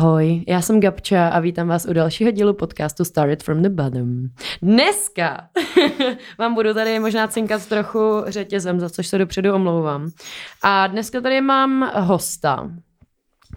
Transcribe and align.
Ahoj, 0.00 0.44
já 0.48 0.60
jsem 0.60 0.80
Gabča 0.80 1.28
a 1.28 1.40
vítám 1.40 1.68
vás 1.68 1.86
u 1.86 1.92
dalšího 1.92 2.30
dílu 2.30 2.54
podcastu 2.54 3.04
Started 3.04 3.42
from 3.42 3.62
the 3.62 3.68
Bottom. 3.68 4.22
Dneska 4.62 5.48
vám 6.38 6.54
budu 6.54 6.74
tady 6.74 6.98
možná 6.98 7.26
cinkat 7.26 7.66
trochu 7.66 8.22
řetězem, 8.26 8.80
za 8.80 8.90
což 8.90 9.06
se 9.06 9.18
dopředu 9.18 9.54
omlouvám. 9.54 10.10
A 10.62 10.86
dneska 10.86 11.20
tady 11.20 11.40
mám 11.40 11.90
hosta, 11.94 12.70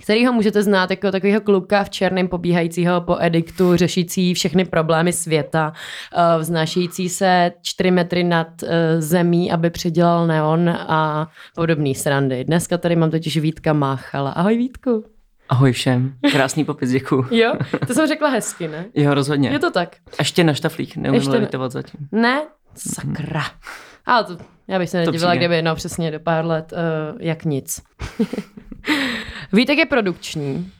kterýho 0.03 0.33
můžete 0.33 0.63
znát 0.63 0.89
jako 0.89 1.11
takového 1.11 1.41
kluka 1.41 1.83
v 1.83 1.89
černém 1.89 2.27
pobíhajícího 2.27 3.01
po 3.01 3.17
ediktu, 3.19 3.75
řešící 3.75 4.33
všechny 4.33 4.65
problémy 4.65 5.13
světa, 5.13 5.73
eh, 6.13 6.39
vznášející 6.39 7.09
se 7.09 7.51
4 7.61 7.91
metry 7.91 8.23
nad 8.23 8.47
eh, 8.63 9.01
zemí, 9.01 9.51
aby 9.51 9.69
předělal 9.69 10.27
neon 10.27 10.69
a 10.69 11.27
podobný 11.55 11.95
srandy. 11.95 12.43
Dneska 12.43 12.77
tady 12.77 12.95
mám 12.95 13.11
totiž 13.11 13.37
Vítka 13.37 13.73
Máchala. 13.73 14.31
Ahoj 14.31 14.57
Vítku. 14.57 15.13
Ahoj 15.49 15.71
všem. 15.71 16.13
Krásný 16.31 16.65
popis, 16.65 16.91
děkuju. 16.91 17.27
jo, 17.31 17.53
to 17.87 17.93
jsem 17.93 18.07
řekla 18.07 18.29
hezky, 18.29 18.67
ne? 18.67 18.85
Jo, 18.95 19.13
rozhodně. 19.13 19.49
Je 19.49 19.59
to 19.59 19.71
tak. 19.71 19.95
Ještě 20.19 20.43
na 20.43 20.53
štaflík, 20.53 20.95
neumím 20.95 21.27
levitovat 21.27 21.71
zatím. 21.71 22.07
Ne? 22.11 22.41
Sakra. 22.75 23.43
Ale 24.05 24.23
to, 24.23 24.37
já 24.67 24.79
bych 24.79 24.89
se 24.89 24.97
nedivila, 24.97 25.35
kdyby 25.35 25.61
no 25.61 25.75
přesně 25.75 26.11
do 26.11 26.19
pár 26.19 26.45
let 26.45 26.73
uh, 26.73 27.21
jak 27.21 27.45
nic. 27.45 27.81
Vítek 29.53 29.77
je 29.77 29.85
produkční. 29.85 30.71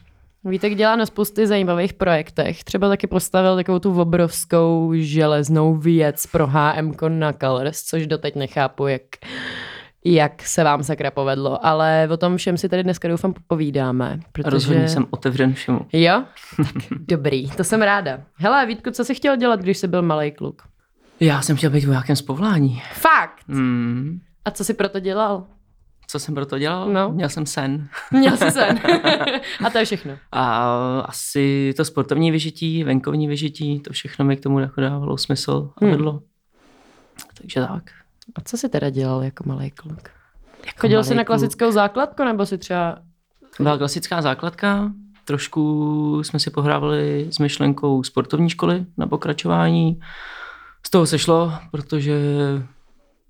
Vítek 0.44 0.74
dělá 0.74 0.96
na 0.96 1.06
spousty 1.06 1.46
zajímavých 1.46 1.92
projektech. 1.92 2.64
Třeba 2.64 2.88
taky 2.88 3.06
postavil 3.06 3.56
takovou 3.56 3.78
tu 3.78 4.00
obrovskou 4.00 4.92
železnou 4.96 5.74
věc 5.74 6.26
pro 6.26 6.46
HM 6.46 6.94
na 7.08 7.32
Colors, 7.32 7.82
což 7.82 8.06
doteď 8.06 8.34
nechápu, 8.34 8.86
jak, 8.86 9.02
jak 10.04 10.42
se 10.42 10.64
vám 10.64 10.82
sakra 10.82 11.10
povedlo. 11.10 11.66
Ale 11.66 12.08
o 12.12 12.16
tom 12.16 12.36
všem 12.36 12.58
si 12.58 12.68
tady 12.68 12.82
dneska 12.82 13.08
doufám 13.08 13.34
povídáme. 13.46 14.20
Protože... 14.32 14.50
Rozhodně 14.50 14.88
jsem 14.88 15.06
otevřen 15.10 15.54
všemu. 15.54 15.80
Jo? 15.92 16.24
Tak 16.56 16.66
dobrý, 17.08 17.50
to 17.50 17.64
jsem 17.64 17.82
ráda. 17.82 18.20
Hele, 18.34 18.66
Vítku, 18.66 18.90
co 18.90 19.04
jsi 19.04 19.14
chtěl 19.14 19.36
dělat, 19.36 19.60
když 19.60 19.78
jsi 19.78 19.88
byl 19.88 20.02
malý 20.02 20.32
kluk? 20.32 20.62
Já 21.20 21.42
jsem 21.42 21.56
chtěl 21.56 21.70
být 21.70 21.84
vojákem 21.84 22.16
z 22.16 22.22
povolání. 22.22 22.82
Fakt? 22.92 23.48
Hmm. 23.48 24.20
A 24.44 24.50
co 24.50 24.64
jsi 24.64 24.74
proto 24.74 25.00
dělal? 25.00 25.46
Co 26.06 26.18
jsem 26.18 26.34
proto 26.34 26.58
dělal? 26.58 26.92
No. 26.92 27.10
Měl 27.10 27.28
jsem 27.28 27.46
sen. 27.46 27.88
Měl 28.10 28.36
jsi 28.36 28.50
sen. 28.50 28.80
a 29.64 29.70
to 29.70 29.78
je 29.78 29.84
všechno. 29.84 30.18
A 30.32 31.00
asi 31.00 31.74
to 31.76 31.84
sportovní 31.84 32.30
vyžití, 32.30 32.84
venkovní 32.84 33.28
vyžití, 33.28 33.80
to 33.80 33.92
všechno 33.92 34.24
mi 34.24 34.36
k 34.36 34.42
tomu 34.42 34.60
jako 34.60 34.80
dávalo 34.80 35.18
smysl 35.18 35.70
a 35.76 35.84
hmm. 35.84 35.90
vedlo. 35.90 36.12
Hmm. 36.12 36.20
Takže 37.38 37.60
tak. 37.60 38.03
A 38.34 38.40
co 38.44 38.56
jsi 38.56 38.68
teda 38.68 38.90
dělal 38.90 39.22
jako 39.22 39.44
malý 39.46 39.70
kluk? 39.70 40.08
Jako 40.66 40.80
Chodil 40.80 41.04
jsi 41.04 41.14
na 41.14 41.24
klasickou 41.24 41.64
kluk. 41.64 41.74
základku, 41.74 42.24
nebo 42.24 42.46
si 42.46 42.58
třeba... 42.58 42.98
Byla 43.60 43.78
klasická 43.78 44.22
základka, 44.22 44.92
trošku 45.24 46.22
jsme 46.22 46.38
si 46.38 46.50
pohrávali 46.50 47.26
s 47.30 47.38
myšlenkou 47.38 48.02
sportovní 48.02 48.50
školy 48.50 48.86
na 48.96 49.06
pokračování. 49.06 50.00
Z 50.86 50.90
toho 50.90 51.06
se 51.06 51.18
šlo, 51.18 51.52
protože 51.70 52.20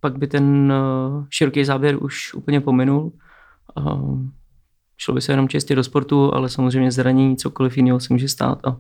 pak 0.01 0.19
by 0.19 0.27
ten 0.27 0.73
uh, 0.73 1.25
široký 1.31 1.65
záběr 1.65 2.03
už 2.03 2.35
úplně 2.35 2.61
pominul. 2.61 3.13
Šlo 4.97 5.15
by 5.15 5.21
se 5.21 5.33
jenom 5.33 5.49
čistě 5.49 5.75
do 5.75 5.85
sportu, 5.85 6.35
ale 6.35 6.49
samozřejmě 6.49 6.93
zranění, 6.93 7.37
cokoliv 7.37 7.77
jiného 7.77 8.01
se 8.01 8.15
může 8.15 8.29
stát 8.29 8.67
a 8.67 8.77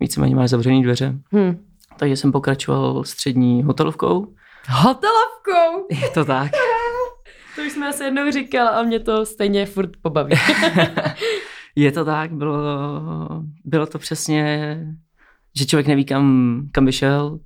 víceméně 0.00 0.36
máš 0.36 0.50
zavřený 0.50 0.82
dveře. 0.82 1.18
Hmm. 1.32 1.58
Takže 1.96 2.16
jsem 2.16 2.32
pokračoval 2.32 3.04
střední 3.04 3.62
hotelovkou. 3.62 4.34
Hotelovkou? 4.68 5.86
Je 5.90 6.10
to 6.10 6.24
tak. 6.24 6.50
to 7.56 7.62
už 7.62 7.72
jsme 7.72 7.88
asi 7.88 8.04
jednou 8.04 8.30
říkal 8.30 8.68
a 8.68 8.82
mě 8.82 9.00
to 9.00 9.26
stejně 9.26 9.66
furt 9.66 9.90
pobaví. 10.02 10.34
Je 11.76 11.92
to 11.92 12.04
tak, 12.04 12.32
bylo, 12.32 12.58
bylo 13.64 13.86
to 13.86 13.98
přesně, 13.98 14.76
že 15.58 15.66
člověk 15.66 15.86
neví, 15.86 16.04
kam, 16.04 16.60
kam 16.72 16.84
by 16.84 16.92
šel, 16.92 17.38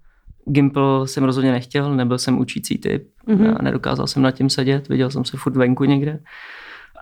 Gimple 0.48 1.08
jsem 1.08 1.24
rozhodně 1.24 1.52
nechtěl, 1.52 1.94
nebyl 1.94 2.18
jsem 2.18 2.38
učící 2.38 2.78
typ, 2.78 3.08
mm-hmm. 3.28 3.62
nedokázal 3.62 4.06
jsem 4.06 4.22
nad 4.22 4.30
tím 4.30 4.50
sedět, 4.50 4.88
viděl 4.88 5.10
jsem 5.10 5.24
se 5.24 5.36
furt 5.36 5.56
venku 5.56 5.84
někde. 5.84 6.20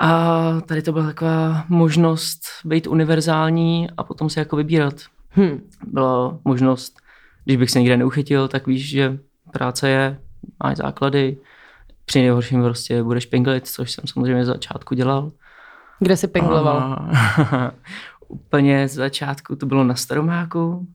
A 0.01 0.61
tady 0.61 0.83
to 0.83 0.93
byla 0.93 1.07
taková 1.07 1.65
možnost 1.69 2.41
být 2.65 2.87
univerzální 2.87 3.89
a 3.97 4.05
potom 4.05 4.31
se 4.31 4.41
jako 4.41 4.57
vybírat. 4.57 4.95
Hmm. 5.31 5.61
Byla 5.87 6.39
možnost, 6.45 7.01
když 7.45 7.57
bych 7.57 7.71
se 7.71 7.79
někde 7.79 7.97
neuchytil, 7.97 8.49
tak 8.49 8.67
víš, 8.67 8.89
že 8.89 9.19
práce 9.55 9.89
je, 9.89 10.19
máš 10.65 10.77
základy, 10.77 11.37
při 12.05 12.19
nejhorším 12.21 12.63
prostě 12.63 13.03
budeš 13.03 13.27
pinglit, 13.27 13.67
což 13.67 13.91
jsem 13.93 14.05
samozřejmě 14.07 14.45
z 14.45 14.49
začátku 14.49 14.95
dělal. 14.95 15.33
Kde 16.01 16.17
jsi 16.17 16.29
pingloval? 16.29 16.79
A, 16.79 17.09
úplně 18.29 18.89
z 18.89 18.93
začátku 18.95 19.57
to 19.57 19.67
bylo 19.67 19.85
na 19.85 19.95
Staromáku, 19.95 20.87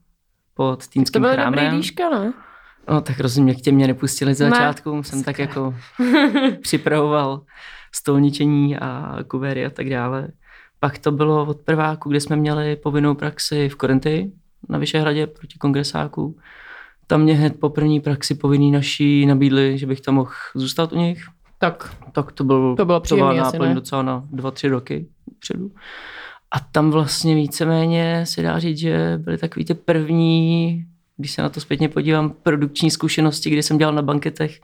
pod 0.54 0.88
Týnským 0.88 1.24
To 1.24 1.30
chrámem. 1.30 1.54
dobrý 1.66 1.78
dýška, 1.78 2.10
ne? 2.10 2.34
No 2.90 3.02
tak 3.02 3.20
rozumím, 3.20 3.50
jak 3.50 3.58
tě 3.58 3.72
mě 3.72 3.88
nepustili 3.88 4.34
z 4.34 4.38
začátku, 4.38 4.96
ne. 4.96 5.04
jsem 5.04 5.24
tak 5.24 5.40
jako 5.40 5.76
připravoval 6.62 7.42
stolničení 7.96 8.78
a 8.78 9.18
kuvery 9.28 9.66
a 9.66 9.70
tak 9.70 9.90
dále. 9.90 10.28
Pak 10.80 10.98
to 10.98 11.12
bylo 11.12 11.46
od 11.46 11.62
prváku, 11.62 12.10
kde 12.10 12.20
jsme 12.20 12.36
měli 12.36 12.76
povinnou 12.76 13.16
praxi 13.16 13.70
v 13.70 13.76
Korinty 13.76 14.32
na 14.70 14.78
Vyšehradě 14.78 15.28
proti 15.28 15.58
kongresáku. 15.60 16.38
Tam 17.10 17.22
mě 17.22 17.34
hned 17.34 17.60
po 17.60 17.70
první 17.70 18.00
praxi 18.00 18.36
povinný 18.36 18.72
naší 18.72 19.26
nabídli, 19.26 19.78
že 19.78 19.88
bych 19.88 20.02
tam 20.02 20.16
mohl 20.16 20.32
zůstat 20.56 20.94
u 20.94 20.98
nich. 20.98 21.24
Tak, 21.58 21.96
tak 22.12 22.32
to, 22.32 22.44
byl, 22.44 22.76
to 22.76 22.86
bylo 22.86 23.00
příjemný, 23.00 23.30
to 23.30 23.34
byla 23.34 23.44
náplň 23.44 23.74
docela 23.74 24.02
na 24.02 24.24
dva, 24.32 24.52
tři 24.52 24.68
roky 24.68 25.08
předu. 25.40 25.72
A 26.52 26.60
tam 26.60 26.92
vlastně 26.92 27.36
víceméně 27.36 28.26
se 28.26 28.42
dá 28.42 28.60
říct, 28.60 28.78
že 28.78 29.14
byly 29.18 29.38
takový 29.38 29.66
ty 29.66 29.74
první, 29.74 30.86
když 31.18 31.32
se 31.32 31.42
na 31.42 31.50
to 31.50 31.60
zpětně 31.60 31.90
podívám, 31.90 32.30
produkční 32.44 32.92
zkušenosti, 32.92 33.50
kdy 33.50 33.64
jsem 33.64 33.78
dělal 33.78 33.94
na 33.94 34.02
banketech, 34.02 34.62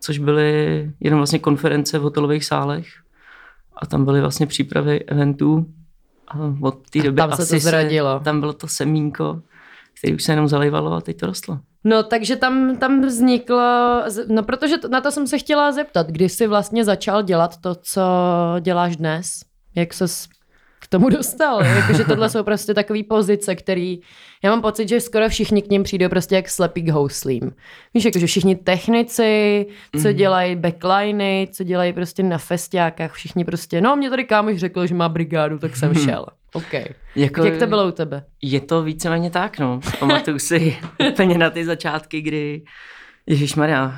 což 0.00 0.18
byly 0.18 0.90
jenom 1.00 1.18
vlastně 1.18 1.38
konference 1.38 1.98
v 1.98 2.02
hotelových 2.02 2.44
sálech. 2.44 2.86
A 3.76 3.86
tam 3.86 4.04
byly 4.04 4.20
vlastně 4.20 4.46
přípravy 4.46 5.04
eventů. 5.04 5.66
A 6.28 6.38
od 6.60 6.90
té 6.90 7.02
doby 7.02 7.16
tam 7.16 7.32
se 7.32 7.54
to 7.54 7.58
zradilo. 7.58 8.18
Se, 8.18 8.24
tam 8.24 8.40
bylo 8.40 8.52
to 8.52 8.68
semínko, 8.68 9.42
který 9.98 10.14
už 10.14 10.22
se 10.22 10.32
jenom 10.32 10.48
zalejvalo 10.48 10.92
a 10.92 11.00
teď 11.00 11.16
to 11.16 11.26
rostlo. 11.26 11.60
No, 11.84 12.02
takže 12.02 12.36
tam, 12.36 12.76
tam 12.76 13.02
vzniklo, 13.02 14.02
no 14.28 14.42
protože 14.42 14.78
to, 14.78 14.88
na 14.88 15.00
to 15.00 15.10
jsem 15.10 15.26
se 15.26 15.38
chtěla 15.38 15.72
zeptat, 15.72 16.06
kdy 16.10 16.28
jsi 16.28 16.46
vlastně 16.46 16.84
začal 16.84 17.22
dělat 17.22 17.56
to, 17.56 17.74
co 17.74 18.02
děláš 18.60 18.96
dnes? 18.96 19.40
Jak 19.74 19.94
se 19.94 20.06
tomu 20.88 21.08
dostal. 21.08 21.64
Jakože 21.76 22.04
tohle 22.04 22.30
jsou 22.30 22.42
prostě 22.42 22.74
takové 22.74 23.02
pozice, 23.02 23.56
který 23.56 24.00
já 24.44 24.50
mám 24.50 24.62
pocit, 24.62 24.88
že 24.88 25.00
skoro 25.00 25.28
všichni 25.28 25.62
k 25.62 25.70
ním 25.70 25.82
přijdou 25.82 26.08
prostě 26.08 26.34
jak 26.34 26.48
slepý 26.48 26.82
k 26.82 26.88
houslím. 26.88 27.52
Víš, 27.94 28.04
jakože 28.04 28.26
všichni 28.26 28.56
technici, 28.56 29.66
co 30.02 30.08
mm. 30.08 30.14
dělají 30.14 30.56
backliny, 30.56 31.48
co 31.52 31.64
dělají 31.64 31.92
prostě 31.92 32.22
na 32.22 32.38
festiákách, 32.38 33.12
všichni 33.12 33.44
prostě, 33.44 33.80
no 33.80 33.96
mě 33.96 34.10
tady 34.10 34.24
kámoš 34.24 34.56
řekl, 34.56 34.86
že 34.86 34.94
má 34.94 35.08
brigádu, 35.08 35.58
tak 35.58 35.76
jsem 35.76 35.94
šel. 36.04 36.26
OK. 36.58 36.72
Jako, 37.16 37.44
jak 37.44 37.56
to 37.56 37.66
bylo 37.66 37.88
u 37.88 37.90
tebe? 37.90 38.24
Je 38.42 38.60
to 38.60 38.82
víceméně 38.82 39.30
tak, 39.30 39.58
no. 39.58 39.80
Pamatuju 39.98 40.38
si 40.38 40.76
úplně 41.10 41.38
na 41.38 41.50
ty 41.50 41.64
začátky, 41.64 42.20
kdy 42.20 42.62
Ježíš 43.26 43.54
Maria, 43.54 43.94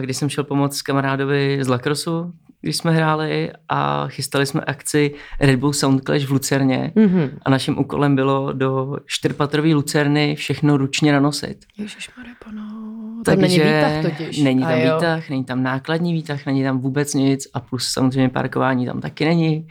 když 0.00 0.16
jsem 0.16 0.28
šel 0.28 0.44
pomoct 0.44 0.82
kamarádovi 0.82 1.58
z 1.60 1.68
Lakrosu, 1.68 2.32
když 2.60 2.76
jsme 2.76 2.92
hráli 2.92 3.50
a 3.68 4.08
chystali 4.08 4.46
jsme 4.46 4.60
akci 4.60 5.14
Red 5.40 5.60
Bull 5.60 5.72
Sound 5.72 6.04
Clash 6.04 6.24
v 6.24 6.30
Lucerně 6.30 6.92
mm-hmm. 6.96 7.30
a 7.42 7.50
naším 7.50 7.78
úkolem 7.78 8.16
bylo 8.16 8.52
do 8.52 8.96
čtyřpatrové 9.06 9.74
Lucerny 9.74 10.34
všechno 10.34 10.76
ručně 10.76 11.12
nanosit. 11.12 11.58
Ježišmarja, 11.78 12.32
no. 12.54 13.22
Tam 13.24 13.40
není 13.40 13.58
výtah 13.58 14.02
totiž. 14.02 14.38
Není 14.38 14.62
tam 14.62 14.80
výtah, 14.80 15.30
není 15.30 15.44
tam 15.44 15.62
nákladní 15.62 16.12
výtah, 16.12 16.46
není 16.46 16.64
tam 16.64 16.78
vůbec 16.78 17.14
nic 17.14 17.48
a 17.54 17.60
plus 17.60 17.88
samozřejmě 17.88 18.28
parkování 18.28 18.86
tam 18.86 19.00
taky 19.00 19.24
není. 19.24 19.66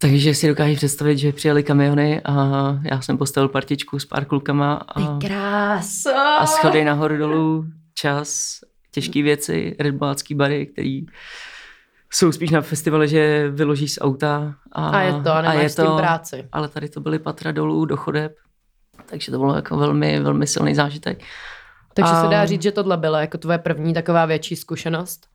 Takže 0.00 0.34
si 0.34 0.48
dokážu 0.48 0.76
představit, 0.76 1.18
že 1.18 1.32
přijeli 1.32 1.62
kamiony 1.62 2.20
a 2.24 2.34
já 2.82 3.00
jsem 3.00 3.18
postavil 3.18 3.48
partičku 3.48 3.98
s 3.98 4.04
pár 4.04 4.24
klukama 4.24 4.74
a, 4.74 5.18
a 6.38 6.46
schody 6.46 6.84
nahoru 6.84 7.16
dolů, 7.16 7.64
čas, 7.94 8.60
těžké 8.90 9.22
věci, 9.22 9.76
redballácký 9.80 10.34
bary, 10.34 10.66
který 10.66 11.06
jsou 12.10 12.32
spíš 12.32 12.50
na 12.50 12.60
festivale, 12.60 13.08
že 13.08 13.50
vyložíš 13.50 13.92
z 13.92 13.98
auta 14.00 14.54
a, 14.72 14.88
a 14.88 15.00
je 15.00 15.12
to, 15.12 15.30
a, 15.30 15.38
a 15.38 15.52
je 15.52 15.70
to, 15.70 15.96
práci. 15.96 16.48
Ale 16.52 16.68
tady 16.68 16.88
to 16.88 17.00
byly 17.00 17.18
patra 17.18 17.52
dolů 17.52 17.84
do 17.84 17.96
chodeb, 17.96 18.36
takže 19.06 19.32
to 19.32 19.38
bylo 19.38 19.54
jako 19.54 19.76
velmi, 19.76 20.20
velmi 20.20 20.46
silný 20.46 20.74
zážitek. 20.74 21.22
Takže 21.94 22.12
a... 22.12 22.22
se 22.22 22.28
dá 22.28 22.46
říct, 22.46 22.62
že 22.62 22.72
tohle 22.72 22.96
byla 22.96 23.20
jako 23.20 23.38
tvoje 23.38 23.58
první 23.58 23.94
taková 23.94 24.26
větší 24.26 24.56
zkušenost? 24.56 25.26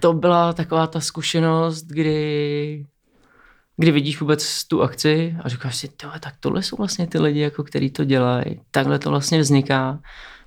To 0.00 0.12
byla 0.12 0.52
taková 0.52 0.86
ta 0.86 1.00
zkušenost, 1.00 1.86
kdy, 1.86 2.86
kdy 3.76 3.90
vidíš 3.90 4.20
vůbec 4.20 4.64
tu 4.64 4.82
akci 4.82 5.36
a 5.42 5.48
říkáš 5.48 5.76
si, 5.76 5.88
tohle, 5.88 6.20
tak 6.20 6.34
tohle 6.40 6.62
jsou 6.62 6.76
vlastně 6.76 7.06
ty 7.06 7.18
lidi, 7.18 7.40
jako 7.40 7.64
který 7.64 7.90
to 7.90 8.04
dělají. 8.04 8.60
Takhle 8.70 8.98
to 8.98 9.10
vlastně 9.10 9.40
vzniká. 9.40 9.98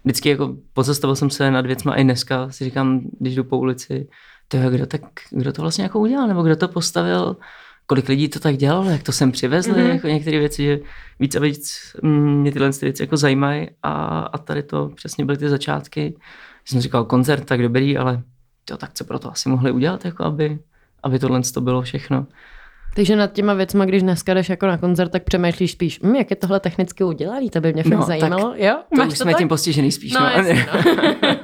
Vždycky 0.04 0.30
jako 0.30 0.56
pozastavil 0.74 1.16
jsem 1.16 1.30
se 1.30 1.52
nad 1.52 1.66
věcma 1.66 1.96
i 1.96 2.04
dneska, 2.04 2.50
si 2.50 2.64
říkám, 2.64 3.02
když 3.20 3.36
jdu 3.36 3.44
po 3.44 3.58
ulici, 3.58 4.08
to 4.48 4.58
kdo, 4.70 4.86
tak, 4.86 5.02
kdo 5.30 5.54
to 5.54 5.62
vlastně 5.62 5.84
jako 5.84 6.00
udělal, 6.00 6.28
nebo 6.28 6.44
kdo 6.44 6.56
to 6.56 6.68
postavil, 6.68 7.38
kolik 7.86 8.10
lidí 8.10 8.30
to 8.30 8.40
tak 8.40 8.58
dělalo, 8.58 8.90
jak 8.90 9.04
to 9.04 9.12
sem 9.12 9.32
přivezli, 9.32 9.74
mm-hmm. 9.74 9.94
jako 9.94 10.08
některé 10.08 10.40
věci, 10.40 10.64
že 10.64 10.80
víc 11.20 11.36
a 11.36 11.40
víc 11.40 11.96
mě 12.04 12.52
tyhle 12.52 12.70
věci 12.82 13.04
jako 13.04 13.18
zajímají 13.18 13.68
a, 13.84 14.20
a 14.20 14.38
tady 14.38 14.64
to 14.64 14.90
přesně 14.96 15.26
byly 15.26 15.38
ty 15.38 15.50
začátky. 15.50 16.16
Jsem 16.66 16.82
říkal, 16.82 17.06
koncert 17.06 17.46
tak 17.46 17.62
dobrý, 17.62 17.98
ale 17.98 18.24
to, 18.66 18.78
tak 18.78 18.94
co 18.94 19.04
pro 19.04 19.20
to 19.20 19.32
asi 19.32 19.50
mohli 19.50 19.72
udělat, 19.72 20.06
jako 20.06 20.24
aby, 20.24 20.60
aby 21.04 21.20
tohle 21.20 21.42
to 21.54 21.62
bylo 21.62 21.82
všechno. 21.82 22.28
Takže 22.96 23.16
nad 23.16 23.34
těma 23.34 23.54
věcma, 23.54 23.86
když 23.86 24.02
dneska 24.02 24.34
jdeš 24.34 24.50
jako 24.50 24.68
na 24.68 24.78
koncert, 24.78 25.10
tak 25.10 25.24
přemýšlíš 25.24 25.72
spíš, 25.72 26.00
hm, 26.04 26.16
jak 26.16 26.30
je 26.30 26.36
tohle 26.36 26.60
technicky 26.60 27.04
udělané, 27.04 27.50
to 27.50 27.62
by 27.62 27.74
mě 27.74 27.84
fakt 27.84 27.94
no, 27.94 28.06
zajímalo. 28.06 28.54
Jo? 28.58 28.78
To 28.96 28.98
Máš 28.98 29.08
už 29.08 29.18
to 29.18 29.24
jsme 29.24 29.32
tak? 29.32 29.40
tím 29.40 29.48
postižený 29.48 29.92
spíš. 29.92 30.14
No, 30.14 30.20
no. 30.20 30.26
Jasně, 30.26 30.68
no. 30.74 30.82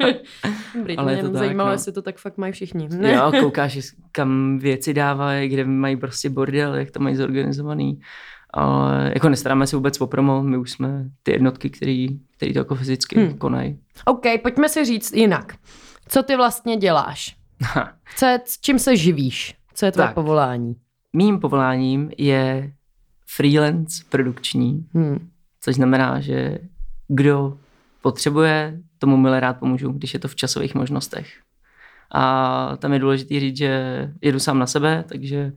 Dobrý, 0.76 0.98
Ale 0.98 1.14
mě 1.14 1.24
to 1.24 1.34
zajímalo, 1.34 1.68
tak, 1.68 1.72
no. 1.72 1.72
jestli 1.72 1.92
to 1.92 2.02
tak 2.02 2.18
fakt 2.18 2.38
mají 2.38 2.54
všichni. 2.54 2.90
Ne? 2.92 3.14
Jo, 3.14 3.32
koukáš, 3.40 3.80
kam 4.12 4.60
věci 4.60 4.94
dávají, 4.94 5.50
kde 5.50 5.66
mají 5.66 5.98
prostě 5.98 6.30
bordel, 6.30 6.76
jak 6.76 6.92
to 6.92 7.00
mají 7.00 7.16
zorganizovaný. 7.16 8.00
Ale 8.54 9.12
jako 9.14 9.30
nestaráme 9.30 9.68
se 9.68 9.76
vůbec 9.76 10.02
o 10.02 10.08
promo, 10.08 10.44
my 10.44 10.58
už 10.58 10.72
jsme 10.72 11.06
ty 11.24 11.32
jednotky, 11.32 11.70
který, 11.70 12.08
který 12.38 12.54
to 12.54 12.60
jako 12.60 12.76
fyzicky 12.76 13.20
hmm. 13.20 13.38
konají. 13.38 13.80
OK, 14.06 14.26
pojďme 14.42 14.70
si 14.70 14.86
říct 14.86 15.14
jinak. 15.14 15.54
Co 16.08 16.24
ty 16.24 16.36
vlastně 16.36 16.78
děláš? 16.78 17.36
Co 18.16 18.26
čím 18.62 18.80
se 18.80 18.98
živíš? 18.98 19.56
Co 19.74 19.86
je 19.86 19.92
tvoje 19.92 20.08
tak. 20.08 20.16
povolání? 20.16 20.76
Mým 21.14 21.40
povoláním 21.40 22.12
je 22.18 22.74
freelance 23.36 24.04
produkční, 24.10 24.88
hmm. 24.94 25.30
což 25.62 25.76
znamená, 25.76 26.20
že 26.20 26.58
kdo 27.08 27.58
potřebuje, 28.02 28.80
tomu 28.98 29.18
milé 29.18 29.40
rád 29.40 29.60
pomůžu, 29.60 29.92
když 29.92 30.14
je 30.14 30.20
to 30.20 30.28
v 30.28 30.36
časových 30.36 30.76
možnostech. 30.76 31.28
A 32.14 32.78
tam 32.78 32.94
je 32.94 33.00
důležité 33.00 33.40
říct, 33.40 33.58
že 33.58 34.12
jedu 34.22 34.40
sám 34.40 34.60
na 34.60 34.68
sebe, 34.68 35.06
takže 35.08 35.52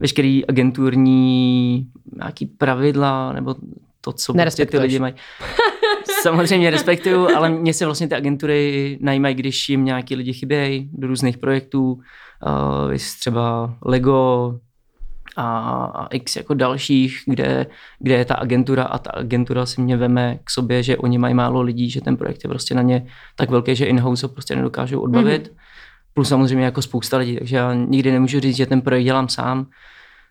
veškerý 0.00 0.46
agenturní 0.46 1.86
nějaký 2.16 2.46
pravidla 2.46 3.32
nebo 3.32 3.54
to, 4.00 4.12
co 4.12 4.34
prostě 4.34 4.66
ty 4.66 4.78
lidi 4.78 4.98
mají. 4.98 5.14
Samozřejmě 6.22 6.70
respektuju, 6.70 7.28
ale 7.36 7.48
mě 7.48 7.74
se 7.74 7.84
vlastně 7.84 8.08
ty 8.08 8.14
agentury 8.14 8.98
najímají, 9.00 9.34
když 9.34 9.68
jim 9.68 9.84
nějaký 9.84 10.16
lidi 10.16 10.32
chybějí 10.32 10.90
do 10.92 11.08
různých 11.08 11.38
projektů, 11.38 11.92
uh, 11.92 12.94
třeba 13.18 13.76
Lego, 13.84 14.58
a, 15.36 15.84
a 15.84 16.06
x 16.06 16.36
jako 16.36 16.54
dalších, 16.54 17.22
kde, 17.26 17.66
kde 17.98 18.14
je 18.14 18.24
ta 18.24 18.34
agentura 18.34 18.84
a 18.84 18.98
ta 18.98 19.10
agentura 19.10 19.66
si 19.66 19.80
mě 19.80 19.96
veme 19.96 20.38
k 20.44 20.50
sobě, 20.50 20.82
že 20.82 20.96
oni 20.96 21.18
mají 21.18 21.34
málo 21.34 21.60
lidí, 21.60 21.90
že 21.90 22.00
ten 22.00 22.16
projekt 22.16 22.44
je 22.44 22.48
prostě 22.48 22.74
na 22.74 22.82
ně 22.82 23.06
tak 23.36 23.50
velký, 23.50 23.76
že 23.76 23.86
in-house 23.86 24.26
ho 24.26 24.32
prostě 24.32 24.56
nedokážou 24.56 25.00
odbavit. 25.00 25.48
Mm-hmm. 25.48 25.56
Plus 26.14 26.28
samozřejmě 26.28 26.64
jako 26.64 26.82
spousta 26.82 27.16
lidí, 27.16 27.36
takže 27.36 27.56
já 27.56 27.74
nikdy 27.74 28.12
nemůžu 28.12 28.40
říct, 28.40 28.56
že 28.56 28.66
ten 28.66 28.80
projekt 28.80 29.04
dělám 29.04 29.28
sám, 29.28 29.66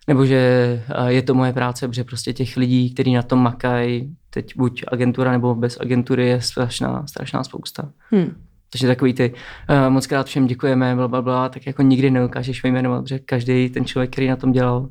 nebo 0.08 0.26
že 0.26 0.84
je 1.08 1.22
to 1.22 1.34
moje 1.34 1.54
práce, 1.54 1.88
protože 1.88 2.04
prostě 2.04 2.34
těch 2.34 2.58
lidí, 2.58 2.94
kteří 2.94 3.14
na 3.14 3.22
tom 3.22 3.44
makají, 3.44 4.16
teď 4.30 4.58
buď 4.58 4.84
agentura 4.88 5.32
nebo 5.32 5.56
bez 5.56 5.78
agentury 5.80 6.28
je 6.28 6.42
strašná, 6.42 7.08
strašná 7.08 7.44
spousta. 7.44 7.90
Hmm. 8.12 8.49
Takže 8.72 8.88
takový 8.88 9.14
ty, 9.14 9.34
uh, 9.70 9.90
moc 9.90 10.08
krát 10.08 10.28
všem 10.28 10.48
děkujeme, 10.48 10.96
bla, 10.96 11.08
bla, 11.08 11.22
bla, 11.22 11.50
tak 11.50 11.68
jako 11.68 11.82
nikdy 11.82 12.12
neukážeš 12.12 12.64
vyjmenovat, 12.64 13.04
protože 13.04 13.20
každý 13.20 13.70
ten 13.70 13.86
člověk, 13.86 14.12
který 14.12 14.28
na 14.28 14.36
tom 14.36 14.52
dělal, 14.52 14.90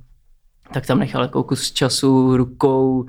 tak 0.73 0.87
tam 0.87 0.99
nechal 0.99 1.23
jako 1.23 1.43
kus 1.43 1.73
času, 1.73 2.37
rukou, 2.37 2.99
uh, 2.99 3.07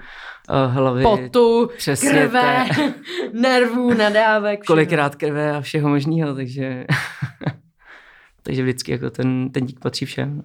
hlavy. 0.73 1.03
Potu, 1.03 1.69
přesně 1.77 2.09
krve, 2.09 2.65
nervů, 3.33 3.93
nadávek. 3.93 4.63
Všeho. 4.63 4.75
Kolikrát 4.75 5.15
krve 5.15 5.57
a 5.57 5.61
všeho 5.61 5.89
možného, 5.89 6.35
takže, 6.35 6.85
takže 8.43 8.63
vždycky 8.63 8.91
jako 8.91 9.09
ten, 9.09 9.49
ten 9.49 9.65
dík 9.65 9.79
patří 9.79 10.05
všem. 10.05 10.43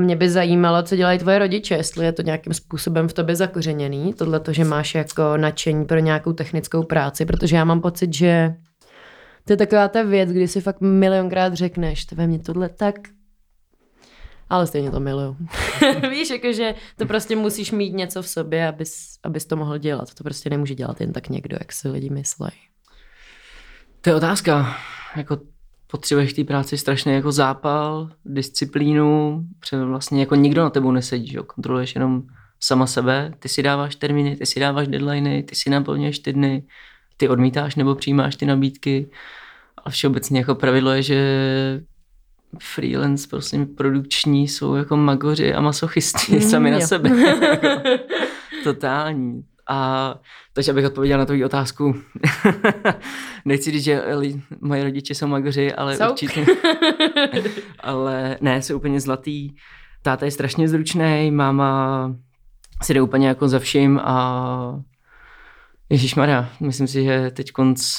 Mě 0.00 0.16
by 0.16 0.30
zajímalo, 0.30 0.82
co 0.82 0.96
dělají 0.96 1.18
tvoje 1.18 1.38
rodiče, 1.38 1.74
jestli 1.74 2.04
je 2.04 2.12
to 2.12 2.22
nějakým 2.22 2.54
způsobem 2.54 3.08
v 3.08 3.12
tobě 3.12 3.36
zakořeněný, 3.36 4.14
tohle 4.14 4.40
to, 4.40 4.52
že 4.52 4.64
máš 4.64 4.94
jako 4.94 5.36
nadšení 5.36 5.84
pro 5.84 5.98
nějakou 5.98 6.32
technickou 6.32 6.82
práci, 6.82 7.26
protože 7.26 7.56
já 7.56 7.64
mám 7.64 7.80
pocit, 7.80 8.14
že 8.14 8.54
to 9.44 9.52
je 9.52 9.56
taková 9.56 9.88
ta 9.88 10.02
věc, 10.02 10.30
kdy 10.30 10.48
si 10.48 10.60
fakt 10.60 10.80
milionkrát 10.80 11.54
řekneš, 11.54 12.04
to 12.04 12.16
ve 12.16 12.26
mně 12.26 12.38
tohle 12.38 12.68
tak 12.68 12.94
ale 14.50 14.66
stejně 14.66 14.90
to 14.90 15.00
miluju. 15.00 15.36
Víš, 16.10 16.30
jakože 16.30 16.74
to 16.96 17.06
prostě 17.06 17.36
musíš 17.36 17.72
mít 17.72 17.94
něco 17.94 18.22
v 18.22 18.28
sobě, 18.28 18.68
abys, 18.68 19.18
abys 19.22 19.44
to 19.44 19.56
mohl 19.56 19.78
dělat. 19.78 20.14
To 20.14 20.24
prostě 20.24 20.50
nemůže 20.50 20.74
dělat 20.74 21.00
jen 21.00 21.12
tak 21.12 21.28
někdo, 21.28 21.56
jak 21.60 21.72
si 21.72 21.88
lidi 21.88 22.10
myslí. 22.10 22.50
To 24.00 24.10
je 24.10 24.16
otázka. 24.16 24.76
Jako 25.16 25.38
potřebuješ 25.90 26.32
té 26.32 26.44
práci 26.44 26.78
strašně 26.78 27.14
jako 27.14 27.32
zápal, 27.32 28.10
disciplínu, 28.24 29.42
protože 29.60 29.84
vlastně 29.84 30.20
jako 30.20 30.34
nikdo 30.34 30.62
na 30.62 30.70
tebou 30.70 30.90
nesedí, 30.90 31.26
že? 31.26 31.38
kontroluješ 31.38 31.94
jenom 31.94 32.22
sama 32.60 32.86
sebe, 32.86 33.32
ty 33.38 33.48
si 33.48 33.62
dáváš 33.62 33.96
termíny, 33.96 34.36
ty 34.36 34.46
si 34.46 34.60
dáváš 34.60 34.88
deadliny, 34.88 35.42
ty 35.42 35.54
si 35.54 35.70
naplňuješ 35.70 36.18
ty 36.18 36.32
dny, 36.32 36.62
ty 37.16 37.28
odmítáš 37.28 37.74
nebo 37.74 37.94
přijímáš 37.94 38.36
ty 38.36 38.46
nabídky, 38.46 39.10
ale 39.76 39.92
všeobecně 39.92 40.38
jako 40.38 40.54
pravidlo 40.54 40.90
je, 40.90 41.02
že 41.02 41.20
freelance, 42.58 43.28
prostě 43.28 43.66
produkční 43.76 44.48
jsou 44.48 44.74
jako 44.74 44.96
magoři 44.96 45.54
a 45.54 45.60
masochisti 45.60 46.34
mm, 46.34 46.40
sami 46.40 46.70
jo. 46.70 46.78
na 46.78 46.86
sebe. 46.86 47.10
Totální. 48.64 49.44
A 49.72 50.14
takže 50.52 50.70
abych 50.70 50.86
odpověděl 50.86 51.18
na 51.18 51.26
tvou 51.26 51.44
otázku, 51.44 51.94
nechci 53.44 53.70
říct, 53.70 53.84
že 53.84 54.04
moje 54.60 54.84
rodiče 54.84 55.14
jsou 55.14 55.26
magoři, 55.26 55.74
ale 55.74 55.96
jsou? 55.96 56.10
určitě. 56.10 56.46
ale 57.80 58.36
ne, 58.40 58.62
jsou 58.62 58.76
úplně 58.76 59.00
zlatý. 59.00 59.50
Táta 60.02 60.24
je 60.24 60.30
strašně 60.30 60.68
zručný, 60.68 61.30
máma 61.30 62.14
si 62.82 62.94
jde 62.94 63.02
úplně 63.02 63.28
jako 63.28 63.48
za 63.48 63.58
vším 63.58 64.00
a 64.04 64.80
Ježíš 65.90 66.14
Maria, 66.14 66.48
myslím 66.60 66.86
si, 66.86 67.04
že 67.04 67.30
teď 67.30 67.52
konc 67.52 67.96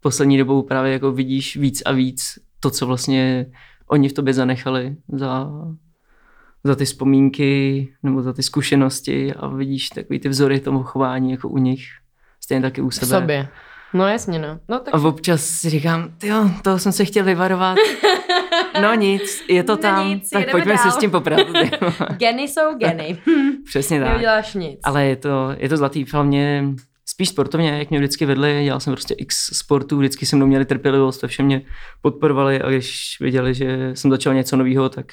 poslední 0.00 0.38
dobou 0.38 0.62
právě 0.62 0.92
jako 0.92 1.12
vidíš 1.12 1.56
víc 1.56 1.82
a 1.86 1.92
víc 1.92 2.38
to, 2.60 2.70
co 2.70 2.86
vlastně 2.86 3.46
oni 3.90 4.08
v 4.08 4.12
tobě 4.12 4.34
zanechali 4.34 4.96
za, 5.12 5.50
za 6.64 6.74
ty 6.74 6.84
vzpomínky 6.84 7.88
nebo 8.02 8.22
za 8.22 8.32
ty 8.32 8.42
zkušenosti 8.42 9.34
a 9.34 9.48
vidíš 9.48 9.88
takový 9.88 10.20
ty 10.20 10.28
vzory 10.28 10.60
tomu 10.60 10.82
chování 10.82 11.30
jako 11.30 11.48
u 11.48 11.58
nich, 11.58 11.82
stejně 12.44 12.62
taky 12.62 12.80
u 12.80 12.90
sebe. 12.90 13.06
V 13.06 13.20
sobě. 13.20 13.48
No 13.94 14.08
jasně, 14.08 14.38
no. 14.38 14.60
no 14.68 14.78
tak... 14.78 14.94
A 14.94 14.98
občas 14.98 15.44
si 15.44 15.70
říkám, 15.70 16.08
jo, 16.22 16.50
toho 16.62 16.78
jsem 16.78 16.92
se 16.92 17.04
chtěl 17.04 17.24
vyvarovat. 17.24 17.78
No 18.82 18.94
nic, 18.94 19.44
je 19.48 19.62
to 19.62 19.76
tam, 19.76 20.08
nic, 20.08 20.30
tak 20.30 20.50
pojďme 20.50 20.74
dál. 20.74 20.82
se 20.82 20.90
s 20.90 20.96
tím 20.96 21.10
poprat. 21.10 21.46
geny 22.16 22.42
jsou 22.42 22.74
geny. 22.78 23.18
Přesně 23.64 24.00
tak. 24.00 24.08
Neuděláš 24.08 24.54
nic. 24.54 24.80
Ale 24.82 25.04
je 25.04 25.16
to, 25.16 25.48
je 25.58 25.68
to 25.68 25.76
zlatý, 25.76 26.04
hlavně 26.12 26.64
spíš 27.06 27.28
sportovně, 27.28 27.78
jak 27.78 27.90
mě 27.90 27.98
vždycky 27.98 28.26
vedli, 28.26 28.64
dělal 28.64 28.80
jsem 28.80 28.92
prostě 28.92 29.14
x 29.14 29.36
sportů, 29.52 29.98
vždycky 29.98 30.26
se 30.26 30.36
mnou 30.36 30.46
měli 30.46 30.64
trpělivost 30.64 31.24
a 31.24 31.26
vše 31.26 31.42
mě 31.42 31.62
podporovali 32.00 32.62
a 32.62 32.70
když 32.70 33.16
viděli, 33.20 33.54
že 33.54 33.90
jsem 33.94 34.10
začal 34.10 34.34
něco 34.34 34.56
nového, 34.56 34.88
tak 34.88 35.06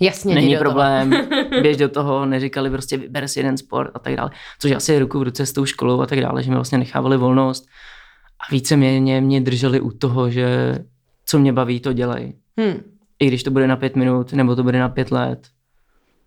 Jasně, 0.00 0.34
není 0.34 0.56
problém, 0.56 1.10
běž 1.62 1.76
do 1.76 1.88
toho, 1.88 2.26
neříkali 2.26 2.70
prostě 2.70 2.96
vyber 2.96 3.28
si 3.28 3.38
jeden 3.38 3.56
sport 3.56 3.90
a 3.94 3.98
tak 3.98 4.16
dále, 4.16 4.30
což 4.58 4.70
asi 4.72 4.92
je 4.92 4.98
ruku 4.98 5.18
v 5.18 5.22
ruce 5.22 5.46
s 5.46 5.52
tou 5.52 5.64
školou 5.64 6.00
a 6.00 6.06
tak 6.06 6.20
dále, 6.20 6.42
že 6.42 6.50
mi 6.50 6.56
vlastně 6.56 6.78
nechávali 6.78 7.16
volnost 7.16 7.66
a 8.40 8.52
více 8.52 8.76
mě, 8.76 9.20
mě 9.20 9.40
drželi 9.40 9.80
u 9.80 9.90
toho, 9.90 10.30
že 10.30 10.78
co 11.26 11.38
mě 11.38 11.52
baví, 11.52 11.80
to 11.80 11.92
dělej. 11.92 12.32
Hmm. 12.58 12.80
I 13.18 13.26
když 13.26 13.42
to 13.42 13.50
bude 13.50 13.66
na 13.66 13.76
pět 13.76 13.96
minut, 13.96 14.32
nebo 14.32 14.56
to 14.56 14.62
bude 14.62 14.78
na 14.78 14.88
pět 14.88 15.10
let. 15.10 15.48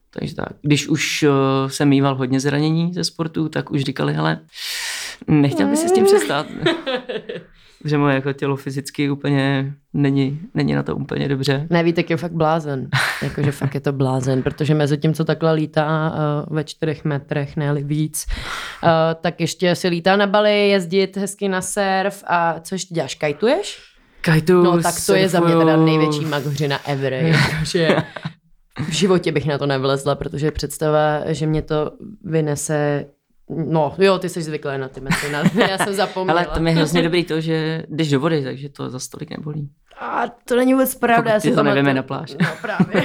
Takže 0.09 0.35
tak. 0.35 0.49
Když 0.61 0.87
už 0.87 1.23
uh, 1.23 1.69
jsem 1.69 1.89
mýval 1.89 2.15
hodně 2.15 2.39
zranění 2.39 2.93
ze 2.93 3.03
sportu, 3.03 3.49
tak 3.49 3.71
už 3.71 3.81
říkali, 3.81 4.13
hele, 4.13 4.39
Nechtěl 5.27 5.67
by 5.67 5.77
si 5.77 5.89
s 5.89 5.91
tím 5.91 6.05
přestat. 6.05 6.47
že 7.85 7.97
moje 7.97 8.15
jako 8.15 8.33
tělo 8.33 8.55
fyzicky 8.55 9.09
úplně 9.09 9.73
není, 9.93 10.39
není 10.53 10.73
na 10.73 10.83
to 10.83 10.95
úplně 10.95 11.27
dobře. 11.27 11.67
Ne, 11.69 11.93
tak 11.93 12.09
je 12.09 12.17
fakt 12.17 12.31
blázen. 12.31 12.89
Jakože 13.23 13.51
fakt 13.51 13.73
je 13.75 13.81
to 13.81 13.91
blázen, 13.91 14.43
protože 14.43 14.73
mezi 14.73 14.97
tím, 14.97 15.13
co 15.13 15.25
takhle 15.25 15.53
lítá 15.53 16.13
uh, 16.49 16.55
ve 16.55 16.63
čtyřech 16.63 17.05
metrech, 17.05 17.57
ne 17.57 17.73
víc, 17.73 18.25
uh, 18.83 18.89
tak 19.21 19.41
ještě 19.41 19.75
si 19.75 19.87
lítá 19.87 20.15
na 20.15 20.27
Bali, 20.27 20.69
jezdit 20.69 21.17
hezky 21.17 21.49
na 21.49 21.61
surf 21.61 22.23
a 22.27 22.59
co 22.59 22.75
ještě 22.75 22.93
děláš, 22.95 23.15
kajtuješ? 23.15 23.79
Kajtu, 24.21 24.63
No 24.63 24.81
tak 24.81 24.95
to 24.95 25.01
surfuju. 25.01 25.17
je 25.23 25.29
za 25.29 25.39
mě 25.39 25.55
teda 25.55 25.77
největší 25.77 26.25
magořina 26.25 26.79
ever. 26.89 27.13
Jakože 27.13 27.95
v 28.87 28.91
životě 28.91 29.31
bych 29.31 29.45
na 29.45 29.57
to 29.57 29.65
nevlezla, 29.65 30.15
protože 30.15 30.51
představa, 30.51 31.21
že 31.27 31.47
mě 31.47 31.61
to 31.61 31.91
vynese 32.23 33.05
No, 33.49 33.95
jo, 33.97 34.19
ty 34.19 34.29
jsi 34.29 34.41
zvyklý 34.41 34.77
na 34.77 34.87
ty 34.87 35.01
metry, 35.01 35.29
já 35.69 35.77
jsem 35.77 35.93
zapomněla. 35.93 36.39
Ale 36.39 36.47
to 36.57 36.63
je 36.63 36.73
hrozně 36.73 37.01
dobrý 37.01 37.23
to, 37.23 37.41
že 37.41 37.83
jdeš 37.89 38.09
do 38.09 38.19
vody, 38.19 38.43
takže 38.43 38.69
to 38.69 38.89
za 38.89 38.99
stolik 38.99 39.29
nebolí. 39.29 39.69
A 39.99 40.23
to 40.45 40.55
není 40.55 40.73
vůbec 40.73 40.95
pravda. 40.95 41.39
Pokud 41.41 41.55
to 41.55 41.63
nevíme 41.63 41.93
na 41.93 42.03
pláž. 42.03 42.35
No 42.41 42.47
právě. 42.61 43.03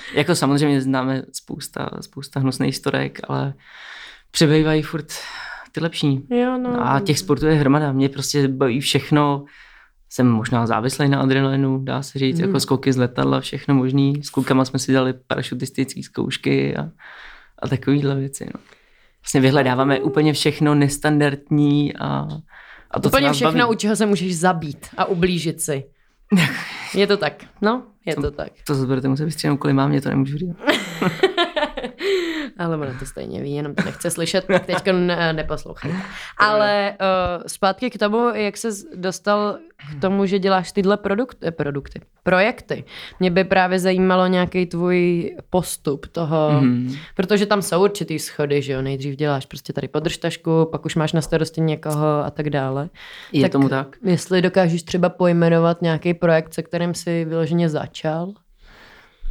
jako 0.14 0.34
samozřejmě 0.34 0.80
známe 0.80 1.22
spousta, 1.32 1.90
spousta 2.00 2.40
hnusných 2.40 2.68
historek, 2.68 3.18
ale 3.28 3.54
přebývají 4.30 4.82
furt 4.82 5.12
ty 5.72 5.80
lepší. 5.80 6.26
Jo, 6.30 6.58
no. 6.58 6.88
A 6.88 7.00
těch 7.00 7.18
sportů 7.18 7.46
je 7.46 7.54
hromada. 7.54 7.92
Mě 7.92 8.08
prostě 8.08 8.48
baví 8.48 8.80
všechno, 8.80 9.44
jsem 10.08 10.30
možná 10.30 10.66
závislý 10.66 11.08
na 11.08 11.20
adrenalinu, 11.20 11.78
dá 11.84 12.02
se 12.02 12.18
říct, 12.18 12.38
mm. 12.38 12.44
jako 12.44 12.60
skoky 12.60 12.92
z 12.92 12.96
letadla, 12.96 13.40
všechno 13.40 13.74
možný. 13.74 14.22
S 14.22 14.30
klukama 14.30 14.64
jsme 14.64 14.78
si 14.78 14.92
dali 14.92 15.14
parašutistické 15.26 16.02
zkoušky 16.02 16.76
a, 16.76 16.90
a 17.62 17.68
takovýhle 17.68 18.14
věci. 18.14 18.46
No. 18.54 18.60
Vlastně 19.26 19.40
vyhledáváme 19.40 20.00
úplně 20.00 20.32
všechno 20.32 20.74
nestandardní 20.74 21.96
a, 21.96 22.26
a 22.90 23.00
to, 23.00 23.08
Úplně 23.08 23.32
všechno, 23.32 23.52
baví. 23.66 23.72
u 23.72 23.74
čeho 23.74 23.96
se 23.96 24.06
můžeš 24.06 24.38
zabít 24.38 24.86
a 24.96 25.04
ublížit 25.04 25.60
si. 25.60 25.84
Je 26.94 27.06
to 27.06 27.16
tak, 27.16 27.44
no, 27.62 27.82
je 28.06 28.14
to 28.16 28.30
tak. 28.30 28.48
To 28.66 28.74
zase 28.74 28.86
budete 28.86 29.08
muset 29.08 29.24
vystříhnout, 29.24 29.58
kolik 29.60 29.76
mám, 29.76 29.88
mě 29.90 30.00
to 30.00 30.08
nemůžu 30.08 30.38
říct. 30.38 30.56
Ale 32.58 32.76
ona 32.76 32.98
to 32.98 33.06
stejně 33.06 33.42
ví, 33.42 33.54
jenom 33.54 33.74
to 33.74 33.84
nechce 33.84 34.10
slyšet, 34.10 34.44
tak 34.46 34.66
teď 34.66 34.76
ne, 34.92 35.32
neposlouchej. 35.32 35.92
Ale 36.38 36.94
uh, 37.00 37.44
zpátky 37.46 37.90
k 37.90 37.98
tomu, 37.98 38.28
jak 38.34 38.56
se 38.56 38.68
dostal 38.94 39.58
k 39.98 40.00
tomu, 40.00 40.26
že 40.26 40.38
děláš 40.38 40.72
tyhle 40.72 40.96
produkty, 40.96 41.50
produkty, 41.50 42.00
projekty. 42.22 42.84
Mě 43.20 43.30
by 43.30 43.44
právě 43.44 43.78
zajímalo 43.78 44.26
nějaký 44.26 44.66
tvůj 44.66 45.30
postup 45.50 46.06
toho, 46.06 46.50
Mhm. 46.52 46.64
mm-hmm. 46.88 46.98
protože 47.14 47.46
tam 47.46 47.62
jsou 47.62 47.82
určitý 47.84 48.18
schody, 48.18 48.62
že 48.62 48.72
jo, 48.72 48.82
nejdřív 48.82 49.16
děláš 49.16 49.46
prostě 49.46 49.72
tady 49.72 49.88
podržtašku, 49.88 50.68
pak 50.72 50.84
už 50.86 50.96
máš 50.96 51.12
na 51.12 51.20
starosti 51.20 51.60
někoho 51.60 52.06
a 52.24 52.30
tak 52.30 52.50
dále. 52.50 52.88
Je 53.32 53.48
tomu 53.48 53.68
tak? 53.68 53.96
Jestli 54.04 54.42
dokážeš 54.42 54.82
třeba 54.82 55.08
pojmenovat 55.08 55.82
nějaký 55.82 56.14
projekt, 56.14 56.54
se 56.54 56.62
kterým 56.62 56.94
si 56.94 57.24
vyloženě 57.24 57.68
začal 57.68 58.32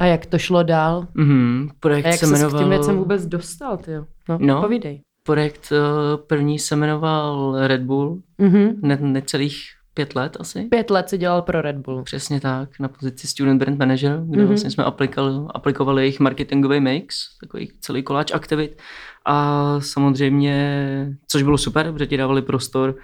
a 0.00 0.04
jak 0.06 0.26
to 0.26 0.38
šlo 0.38 0.62
dál 0.62 1.06
Mhm. 1.14 1.68
Projekt 1.80 2.06
a 2.06 2.08
jak 2.08 2.18
se 2.18 2.26
se 2.26 2.32
jmenoval... 2.32 2.58
k 2.58 2.62
těm 2.62 2.68
věcem 2.70 2.96
vůbec 2.96 3.26
dostal, 3.26 3.76
ty 3.76 3.90
No, 3.94 4.06
No. 4.28 4.38
no, 4.40 4.62
povídej. 4.62 5.00
Projekt 5.26 5.72
eh, 5.72 6.16
první 6.26 6.58
se 6.58 6.76
jmenoval 6.76 7.54
Red 7.66 7.80
Bull, 7.82 8.20
Mhm. 8.38 8.80
ne, 8.82 8.98
necelých 9.00 9.56
pět 9.94 10.14
let 10.16 10.36
asi. 10.40 10.62
Pět 10.64 10.90
let 10.90 11.08
si 11.08 11.18
dělal 11.18 11.42
pro 11.42 11.62
Red 11.62 11.76
Bull. 11.76 12.02
Přesně 12.02 12.40
tak, 12.40 12.68
na 12.80 12.88
pozici 12.88 13.26
Student 13.26 13.62
Brand 13.62 13.78
Manager, 13.78 14.10
kde 14.12 14.20
Mhm. 14.22 14.30
mm-hmm. 14.32 14.46
vlastně 14.46 14.70
jsme 14.70 14.84
aplikovali, 14.84 15.34
aplikovali 15.54 16.02
jejich 16.02 16.20
marketingový 16.20 16.80
mix, 16.80 17.16
takový 17.40 17.70
celý 17.80 18.02
koláč 18.02 18.32
aktivit. 18.32 18.80
A 19.26 19.76
samozřejmě, 19.80 21.16
což 21.30 21.42
bylo 21.42 21.58
super, 21.58 21.92
protože 21.92 22.06
ti 22.06 22.16
dávali 22.16 22.42
prostor 22.42 22.94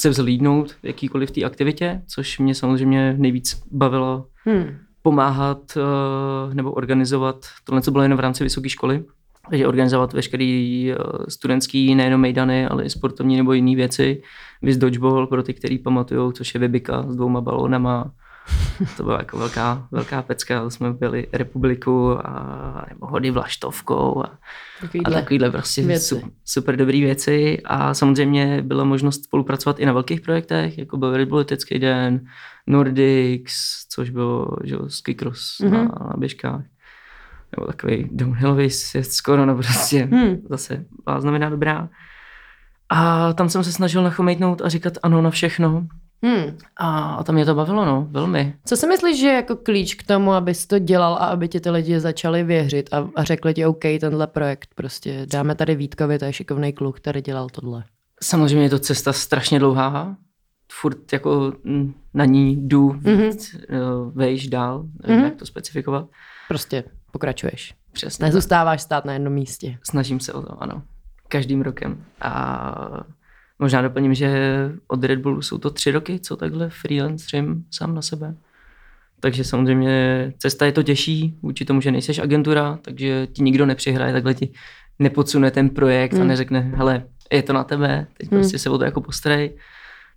se 0.00 0.08
vzhlídnout 0.08 0.72
v 0.72 0.84
jakýkoliv 0.84 1.30
té 1.30 1.44
aktivitě, 1.44 2.02
což 2.14 2.38
mě 2.38 2.54
samozřejmě 2.54 3.14
nejvíc 3.18 3.62
bavilo 3.72 4.26
Hmm. 4.44 4.76
Pomáhat 5.02 5.76
eh, 5.76 6.54
nebo 6.54 6.72
organizovat, 6.72 7.46
tohle 7.64 7.82
co 7.82 7.90
bylo 7.90 8.02
jen 8.02 8.14
v 8.14 8.20
rámci 8.20 8.44
vysoké 8.44 8.68
školy, 8.68 9.04
takže 9.50 9.66
organizovat 9.66 10.12
veškerý 10.12 10.92
eh, 10.92 10.96
studentský, 11.28 11.94
nejenom 11.94 12.20
mejdany, 12.20 12.66
ale 12.66 12.84
i 12.84 12.90
sportovní 12.90 13.36
nebo 13.36 13.52
jiné 13.52 13.76
věci. 13.76 14.22
Vys 14.62 14.76
dodgeball 14.76 15.26
pro 15.26 15.42
ty, 15.42 15.54
který 15.54 15.78
pamatujou, 15.78 16.32
což 16.32 16.54
je 16.54 16.60
vybika 16.60 17.02
s 17.08 17.16
dvouma 17.16 17.40
balónama. 17.40 18.10
To 18.96 19.02
byla 19.02 19.18
jako 19.18 19.38
velká, 19.38 19.88
velká 19.90 20.22
pecka, 20.22 20.70
jsme 20.70 20.92
byli 20.92 21.26
republiku 21.32 22.26
a, 22.26 22.86
nebo 22.88 23.06
hody 23.06 23.30
vlaštovkou 23.30 24.22
a, 24.24 24.26
a 24.26 24.38
Takovýhle. 24.80 25.20
takovýhle 25.20 25.50
prostě 25.50 25.82
věci. 25.82 26.14
super, 26.14 26.30
super 26.44 26.76
dobrý 26.76 27.00
věci 27.02 27.60
a 27.64 27.94
samozřejmě 27.94 28.62
byla 28.62 28.84
možnost 28.84 29.24
spolupracovat 29.24 29.78
i 29.78 29.86
na 29.86 29.92
velkých 29.92 30.20
projektech, 30.20 30.78
jako 30.78 30.96
byl 30.96 31.16
Red 31.16 31.28
Bull 31.28 31.38
letecký 31.38 31.78
den, 31.78 32.26
Nordics, 32.66 33.86
což 33.88 34.10
bylo 34.10 34.48
že, 34.64 34.76
ski 34.88 35.14
cross 35.14 35.58
mm-hmm. 35.60 35.70
na, 35.70 35.82
na 35.82 36.14
běžkách, 36.16 36.62
nebo 37.56 37.66
takový 37.66 38.08
downhillový 38.12 38.70
sjezd 38.70 39.12
skoro, 39.12 39.46
no 39.46 39.54
prostě 39.54 40.08
Hmm. 40.12 40.36
zase 40.50 40.84
byla 41.04 41.20
znamená 41.20 41.50
dobrá. 41.50 41.88
A 42.88 43.32
tam 43.32 43.48
jsem 43.48 43.64
se 43.64 43.72
snažil 43.72 44.02
nachomejtnout 44.02 44.62
a 44.62 44.68
říkat 44.68 44.92
ano 45.02 45.22
na 45.22 45.30
všechno. 45.30 45.86
Hmm. 46.24 46.58
A, 46.76 47.14
a 47.14 47.24
tam 47.24 47.34
mě 47.34 47.44
to 47.44 47.54
bavilo, 47.54 47.84
no, 47.84 48.06
velmi. 48.10 48.54
Co 48.64 48.76
si 48.76 48.86
myslíš, 48.86 49.20
že 49.20 49.26
je 49.26 49.34
jako 49.34 49.56
klíč 49.56 49.94
k 49.94 50.02
tomu, 50.06 50.32
abys 50.32 50.66
to 50.66 50.78
dělal 50.78 51.12
a 51.14 51.16
aby 51.16 51.48
ti 51.48 51.60
ty 51.60 51.70
lidi 51.70 52.00
začali 52.00 52.44
věřit 52.44 52.88
a, 52.94 53.08
a 53.16 53.24
řekli 53.24 53.54
ti, 53.54 53.66
OK, 53.66 53.82
tenhle 54.00 54.26
projekt 54.26 54.68
prostě 54.74 55.26
dáme 55.32 55.54
tady 55.54 55.74
Vítkovi, 55.74 56.18
to 56.18 56.24
je 56.24 56.32
šikovný 56.32 56.72
kluk, 56.72 56.96
který 56.96 57.20
dělal 57.22 57.48
tohle. 57.48 57.84
Samozřejmě 58.22 58.64
je 58.66 58.70
to 58.70 58.78
cesta 58.78 59.12
strašně 59.12 59.58
dlouhá. 59.58 60.16
Furt 60.72 61.12
jako 61.12 61.52
mm, 61.64 61.94
na 62.14 62.24
ní 62.24 62.56
jdu 62.68 62.92
Mhm. 62.92 63.02
mm-hmm. 63.04 64.12
vejš 64.14 64.48
dál, 64.48 64.84
nevím, 65.02 65.16
Mhm. 65.16 65.24
jak 65.24 65.36
to 65.36 65.46
specifikovat. 65.46 66.06
Prostě 66.48 66.84
pokračuješ. 67.12 67.74
Přesně. 67.92 68.22
tak. 68.22 68.26
Nezůstáváš 68.28 68.82
stát 68.82 69.04
na 69.04 69.12
jednom 69.12 69.32
místě. 69.32 69.78
Snažím 69.90 70.20
se 70.20 70.32
o 70.32 70.42
to, 70.42 70.62
ano. 70.62 70.82
Každým 71.28 71.62
rokem. 71.62 72.04
A 72.20 73.04
možná 73.62 73.82
doplním, 73.82 74.14
že 74.14 74.30
od 74.88 75.04
Red 75.04 75.18
Bullu 75.20 75.42
jsou 75.42 75.58
to 75.58 75.70
tři 75.70 75.90
roky, 75.90 76.18
co 76.18 76.36
takhle 76.36 76.70
freelancerím 76.70 77.64
sám 77.70 77.94
na 77.94 78.02
sebe. 78.02 78.34
Takže 79.20 79.44
samozřejmě 79.44 80.32
cesta 80.38 80.66
je 80.66 80.72
to 80.72 80.82
těžší, 80.82 81.38
vůči 81.42 81.64
tomu, 81.64 81.80
že 81.80 81.90
nejseš 81.92 82.18
agentura, 82.18 82.78
takže 82.82 83.26
ti 83.32 83.42
nikdo 83.42 83.66
nepřihraje, 83.66 84.12
takhle 84.12 84.34
ti 84.34 84.52
nepodsune 84.98 85.50
ten 85.50 85.70
projekt 85.70 86.12
Hmm. 86.12 86.22
a 86.22 86.24
neřekne, 86.24 86.60
hele, 86.60 87.04
je 87.32 87.42
to 87.42 87.52
na 87.52 87.64
tebe, 87.64 88.06
teď 88.18 88.30
Hmm. 88.30 88.40
prostě 88.40 88.58
se 88.58 88.70
o 88.70 88.78
to 88.78 88.84
jako 88.84 89.00
postarej. 89.00 89.56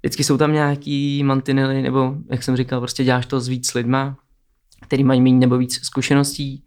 Vždycky 0.01 0.23
jsou 0.23 0.37
tam 0.37 0.53
nějaký 0.53 1.23
mantinely, 1.23 1.81
nebo 1.81 2.15
jak 2.31 2.43
jsem 2.43 2.55
říkal, 2.55 2.79
prostě 2.79 3.03
děláš 3.03 3.25
to 3.25 3.39
s 3.39 3.47
víc 3.47 3.73
lidma, 3.73 4.17
který 4.87 5.03
mají 5.03 5.21
méně 5.21 5.39
nebo 5.39 5.57
víc 5.57 5.79
zkušeností. 5.83 6.64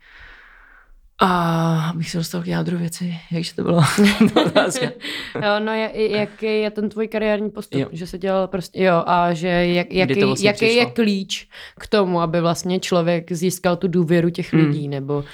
A 1.21 1.91
abych 1.95 2.11
se 2.11 2.19
dostal 2.19 2.43
k 2.43 2.47
jádru 2.47 2.79
věci, 2.79 3.19
jakže 3.31 3.55
to 3.55 3.63
bylo? 3.63 3.83
Jo, 5.35 5.61
no 5.65 5.73
je, 5.73 6.17
jaký 6.19 6.47
je 6.47 6.71
ten 6.71 6.89
tvůj 6.89 7.09
kariérní 7.09 7.51
postup? 7.51 7.81
Jo. 7.81 7.89
Že 7.93 8.07
se 8.07 8.19
dělal 8.19 8.47
prostě, 8.49 8.83
jo, 8.85 9.03
a 9.07 9.33
že 9.35 9.49
jak, 9.49 9.93
jaký, 9.93 10.25
vlastně 10.25 10.49
jaký 10.49 10.75
je 10.77 10.87
klíč 10.87 11.49
k 11.81 11.87
tomu, 11.87 12.21
aby 12.21 12.41
vlastně 12.41 12.81
člověk 12.81 13.33
získal 13.33 13.77
tu 13.77 13.89
důvěru 13.89 14.31
těch 14.31 14.53
Hmm. 14.53 14.65
lidí, 14.67 14.89
nebo 14.89 15.25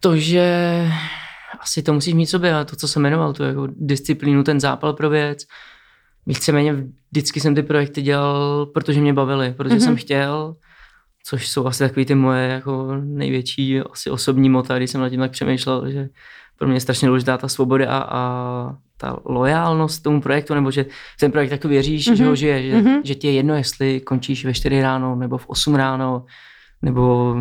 to, 0.00 0.16
že 0.16 0.86
asi 1.60 1.82
to 1.82 1.92
musíš 1.92 2.14
mít 2.14 2.26
sobě, 2.26 2.54
a 2.54 2.64
to, 2.64 2.76
co 2.76 2.88
jsem 2.88 3.02
jmenoval, 3.02 3.32
tu 3.32 3.42
jako 3.42 3.68
disciplínu, 3.76 4.44
ten 4.44 4.60
zápal 4.60 4.92
pro 4.92 5.10
věc. 5.10 5.46
Víceméně 6.26 6.74
vždycky 7.10 7.40
jsem 7.40 7.54
ty 7.54 7.62
projekty 7.62 8.02
dělal, 8.02 8.66
protože 8.66 9.00
mě 9.00 9.12
bavily, 9.12 9.54
protože 9.56 9.74
Mhm. 9.74 9.78
mm-hmm. 9.82 9.84
jsem 9.84 9.96
chtěl, 9.96 10.56
což 11.26 11.48
jsou 11.48 11.66
asi 11.66 11.78
takový 11.78 12.06
ty 12.06 12.14
moje 12.14 12.48
jako 12.48 12.88
největší 13.02 13.80
asi 13.80 14.10
osobní 14.10 14.48
mota, 14.50 14.76
když 14.76 14.90
jsem 14.90 15.00
nad 15.00 15.08
tím 15.08 15.20
tak 15.20 15.30
přemýšlel, 15.30 15.90
že 15.90 16.08
pro 16.58 16.68
mě 16.68 16.76
je 16.76 16.80
strašně 16.80 17.08
důležitá 17.08 17.38
ta 17.38 17.48
svoboda 17.48 17.90
a, 17.90 17.98
a 18.18 18.76
ta 18.96 19.16
lojálnost 19.24 20.02
tomu 20.02 20.20
projektu, 20.20 20.54
nebo 20.54 20.70
že 20.70 20.86
ten 21.20 21.32
projekt 21.32 21.50
tak 21.50 21.64
věříš, 21.64 22.08
mm-hmm. 22.08 22.14
že 22.14 22.26
ho 22.26 22.34
žije, 22.36 22.62
že, 22.62 22.76
Mhm. 22.76 22.86
mm-hmm. 22.86 23.00
že 23.04 23.14
ti 23.14 23.26
je 23.26 23.32
jedno, 23.32 23.54
jestli 23.54 24.00
končíš 24.00 24.44
ve 24.44 24.54
4 24.54 24.82
ráno, 24.82 25.16
nebo 25.16 25.38
v 25.38 25.46
8 25.48 25.74
ráno, 25.74 26.24
nebo 26.82 27.36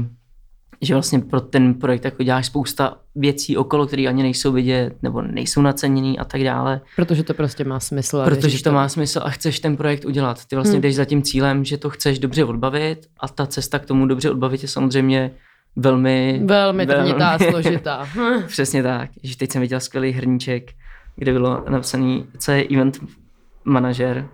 že 0.81 0.93
vlastně 0.93 1.19
pro 1.19 1.41
ten 1.41 1.73
projekt 1.73 2.05
jako 2.05 2.23
děláš 2.23 2.45
spousta 2.45 2.97
věcí 3.15 3.57
okolo, 3.57 3.87
které 3.87 4.03
ani 4.07 4.23
nejsou 4.23 4.51
vidět, 4.51 4.93
nebo 5.01 5.21
nejsou 5.21 5.61
naceněný 5.61 6.19
a 6.19 6.25
tak 6.25 6.43
dále, 6.43 6.81
protože 6.95 7.23
to 7.23 7.33
prostě 7.33 7.63
má 7.63 7.79
smysl. 7.79 8.17
a 8.21 8.25
protože 8.25 8.41
věříš 8.41 8.61
to 8.61 8.71
má 8.71 8.89
smysl 8.89 9.19
a 9.23 9.29
chceš 9.29 9.59
ten 9.59 9.77
projekt 9.77 10.05
udělat. 10.05 10.45
Ty 10.45 10.55
vlastně 10.55 10.73
Hmm. 10.73 10.81
jdeš 10.81 10.95
za 10.95 11.05
tím 11.05 11.21
cílem, 11.21 11.65
že 11.65 11.77
to 11.77 11.89
chceš 11.89 12.19
dobře 12.19 12.45
odbavit 12.45 13.07
a 13.19 13.27
ta 13.27 13.45
cesta 13.45 13.79
k 13.79 13.85
tomu 13.85 14.05
dobře 14.07 14.31
odbavit 14.31 14.61
je 14.61 14.67
samozřejmě 14.67 15.31
velmi... 15.75 16.41
Velmi 16.45 16.85
trnitá 16.87 17.29
a 17.29 17.39
složitá. 17.49 18.07
Přesně 18.47 18.83
tak. 18.83 19.09
Že 19.23 19.37
teď 19.37 19.51
jsem 19.51 19.61
viděl 19.61 19.79
skvělý 19.79 20.11
hrníček, 20.11 20.71
kde 21.15 21.31
bylo 21.33 21.63
napsaný, 21.69 22.25
co 22.37 22.51
je 22.51 22.67
event 22.67 22.99
manažer 23.65 24.27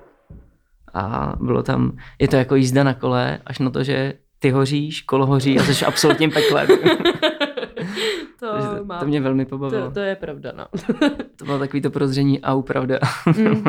a 0.93 1.33
bylo 1.41 1.63
tam, 1.63 1.97
je 2.19 2.27
to 2.27 2.35
jako 2.35 2.55
jízda 2.55 2.83
na 2.83 2.93
kole, 2.93 3.39
až 3.45 3.59
na 3.59 3.69
to, 3.69 3.83
že 3.83 4.13
ty 4.39 4.49
hoříš, 4.49 5.01
kolo 5.01 5.25
hoří 5.25 5.59
a 5.59 5.63
jsi 5.63 5.85
absolutním 5.85 6.31
pekle. 6.31 6.67
to, 8.39 8.47
to, 8.87 8.99
to 8.99 9.05
mě 9.05 9.21
velmi 9.21 9.45
pobavilo. 9.45 9.87
to, 9.87 9.91
to 9.91 9.99
je 9.99 10.15
pravda, 10.15 10.51
no. 10.55 10.65
To 11.35 11.45
bylo 11.45 11.59
takový 11.59 11.81
to 11.81 11.89
prozření 11.89 12.41
a 12.41 12.61
pravda. 12.61 12.99
Mm. 13.37 13.63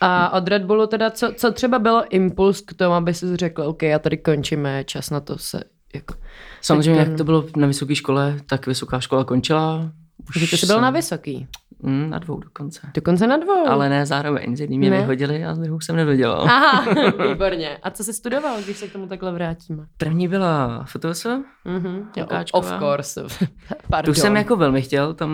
A 0.00 0.32
od 0.32 0.48
Red 0.48 0.64
Bullu 0.64 0.86
teda, 0.86 1.10
co, 1.10 1.32
co 1.36 1.52
třeba 1.52 1.78
bylo 1.78 2.04
impuls 2.10 2.60
k 2.60 2.74
tomu, 2.74 2.94
aby 2.94 3.14
si 3.14 3.36
řekl, 3.36 3.62
OK, 3.62 3.82
já 3.82 3.98
tady 3.98 4.16
končíme, 4.16 4.84
čas 4.84 5.10
na 5.10 5.20
to 5.20 5.38
se, 5.38 5.64
jako, 5.94 6.14
Samozřejmě, 6.60 7.00
jak 7.00 7.16
to 7.16 7.24
bylo 7.24 7.44
na 7.56 7.66
vysoké 7.66 7.94
škole, 7.94 8.36
tak 8.46 8.66
vysoká 8.66 9.00
škola 9.00 9.24
končila. 9.24 9.92
Že 10.36 10.46
ty 10.50 10.56
jsi 10.56 10.66
byl 10.66 10.80
na 10.80 10.90
vysoký. 10.90 11.46
Mm, 11.82 12.10
na 12.10 12.18
dvou 12.18 12.38
dokonce. 12.40 12.80
Dokonce 12.94 13.26
na 13.26 13.36
dvou. 13.36 13.66
Ale 13.68 13.88
ne 13.88 14.06
zároveň, 14.06 14.56
s 14.56 14.60
jedním 14.60 14.80
mě 14.80 14.90
Ne. 14.90 14.96
vyhodili 14.98 15.44
a 15.44 15.54
s 15.54 15.58
druhou 15.58 15.80
jsem 15.80 15.96
nedodělal. 15.96 16.42
Aha, 16.42 16.86
výborně. 17.28 17.78
A 17.82 17.90
co 17.90 18.04
jsi 18.04 18.12
studoval, 18.12 18.56
když 18.64 18.76
se 18.76 18.88
k 18.88 18.92
tomu 18.92 19.06
takhle 19.06 19.32
vrátíme? 19.32 19.86
První 19.96 20.28
byla 20.28 20.84
FTS, 20.84 21.26
Mhm. 21.64 21.96
Jo, 22.16 22.22
Lukáčková. 22.22 22.58
of 22.76 22.78
course. 22.78 23.22
tu 23.38 23.46
Pardon. 23.90 24.14
jsem 24.14 24.36
jako 24.36 24.56
velmi 24.56 24.82
chtěl, 24.82 25.14
tam 25.14 25.30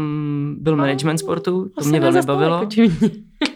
byl 0.58 0.76
management 0.76 1.18
sportu, 1.18 1.64
to 1.64 1.80
Asi 1.80 1.88
mě 1.88 2.00
velmi 2.00 2.22
bavilo. 2.22 2.68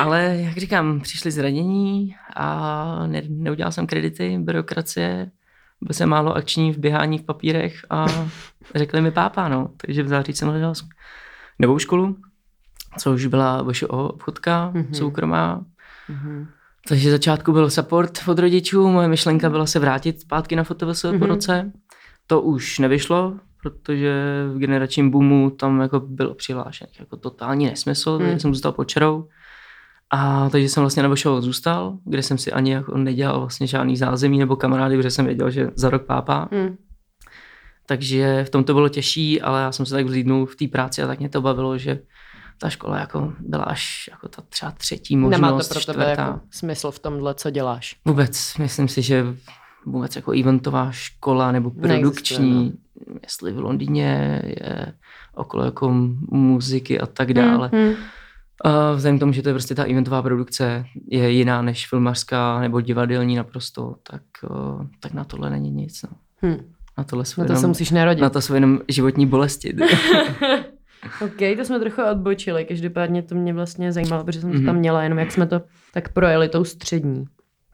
Ale 0.00 0.36
jak 0.40 0.56
říkám, 0.58 1.00
přišli 1.00 1.30
zranění 1.30 2.14
a 2.36 3.06
ne, 3.06 3.22
neudělal 3.28 3.72
jsem 3.72 3.86
kredity, 3.86 4.38
byrokracie, 4.40 5.30
byl 5.80 5.94
jsem 5.94 6.08
málo 6.08 6.36
akční 6.36 6.72
v 6.72 6.78
běhání 6.78 7.18
v 7.18 7.22
papírech 7.22 7.74
a 7.90 8.06
řekli 8.74 9.00
mi 9.00 9.10
pápa, 9.10 9.48
no. 9.48 9.70
Takže 9.76 10.02
v 10.02 10.08
září 10.08 10.32
jsem 10.32 10.48
hledal 10.48 10.72
novou 11.58 11.78
školu, 11.78 12.16
což 12.98 13.26
byla 13.26 13.62
VŠO 13.62 13.86
obchodka, 13.88 14.70
Mhm. 14.74 14.82
mm-hmm. 14.82 14.92
soukromá. 14.98 15.64
Mhm. 16.08 16.46
Takže 16.88 17.10
začátku 17.10 17.52
byl 17.52 17.70
support 17.70 18.18
od 18.26 18.38
rodičů, 18.38 18.88
moje 18.88 19.08
myšlenka 19.08 19.50
byla 19.50 19.66
se 19.66 19.78
vrátit 19.78 20.20
zpátky 20.20 20.56
na 20.56 20.64
FOTVS 20.64 21.02
mm-hmm. 21.04 21.10
po 21.18 21.24
Mhm. 21.24 21.26
roce. 21.34 21.72
To 22.26 22.40
už 22.40 22.78
nevyšlo, 22.78 23.34
protože 23.62 24.12
v 24.54 24.58
generačním 24.58 25.10
boomu 25.10 25.50
tam 25.50 25.80
jako 25.80 26.00
bylo 26.00 26.34
přihlášených 26.34 27.00
jako 27.00 27.16
totální 27.16 27.66
nesmysl, 27.66 28.18
Mm. 28.18 28.24
takže 28.24 28.40
jsem 28.40 28.54
zůstal 28.54 28.72
pod 28.72 28.84
čarou. 28.84 29.28
A 30.10 30.48
takže 30.50 30.68
jsem 30.68 30.80
vlastně 30.80 31.02
na 31.02 31.14
VŠO 31.14 31.40
zůstal, 31.40 31.98
kde 32.04 32.22
jsem 32.22 32.38
si 32.38 32.52
ani 32.52 32.72
jako 32.72 32.98
nedělal 32.98 33.40
vlastně 33.40 33.66
žádný 33.66 33.96
zázemí 33.96 34.38
nebo 34.38 34.56
kamarády, 34.56 34.96
protože 34.96 35.10
jsem 35.10 35.24
věděl, 35.26 35.50
že 35.50 35.70
za 35.74 35.90
rok 35.90 36.02
pápá. 36.02 36.48
Hmm. 36.52 36.76
Takže 37.86 38.44
v 38.44 38.50
tom 38.50 38.64
to 38.64 38.74
bylo 38.74 38.88
těžší, 38.88 39.42
ale 39.42 39.60
já 39.60 39.72
jsem 39.72 39.86
se 39.86 39.94
tak 39.94 40.06
vzlídnul 40.06 40.46
v 40.46 40.56
té 40.56 40.68
práci 40.68 41.02
a 41.02 41.06
tak 41.06 41.18
mě 41.18 41.28
to 41.28 41.40
bavilo, 41.40 41.78
že 41.78 42.00
ta 42.58 42.70
škola 42.70 42.98
jako 42.98 43.32
byla 43.40 43.64
až 43.64 44.10
jako 44.12 44.28
ta 44.28 44.42
třeba 44.48 44.70
třetí 44.70 45.16
možnost, 45.16 45.40
Nemá 45.40 45.58
to 45.58 45.68
pro 45.68 45.80
tebe 45.80 45.82
čtvrtá. 45.82 46.10
jako 46.10 46.40
smysl 46.50 46.90
v 46.90 46.98
tomhle, 46.98 47.34
co 47.34 47.50
děláš. 47.50 47.96
Vůbec, 48.04 48.56
myslím 48.58 48.88
si, 48.88 49.02
že 49.02 49.26
vůbec 49.86 50.16
jako 50.16 50.32
eventová 50.32 50.90
škola 50.90 51.52
nebo 51.52 51.72
Neexistuje, 51.74 52.00
produkční, 52.00 52.72
jestli 53.22 53.52
v 53.52 53.58
Londýně 53.58 54.42
je 54.44 54.94
okolo 55.34 55.64
jako 55.64 55.90
muziky 56.30 57.00
a 57.00 57.06
tak 57.06 57.32
dále. 57.32 57.70
Hmm. 57.72 57.94
A 58.64 58.92
vzhledem 58.92 59.16
k 59.16 59.20
tomu, 59.20 59.32
že 59.32 59.42
to 59.42 59.48
je 59.48 59.52
prostě 59.52 59.74
ta 59.74 59.84
eventová 59.84 60.22
produkce, 60.22 60.84
je 61.10 61.30
jiná 61.30 61.62
než 61.62 61.88
filmařská 61.88 62.60
nebo 62.60 62.80
divadelní 62.80 63.36
naprosto, 63.36 63.94
tak, 64.10 64.22
o, 64.50 64.80
tak 65.00 65.12
na 65.12 65.24
tohle 65.24 65.50
není 65.50 65.70
nic. 65.70 66.02
No. 66.02 66.08
Hmm. 66.50 66.58
Na 66.98 67.04
tohle 67.04 67.24
jsou 67.24 67.40
Na 67.40 67.46
to 67.46 67.52
jenom, 67.52 67.60
se 67.60 67.66
musíš 67.66 67.90
narodit. 67.90 68.22
na 68.22 68.30
to 68.30 68.40
jsou 68.40 68.54
jenom 68.54 68.80
životní 68.88 69.26
bolesti. 69.26 69.76
OK, 71.24 71.56
to 71.56 71.64
jsme 71.64 71.80
trochu 71.80 72.02
odbočili, 72.10 72.64
každopádně 72.64 73.22
to 73.22 73.34
mě 73.34 73.54
vlastně 73.54 73.92
zajímalo, 73.92 74.24
protože 74.24 74.40
jsem 74.40 74.50
to 74.52 74.56
Mhm. 74.56 74.66
tam 74.66 74.76
měla, 74.76 75.02
jenom 75.02 75.18
jak 75.18 75.32
jsme 75.32 75.46
to 75.46 75.60
tak 75.94 76.12
projeli 76.12 76.48
tou 76.48 76.64
střední. 76.64 77.24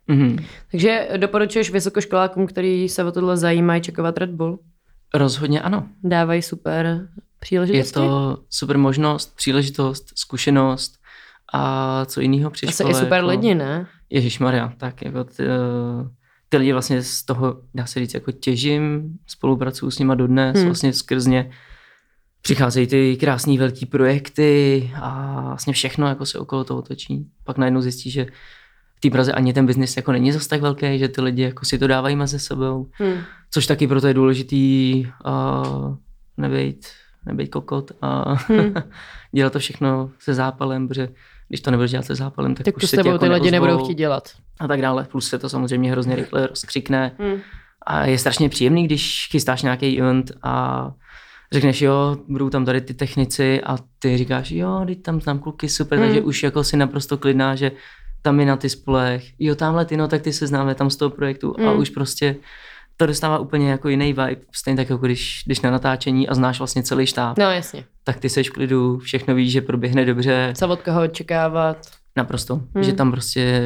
mhm. 0.08 0.36
Takže 0.70 1.08
doporučuješ 1.16 1.70
vysokoškolákům, 1.70 2.46
který 2.46 2.88
se 2.88 3.04
o 3.04 3.12
tohle 3.12 3.36
zajímají, 3.36 3.82
čekovat 3.82 4.18
Red 4.18 4.30
Bull? 4.30 4.58
Rozhodně 5.14 5.60
ano. 5.62 5.88
Dávají 6.04 6.42
super 6.42 7.08
příležitosti? 7.38 8.00
Je 8.00 8.06
to 8.08 8.38
super 8.50 8.78
možnost, 8.78 9.36
příležitost, 9.36 10.04
zkušenost 10.14 10.98
a 11.52 12.04
co 12.04 12.20
jiného 12.20 12.50
při 12.50 12.66
Asi 12.66 12.82
i 12.82 12.94
super 12.94 13.12
jako... 13.12 13.26
lidi, 13.28 13.54
ne? 13.54 13.86
Ježíš 14.10 14.38
Maria, 14.38 14.72
tak 14.78 15.02
jako 15.02 15.24
ty, 15.24 15.42
eh, 15.46 16.08
ty 16.48 16.56
lidi 16.56 16.72
vlastně 16.72 17.02
z 17.02 17.22
toho, 17.22 17.60
dá 17.74 17.86
se 17.86 18.00
říct, 18.00 18.14
jako 18.14 18.32
těžím, 18.32 19.12
spolupracuju 19.26 19.90
s 19.90 19.98
nima 19.98 20.14
dodnes, 20.14 20.52
Hmm. 20.54 20.60
hmm. 20.62 20.66
vlastně 20.66 20.92
skrz 20.92 21.26
ně 21.26 21.50
přicházejí 22.42 22.86
ty 22.86 23.16
krásné 23.16 23.58
velké 23.58 23.86
projekty 23.86 24.90
a 24.94 25.40
vlastně 25.46 25.72
všechno 25.72 26.08
jako 26.08 26.26
se 26.26 26.38
okolo 26.38 26.64
toho 26.64 26.82
točí. 26.82 27.26
Pak 27.44 27.58
najednou 27.58 27.80
zjistí, 27.80 28.10
že 28.10 28.26
v 28.96 29.00
té 29.00 29.10
Praze 29.10 29.32
ani 29.32 29.52
ten 29.52 29.66
biznis 29.66 29.96
jako 29.96 30.12
není 30.12 30.32
zas 30.32 30.46
tak 30.46 30.60
velký, 30.60 30.98
že 30.98 31.08
ty 31.08 31.20
lidi 31.20 31.42
jako 31.42 31.64
si 31.64 31.78
to 31.78 31.86
dávají 31.86 32.16
mezi 32.16 32.38
sebou, 32.38 32.86
Hmm. 32.92 33.14
což 33.50 33.66
taky 33.66 33.86
proto 33.86 34.06
je 34.06 34.14
důležitý 34.14 35.06
uh, 35.26 35.96
nebejt, 36.36 36.86
nebejt 37.26 37.50
kokot 37.50 37.92
a 38.02 38.34
Hmm. 38.48 38.74
dělat 39.32 39.52
to 39.52 39.58
všechno 39.58 40.10
se 40.18 40.34
zápalem, 40.34 40.88
protože 40.88 41.08
když 41.48 41.60
to 41.60 41.70
nebudeš 41.70 41.90
dělat 41.90 42.06
se 42.06 42.14
zápalem, 42.14 42.54
tak, 42.54 42.64
Tak 42.64 42.76
už 42.76 42.80
to 42.80 42.86
se 42.86 42.96
jako 42.96 43.18
ty 43.18 43.28
lidi 43.28 43.50
nebudou 43.50 43.84
chtít 43.84 43.94
dělat. 43.98 44.28
a 44.60 44.68
tak 44.68 44.80
dále. 44.80 45.04
Plus 45.10 45.28
se 45.28 45.38
to 45.38 45.48
samozřejmě 45.48 45.90
hrozně 45.90 46.16
rychle 46.16 46.46
rozkřikne. 46.46 47.12
Hmm. 47.18 47.40
A 47.86 48.06
je 48.06 48.18
strašně 48.18 48.48
příjemný, 48.48 48.84
když 48.84 49.28
chystáš 49.30 49.62
nějaký 49.62 50.00
event 50.00 50.32
a 50.42 50.92
řekneš, 51.52 51.82
jo, 51.82 52.16
budou 52.28 52.50
tam 52.50 52.64
tady 52.64 52.80
ty 52.80 52.94
technici 52.94 53.60
a 53.66 53.76
ty 53.98 54.18
říkáš, 54.18 54.50
jo, 54.50 54.82
teď 54.86 55.02
tam 55.02 55.20
znám 55.20 55.38
kluky, 55.38 55.68
super, 55.68 55.98
Hmm. 55.98 56.08
takže 56.08 56.20
už 56.22 56.42
jako 56.42 56.64
si 56.64 56.76
naprosto 56.76 57.18
klidná, 57.18 57.54
že 57.54 57.72
tam 58.22 58.40
je 58.40 58.46
na 58.46 58.56
ty 58.56 58.68
spolech, 58.68 59.24
jo, 59.38 59.54
tamhle 59.54 59.84
ty, 59.84 59.96
no, 59.96 60.08
tak 60.08 60.22
ty 60.22 60.32
se 60.32 60.46
známe 60.46 60.74
tam 60.74 60.90
z 60.90 60.96
toho 60.96 61.10
projektu 61.10 61.54
a 61.58 61.70
Hmm. 61.70 61.78
už 61.80 61.90
prostě 61.90 62.36
to 62.96 63.06
dostává 63.06 63.38
úplně 63.38 63.70
jako 63.70 63.88
jiný 63.88 64.06
vibe, 64.06 64.36
stejně 64.54 64.76
tak 64.76 64.90
jako 64.90 65.06
když, 65.06 65.42
když 65.46 65.60
na 65.60 65.70
natáčení 65.70 66.28
a 66.28 66.34
znáš 66.34 66.58
vlastně 66.58 66.82
celý 66.82 67.06
štáb, 67.06 67.38
No 67.38 67.50
jasně. 67.50 67.84
tak 68.04 68.16
ty 68.20 68.28
seš 68.28 68.50
v 68.50 68.52
klidu, 68.52 68.98
všechno 68.98 69.34
víš, 69.34 69.52
že 69.52 69.60
proběhne 69.60 70.04
dobře, 70.04 70.52
Co 70.56 70.68
od 70.68 70.82
koho 70.82 71.02
očekávat. 71.02 71.76
Naprosto. 72.16 72.60
Hmm. 72.74 72.84
Že 72.84 72.92
tam 72.92 73.10
prostě 73.10 73.60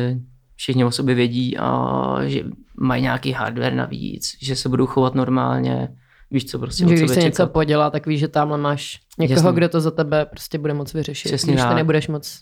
všichni 0.57 0.85
o 0.85 0.91
sobě 0.91 1.15
vědí 1.15 1.59
a 1.59 1.95
že 2.27 2.45
mají 2.81 3.03
nějaký 3.03 3.33
hardware 3.33 3.75
navíc, 3.75 4.31
že 4.43 4.57
se 4.57 4.69
budou 4.69 4.87
chovat 4.87 5.15
normálně, 5.15 5.89
víš 6.31 6.45
co 6.45 6.59
prostě 6.59 6.89
Že 6.89 6.95
když 6.95 7.11
se 7.11 7.21
něco 7.21 7.43
čekat. 7.43 7.53
podělá, 7.53 7.91
tak 7.91 8.07
víš, 8.07 8.21
že 8.21 8.29
tamhle 8.29 8.59
máš 8.59 9.01
někoho, 9.19 9.35
Jasně. 9.49 9.53
kdo 9.57 9.69
to 9.69 9.81
za 9.81 9.91
tebe 9.91 10.27
prostě 10.27 10.59
bude 10.59 10.75
moc 10.75 10.95
vyřešit. 10.95 11.29
Přesně 11.29 11.53
když 11.53 11.63
ty 11.63 11.69
tak. 11.69 11.77
nebudeš 11.77 12.09
moc. 12.09 12.41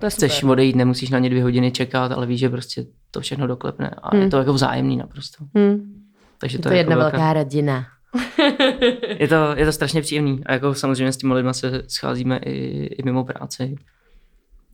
To 0.00 0.06
je 0.06 0.10
Chceš 0.10 0.32
super. 0.34 0.50
odejít, 0.50 0.76
nemusíš 0.76 1.10
na 1.10 1.18
ně 1.18 1.30
dvě 1.30 1.42
hodiny 1.42 1.70
čekat, 1.70 2.12
ale 2.12 2.26
víš, 2.26 2.40
že 2.40 2.48
prostě 2.50 2.86
to 3.10 3.20
všechno 3.20 3.46
doklepne 3.46 3.90
a 4.02 4.10
Hmm. 4.14 4.22
je 4.24 4.30
to 4.30 4.36
jako 4.38 4.52
vzájemný 4.52 4.96
naprosto. 4.96 5.44
Hmm. 5.56 5.92
Takže 6.38 6.56
Je 6.56 6.62
to, 6.62 6.68
to 6.68 6.74
je 6.74 6.78
jedna 6.78 6.90
jako 6.90 7.02
velká, 7.02 7.16
velká 7.16 7.32
rodina. 7.32 7.86
je, 9.18 9.28
to, 9.28 9.54
je 9.56 9.66
to 9.66 9.72
strašně 9.72 10.02
příjemný 10.02 10.44
a 10.46 10.52
jako 10.52 10.74
samozřejmě 10.74 11.12
s 11.12 11.16
těmi 11.16 11.34
lidmi 11.34 11.54
se 11.54 11.82
scházíme 11.88 12.36
i, 12.36 12.86
i 12.86 13.02
mimo 13.02 13.24
práci. 13.24 13.76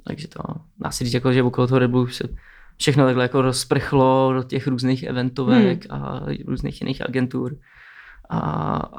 Takže 0.04 0.28
to 0.28 0.42
dá 0.78 0.90
se 0.90 1.04
říct, 1.04 1.14
jako, 1.14 1.32
že 1.32 1.42
okolo 1.42 1.66
toho 1.66 1.78
Red 1.78 1.90
se 2.10 2.28
všechno 2.76 3.04
takhle 3.04 3.24
jako 3.24 3.42
rozprchlo 3.42 4.32
do 4.32 4.42
těch 4.42 4.66
různých 4.66 5.02
eventovek 5.02 5.90
hmm. 5.90 6.02
a 6.02 6.20
různých 6.46 6.80
jiných 6.80 7.08
agentur. 7.08 7.56
A, 8.30 8.40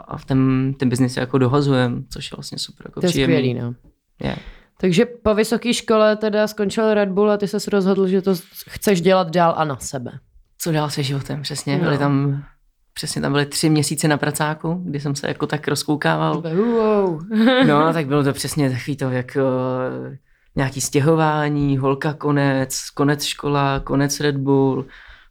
a 0.07 0.17
v 0.17 0.25
ten, 0.25 0.73
ten 0.73 0.89
biznis 0.89 1.17
jako 1.17 1.37
dohazujem, 1.37 2.05
což 2.09 2.31
je 2.31 2.35
vlastně 2.35 2.57
super 2.57 2.87
jako 2.87 2.99
To 2.99 3.05
je 3.05 3.09
příjemný. 3.09 3.35
skvělý, 3.35 3.53
no. 3.53 3.73
Je. 4.23 4.35
Takže 4.79 5.05
po 5.05 5.35
vysoké 5.35 5.73
škole 5.73 6.15
teda 6.15 6.47
skončil 6.47 6.93
Red 6.93 7.09
Bull 7.09 7.31
a 7.31 7.37
ty 7.37 7.47
se 7.47 7.57
rozhodl, 7.71 8.07
že 8.07 8.21
to 8.21 8.35
chceš 8.69 9.01
dělat 9.01 9.29
dál 9.29 9.53
a 9.57 9.63
na 9.63 9.77
sebe. 9.77 10.11
Co 10.57 10.71
dál 10.71 10.89
se 10.89 11.03
životem, 11.03 11.41
přesně. 11.41 11.77
No. 11.77 11.83
Byly 11.83 11.97
tam, 11.97 12.43
přesně 12.93 13.21
tam 13.21 13.31
byly 13.31 13.45
tři 13.45 13.69
měsíce 13.69 14.07
na 14.07 14.17
pracáku, 14.17 14.81
kdy 14.85 14.99
jsem 14.99 15.15
se 15.15 15.27
jako 15.27 15.47
tak 15.47 15.67
rozkoukával. 15.67 16.41
Wow. 16.41 17.21
No, 17.67 17.93
tak 17.93 18.07
bylo 18.07 18.23
to 18.23 18.33
přesně 18.33 18.69
takový 18.69 18.97
to, 18.97 19.09
jak 19.09 19.37
uh, 19.37 20.15
nějaký 20.55 20.81
stěhování, 20.81 21.77
holka 21.77 22.13
konec, 22.13 22.89
konec 22.89 23.23
škola, 23.23 23.79
konec 23.79 24.19
Red 24.19 24.37
Bull, 24.37 24.85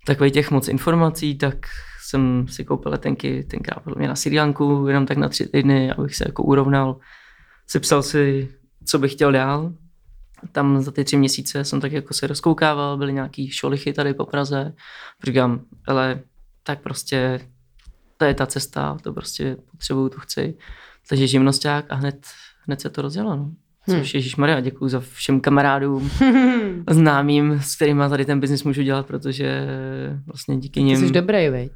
takový 0.07 0.31
těch 0.31 0.51
moc 0.51 0.69
informací, 0.69 1.39
tak 1.39 1.57
jsem 2.03 2.49
si 2.49 2.65
koupil 2.65 2.93
letenky 2.93 3.45
tenkrát 3.45 3.81
podle 3.81 3.99
mě 3.99 4.09
na 4.09 4.17
Sri 4.17 4.39
Lanku, 4.39 4.85
jenom 4.89 5.07
tak 5.07 5.17
na 5.17 5.29
tři 5.29 5.47
týdny, 5.49 5.93
abych 5.93 6.17
se 6.17 6.25
jako 6.27 6.43
urovnal. 6.43 6.97
Sepsal 7.67 8.03
si, 8.03 8.49
co 8.87 8.99
bych 8.99 9.13
chtěl 9.13 9.33
dál. 9.33 9.73
Tam 10.53 10.81
za 10.81 10.91
ty 10.91 11.05
tři 11.05 11.17
měsíce 11.17 11.65
jsem 11.65 11.81
tak 11.81 11.93
jako 11.93 12.15
se 12.15 12.27
rozkoukával, 12.27 12.97
byly 12.97 13.13
nějaký 13.13 13.51
šolichy 13.51 13.93
tady 13.93 14.15
po 14.15 14.27
Praze. 14.27 14.75
Říkám, 15.25 15.61
ale 15.87 16.21
tak 16.63 16.83
prostě 16.83 17.41
to 18.23 18.27
je 18.27 18.35
ta 18.35 18.47
cesta, 18.47 18.97
to 19.03 19.13
prostě 19.13 19.57
potřebuju, 19.71 20.09
to 20.09 20.21
chci. 20.21 20.55
Takže 21.09 21.27
živnosták 21.27 21.87
a 21.89 21.95
hned, 21.95 22.27
hned 22.67 22.81
se 22.81 22.91
to 22.91 23.03
rozjelo. 23.03 23.37
No. 23.37 23.51
Což 23.85 23.95
Hmm. 23.95 24.05
Ježíš 24.15 24.37
Maria, 24.37 24.61
děkuji 24.61 24.89
za 24.89 25.01
všem 25.01 25.41
kamarádům, 25.41 26.11
známým, 26.91 27.61
s 27.63 27.77
kterými 27.77 28.03
tady 28.09 28.25
ten 28.25 28.41
biznis 28.41 28.65
můžu 28.65 28.83
dělat, 28.83 29.07
protože 29.07 29.67
vlastně 30.27 30.57
díky 30.57 30.81
Ty 30.81 30.83
nim, 30.83 30.97
jsi 30.97 31.11
dobrý, 31.11 31.49
viď? 31.49 31.73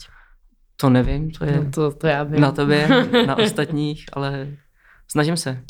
to 0.77 0.91
nevím, 0.91 1.31
to 1.31 1.45
je 1.45 1.57
No 1.65 1.71
to, 1.71 1.93
to 1.93 2.07
já 2.07 2.23
vím. 2.23 2.41
na 2.41 2.53
tobě, 2.53 2.89
na 3.27 3.37
ostatních, 3.39 4.05
ale 4.13 4.49
snažím 5.11 5.37
se. 5.37 5.63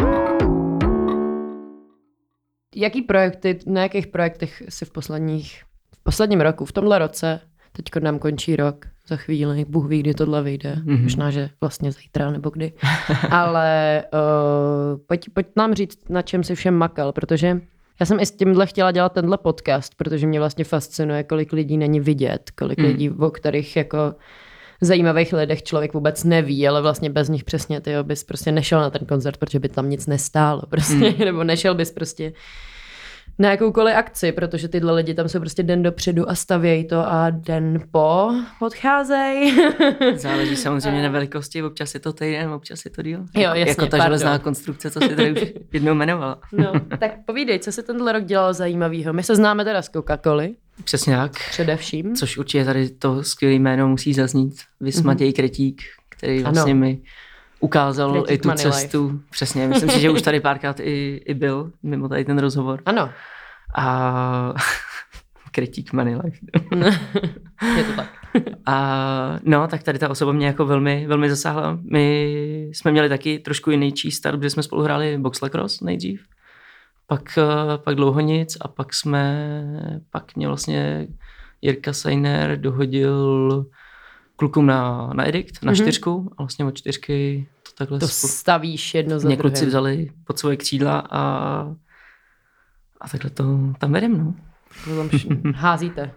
Jaký 2.77 3.03
projekty, 3.03 3.59
na 3.67 3.83
jakých 3.83 4.07
projektech 4.07 4.62
jsi 4.69 4.85
v 4.85 4.91
posledních, 4.91 5.62
v 5.95 6.03
posledním 6.03 6.41
roku, 6.41 6.65
v 6.65 6.73
tomhle 6.73 6.99
roce, 6.99 7.41
teďko 7.73 8.01
nám 8.01 8.19
končí 8.19 8.57
rok, 8.57 8.87
za 9.09 9.16
chvíli, 9.16 9.64
Bůh 9.69 9.87
ví, 9.88 10.01
kdy 10.01 10.14
tohle 10.14 10.42
vyjde, 10.42 10.75
mm-hmm. 10.75 10.92
Mhm. 10.92 11.03
možná, 11.03 11.31
že 11.31 11.51
vlastně 11.61 11.92
zítra 11.92 12.31
nebo 12.31 12.51
kdy, 12.51 12.73
ale 13.31 14.03
uh, 14.12 15.01
pojď, 15.07 15.27
pojď 15.35 15.47
nám 15.57 15.75
říct, 15.75 15.99
na 16.09 16.23
čem 16.23 16.45
si 16.45 16.55
všem 16.55 16.75
makal, 16.75 17.12
protože 17.12 17.61
já 18.01 18.07
jsem 18.07 18.21
i 18.21 18.27
s 18.27 18.31
tímhle 18.31 18.66
chtěla 18.66 18.90
dělat 18.92 19.12
tenhle 19.12 19.38
podcast, 19.38 19.95
protože 19.97 20.27
mě 20.27 20.38
vlastně 20.38 20.64
fascinuje, 20.64 21.23
kolik 21.25 21.53
lidí 21.53 21.77
není 21.77 22.01
vidět, 22.01 22.51
kolik 22.59 22.79
Mm. 22.79 22.85
lidí, 22.85 23.11
o 23.11 23.31
kterých 23.31 23.77
jako 23.77 24.14
zajímavých 24.81 25.33
lidech 25.33 25.62
člověk 25.62 25.95
vůbec 25.95 26.25
neví, 26.25 26.69
ale 26.69 26.83
vlastně 26.83 27.11
bez 27.11 27.29
nich 27.29 27.45
přesně 27.45 27.81
ty 27.81 27.90
bys 28.03 28.25
prostě 28.25 28.53
nešel 28.53 28.81
na 28.81 28.90
ten 28.90 29.07
koncert, 29.07 29.37
protože 29.37 29.59
by 29.61 29.69
tam 29.69 29.90
nic 29.90 30.07
nestálo 30.07 30.62
prostě, 30.69 30.95
Mm. 30.95 31.14
nebo 31.25 31.45
nešel 31.45 31.75
bys 31.75 31.90
prostě 31.92 32.33
na 33.38 33.51
jakoukoliv 33.51 33.96
akci, 33.96 34.33
protože 34.33 34.68
tyhle 34.68 34.92
lidi 34.92 35.14
tam 35.14 35.29
jsou 35.29 35.40
prostě 35.40 35.62
den 35.62 35.83
dopředu 35.83 36.31
a 36.31 36.35
stavějí 36.35 36.87
to 36.88 37.12
a 37.12 37.31
den 37.31 37.83
po 37.90 38.31
odcházejí. 38.61 39.57
Záleží 40.16 40.57
samozřejmě 40.57 41.03
na 41.03 41.09
velikosti, 41.09 41.62
občas 41.62 41.94
je 41.94 42.01
to 42.01 42.12
týden, 42.12 42.51
občas 42.51 42.85
je 42.85 42.90
to 42.90 43.03
díl. 43.03 43.18
Jo, 43.20 43.42
jako, 43.42 43.57
jasně, 43.59 43.70
jako 43.70 43.87
ta 43.87 44.05
železná 44.05 44.38
konstrukce, 44.38 44.90
co 44.90 45.01
si 45.01 45.09
tady 45.16 45.33
už 45.33 45.53
jednou 45.72 45.92
jmenovala. 45.92 46.38
no, 46.53 46.72
tak 46.99 47.11
povídej, 47.27 47.59
co 47.59 47.72
se 47.72 47.83
tenhle 47.83 48.12
rok 48.12 48.25
dělalo 48.25 48.53
zajímavého. 48.53 49.12
My 49.12 49.22
se 49.22 49.37
známe 49.37 49.64
teda 49.64 49.83
z 49.83 49.90
Coca-Coly, 49.90 50.55
Přesně 50.85 51.16
tak. 51.16 51.33
především. 51.51 52.16
Což 52.16 52.38
určitě 52.38 52.64
tady 52.64 52.88
to 52.90 53.22
skvělé 53.22 53.55
jméno 53.55 53.88
musí 53.88 54.14
zaznít. 54.14 54.55
Vys 54.81 55.03
Matěj 55.03 55.33
Kretík, 55.33 55.83
který 56.09 56.35
Ano. 56.38 56.53
vlastně 56.53 56.75
mi 56.75 56.99
ukázal 57.61 58.12
Kretík 58.12 58.31
i 58.31 58.38
tu 58.38 58.49
Money 58.49 58.66
Life. 58.66 58.79
cestu. 58.79 59.21
Přesně, 59.31 59.69
myslím 59.69 59.90
si, 59.90 60.01
že 60.01 60.11
už 60.11 60.23
tady 60.23 60.40
párkrát 60.40 60.81
i, 60.81 61.23
i 61.27 61.35
byl, 61.35 61.73
mimo 61.83 62.09
tady 62.09 62.25
ten 62.25 62.38
rozhovor. 62.38 62.83
Ano, 62.87 63.11
A 63.77 64.55
Kritik 65.53 65.92
Money 65.92 66.16
Life. 66.25 66.38
Je 67.77 67.85
to 67.85 67.92
tak. 67.97 68.09
A 68.66 69.38
no, 69.42 69.69
tak 69.69 69.83
tady 69.83 69.99
ta 69.99 70.09
osoba 70.09 70.33
mě 70.33 70.47
jako 70.47 70.66
velmi, 70.66 71.07
velmi 71.07 71.31
zasáhla. 71.31 71.79
My 71.90 72.71
jsme 72.73 72.90
měli 72.92 73.09
taky 73.09 73.38
trošku 73.38 73.71
jiný 73.71 73.92
start, 74.11 74.38
protože 74.38 74.51
jsme 74.51 74.62
spolu 74.62 74.83
hráli 74.83 75.19
box 75.19 75.40
lacrosse 75.40 75.85
nejdřív. 75.85 76.23
Pak, 77.07 77.38
eh, 77.38 77.79
pak 77.79 77.95
dlouho 77.95 78.21
nic 78.21 78.57
a 78.61 78.69
pak 78.69 78.95
jsme, 78.95 79.47
pak 80.11 80.37
mě 80.37 80.49
vlastně 80.49 81.09
Jirka 81.62 81.92
Seiner 81.92 82.61
dohodil 82.61 83.66
klukům 84.37 84.66
na, 84.66 85.11
na 85.14 85.29
edikt, 85.29 85.62
na 85.64 85.72
Mhm. 85.72 85.77
čtyřku 85.83 86.31
a 86.38 86.42
vlastně 86.42 86.64
od 86.64 86.79
čtyřky 86.79 87.46
to 87.62 87.70
takhle 87.79 87.99
To 87.99 88.07
spolu- 88.09 88.31
stavíš 88.33 88.94
jedno 88.94 89.18
za 89.18 89.29
mě 89.29 89.37
kluci 89.37 89.55
druhým. 89.55 89.68
vzali 89.68 90.11
pod 90.25 90.38
svoje 90.38 90.57
křídla 90.57 90.99
a, 91.11 91.20
a 93.01 93.09
takhle 93.09 93.31
to 93.31 93.44
tam 93.79 93.92
vedem, 93.92 94.18
no. 94.18 94.35
Házíte. 95.55 96.11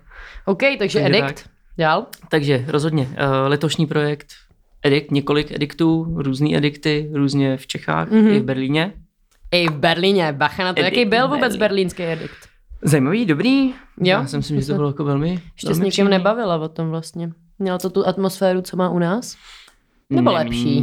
OK, 0.46 0.60
takže 0.60 0.78
Takže 0.80 1.00
edikt. 1.18 1.50
Dál? 1.78 2.06
Takže 2.30 2.66
rozhodně, 2.68 3.04
uh, 3.04 3.14
letošní 3.48 3.86
projekt 3.88 4.28
edikt, 4.84 5.12
několik 5.12 5.52
ediktů, 5.52 6.16
různý 6.18 6.58
edikty, 6.58 7.10
různě 7.14 7.58
v 7.58 7.68
Čechách 7.68 8.12
Mhm. 8.12 8.22
mm-hmm. 8.22 8.36
i 8.36 8.40
v 8.40 8.44
Berlíně. 8.44 8.94
I 9.52 9.68
v 9.68 9.72
Berlíně, 9.76 10.34
bacha 10.34 10.64
na 10.64 10.74
to. 10.74 10.80
Edikt 10.82 10.98
Jaký 10.98 11.10
byl 11.10 11.28
vůbec 11.28 11.40
Berlín. 11.42 11.60
berlínský 11.60 12.04
edikt? 12.04 12.38
Zajímavý, 12.82 13.26
dobrý. 13.26 13.68
Jo? 13.70 13.74
Já 14.04 14.28
si 14.28 14.38
myslím, 14.38 14.62
že 14.62 14.68
to 14.68 14.74
bylo 14.74 14.88
jako 14.90 15.04
velmi 15.04 15.30
Ještě 15.30 15.42
s 15.60 15.64
velmi 15.64 15.80
nikým 15.80 15.90
příjemný. 15.92 16.12
nebavila 16.12 16.56
o 16.58 16.70
tom 16.70 16.90
vlastně. 16.90 17.32
Mělo 17.60 17.78
to 17.78 17.90
tu 17.90 18.08
atmosféru, 18.08 18.62
co 18.62 18.78
má 18.78 18.90
u 18.90 19.00
nás? 19.00 19.38
Nebo 20.10 20.32
lepší? 20.32 20.82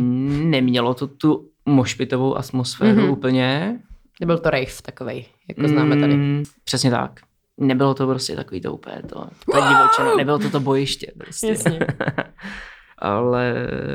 Nemělo 0.49 0.95
to 0.95 1.07
tu 1.07 1.49
mošpitovou 1.67 2.37
atmosféru 2.37 2.91
Mhm. 3.01 3.07
mm-hmm. 3.09 3.12
úplně. 3.12 3.79
Nebyl 4.21 4.39
to 4.39 4.51
rave 4.51 4.67
takovej, 4.83 5.25
jako 5.49 5.69
známe 5.69 6.01
tady. 6.01 6.15
Mm, 6.15 6.43
přesně 6.65 6.91
tak. 6.91 7.21
Nebylo 7.59 7.95
to 7.95 8.07
prostě 8.07 8.37
takový 8.37 8.61
to 8.61 8.73
úplně 8.75 9.03
to, 9.03 9.15
to 9.53 9.61
divočina, 9.69 10.15
nebylo 10.17 10.39
to 10.39 10.51
to 10.51 10.61
bojiště. 10.61 11.12
Prostě. 11.19 11.47
Jasně. 11.49 11.79
ale, 12.99 13.55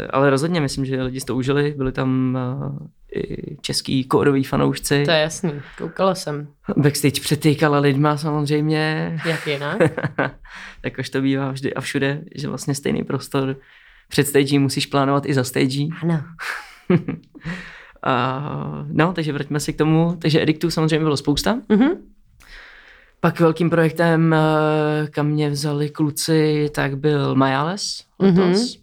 ale 0.10 0.30
rozhodně 0.30 0.62
myslím, 0.62 0.86
že 0.86 1.04
lidi 1.04 1.20
si 1.20 1.26
to 1.26 1.36
užili. 1.36 1.74
Byli 1.78 1.92
tam 1.92 2.38
i 2.38 3.01
český 3.62 4.04
kódoví 4.04 4.44
fanoušci. 4.44 5.04
To 5.06 5.12
je 5.12 5.20
jasný, 5.20 5.52
koukala 5.78 6.16
jsem. 6.16 6.48
Backstage 6.78 7.22
přetýkala 7.22 7.80
lidma 7.80 8.18
samozřejmě, 8.18 9.18
Jak 9.26 9.48
jinak? 9.48 9.78
jakož 10.86 11.10
to 11.10 11.22
bývá 11.22 11.52
vždy 11.52 11.74
a 11.74 11.82
všude, 11.82 12.22
že 12.36 12.48
vlastně 12.48 12.76
stejný 12.76 13.04
prostor 13.04 13.56
před 14.10 14.28
stage 14.28 14.60
musíš 14.60 14.86
plánovat 14.86 15.26
i 15.26 15.34
za 15.34 15.44
stage. 15.44 15.84
Ano. 16.04 16.24
A, 18.04 18.86
no, 18.92 19.14
takže 19.14 19.34
vraťme 19.34 19.60
se 19.60 19.74
k 19.74 19.78
tomu. 19.78 20.18
Takže 20.22 20.42
ediktů 20.42 20.70
samozřejmě 20.72 21.00
bylo 21.00 21.18
spousta. 21.18 21.60
Mhm. 21.70 21.90
Pak 23.20 23.40
velkým 23.40 23.70
projektem, 23.70 24.34
eh, 24.34 25.08
kam 25.08 25.28
mě 25.28 25.50
vzali 25.50 25.90
kluci, 25.90 26.70
tak 26.76 26.98
byl 26.98 27.36
Majales 27.36 28.04
letos, 28.20 28.38
Mhm. 28.76 28.81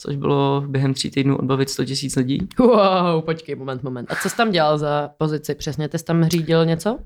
Což 0.00 0.16
bylo 0.16 0.64
během 0.66 0.94
tří 0.94 1.10
týdnů 1.10 1.36
odbavit 1.36 1.70
100 1.70 1.84
tisíc 1.84 2.16
lidí. 2.16 2.48
Wow, 2.58 3.22
počkej, 3.24 3.54
moment, 3.54 3.82
moment. 3.82 4.12
A 4.12 4.14
co 4.22 4.28
jsi 4.30 4.36
tam 4.36 4.50
dělal 4.50 4.78
za 4.78 5.10
pozici 5.18 5.54
přesně? 5.54 5.88
Ty 5.88 5.98
jsi 5.98 6.04
tam 6.04 6.24
řídil 6.24 6.66
něco? 6.66 6.94
Uh, 6.94 7.00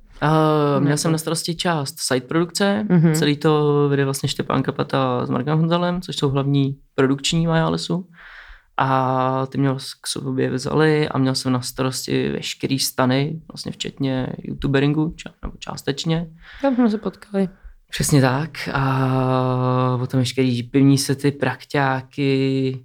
měl 0.85 0.97
jsem 0.97 1.13
na 1.13 1.19
starosti 1.19 1.55
část 1.55 1.95
site 1.99 2.27
produkce, 2.27 2.87
Mhm. 2.91 3.01
mm-hmm. 3.01 3.15
celý 3.19 3.37
to 3.37 3.87
vede 3.89 4.05
vlastně 4.05 4.29
Štěpán 4.29 4.63
Kapata 4.63 5.27
s 5.27 5.31
Markem 5.31 5.59
Honzalem, 5.59 6.01
což 6.03 6.17
jsou 6.17 6.29
hlavní 6.29 6.77
produkční 6.95 7.47
Majalesu. 7.47 8.07
A 8.77 9.47
ty 9.47 9.59
měl 9.59 9.77
k 10.01 10.07
sobě 10.07 10.51
vzali 10.51 11.09
a 11.09 11.19
měl 11.19 11.35
jsem 11.35 11.53
na 11.53 11.61
starosti 11.61 12.29
veškerý 12.29 12.79
stany, 12.79 13.41
vlastně 13.53 13.73
včetně 13.73 14.29
youtuberingu, 14.43 15.07
ča- 15.09 15.33
nebo 15.43 15.55
částečně. 15.59 16.27
Tam 16.63 16.75
jsme 16.75 16.91
se 16.91 16.99
potkali. 16.99 17.49
Přesně 17.91 18.21
tak. 18.21 18.69
A 18.73 19.97
potom 19.99 20.21
veškerý 20.21 20.63
pivní 20.63 20.99
sety, 20.99 21.31
prakťáky 21.33 22.85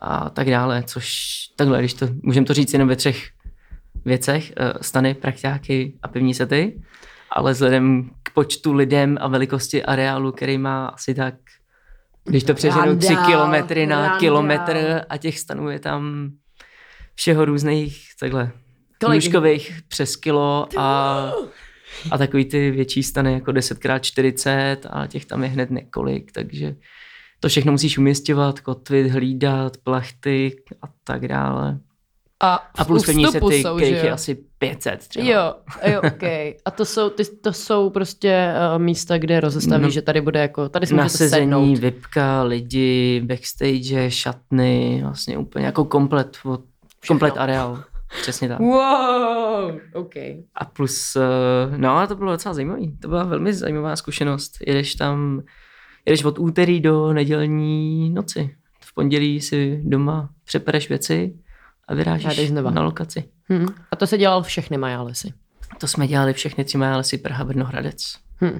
a 0.00 0.30
tak 0.30 0.50
dále, 0.50 0.82
což 0.86 1.12
takhle, 1.56 1.78
když 1.78 1.94
to, 1.94 2.08
můžeme 2.22 2.46
to 2.46 2.54
říct 2.54 2.72
jenom 2.72 2.88
ve 2.88 2.96
třech 2.96 3.30
věcech, 4.04 4.52
eh, 4.56 4.72
stany, 4.80 5.14
prakťáky 5.14 5.94
a 6.02 6.08
pivní 6.08 6.34
sety, 6.34 6.82
ale 7.30 7.52
vzhledem 7.52 8.10
k 8.22 8.30
počtu 8.34 8.72
lidem 8.72 9.18
a 9.20 9.28
velikosti 9.28 9.84
areálu, 9.84 10.32
který 10.32 10.58
má 10.58 10.86
asi 10.86 11.14
tak, 11.14 11.34
když 12.24 12.44
to 12.44 12.54
přeženu, 12.54 12.98
tři 12.98 13.16
kilometry 13.26 13.86
na 13.86 14.00
randál. 14.00 14.18
kilometr 14.18 15.02
a 15.08 15.16
těch 15.16 15.38
stanů 15.38 15.70
je 15.70 15.78
tam 15.78 16.30
všeho 17.14 17.44
různých, 17.44 18.08
takhle, 18.20 18.50
Kolik? 19.00 19.14
nůžkových 19.14 19.80
přes 19.88 20.16
kilo 20.16 20.68
a, 20.76 21.32
a 22.10 22.18
takový 22.18 22.44
ty 22.44 22.70
větší 22.70 23.02
stany 23.02 23.32
jako 23.32 23.50
10x40 23.50 24.76
a 24.90 25.06
těch 25.06 25.24
tam 25.24 25.42
je 25.42 25.48
hned 25.48 25.70
několik, 25.70 26.32
takže 26.32 26.76
to 27.40 27.48
všechno 27.48 27.72
musíš 27.72 27.98
umistěvat, 27.98 28.60
kotvit, 28.60 29.06
hlídat, 29.10 29.76
plachty 29.76 30.56
a 30.82 30.86
tak 31.04 31.28
dále. 31.28 31.78
A, 32.42 32.54
A 32.78 32.84
plus 32.84 33.02
u 33.02 33.06
pevní 33.06 33.24
vstupu 33.24 33.50
sety, 33.50 33.62
jsou, 33.62 33.78
je 33.78 34.12
asi 34.12 34.34
500 34.58 35.08
třeba. 35.08 35.26
Jo, 35.26 35.54
jo, 35.92 36.00
ok. 36.06 36.22
A 36.64 36.70
to 36.76 36.84
jsou, 36.84 37.10
ty, 37.10 37.24
to 37.24 37.52
jsou 37.52 37.90
prostě 37.90 38.52
uh, 38.76 38.82
místa, 38.82 39.18
kde 39.18 39.40
rozestaví, 39.40 39.82
No. 39.82 39.90
že 39.90 40.02
tady 40.02 40.20
bude 40.20 40.40
jako, 40.40 40.68
tady 40.68 40.86
si 40.86 40.94
Nasezení, 40.94 41.42
sednout. 41.44 41.78
vypka, 41.78 42.42
lidi, 42.42 43.22
backstage, 43.24 44.10
šatny, 44.10 45.00
vlastně 45.02 45.38
úplně 45.38 45.66
jako 45.66 45.84
komplet, 45.84 46.38
komplet 47.08 47.34
areál. 47.36 47.82
Přesně 48.22 48.48
tak. 48.48 48.58
Wow, 48.58 49.78
ok. 49.94 50.14
A 50.54 50.64
plus, 50.72 51.16
eh, 51.16 51.76
no 51.76 51.96
a 51.96 52.06
to 52.06 52.16
bylo 52.16 52.32
docela 52.32 52.54
zajímavý. 52.54 52.98
To 52.98 53.08
byla 53.08 53.24
velmi 53.24 53.54
zajímavá 53.54 53.96
zkušenost. 53.96 54.52
Jedeš 54.66 54.94
tam, 54.94 55.42
jedeš 56.06 56.24
od 56.24 56.38
úterý 56.38 56.80
do 56.80 57.12
nedělní 57.12 58.10
noci. 58.10 58.56
V 58.80 58.94
pondělí 58.94 59.40
si 59.40 59.80
doma 59.84 60.30
přepereš 60.44 60.88
věci 60.88 61.34
a 61.88 61.94
vyrážíš 61.94 62.50
na 62.50 62.82
lokaci. 62.82 63.24
Hm. 63.52 63.66
A 63.90 63.96
to 63.96 64.06
se 64.06 64.18
dělal 64.18 64.42
všechny 64.42 64.78
Majálesy. 64.78 65.32
To 65.78 65.88
jsme 65.88 66.06
dělali 66.06 66.32
všechny 66.32 66.64
tři 66.64 66.78
lesy 66.78 67.18
Praha, 67.18 67.44
Brno, 67.44 67.64
Hradec. 67.64 68.14
Hm. 68.44 68.58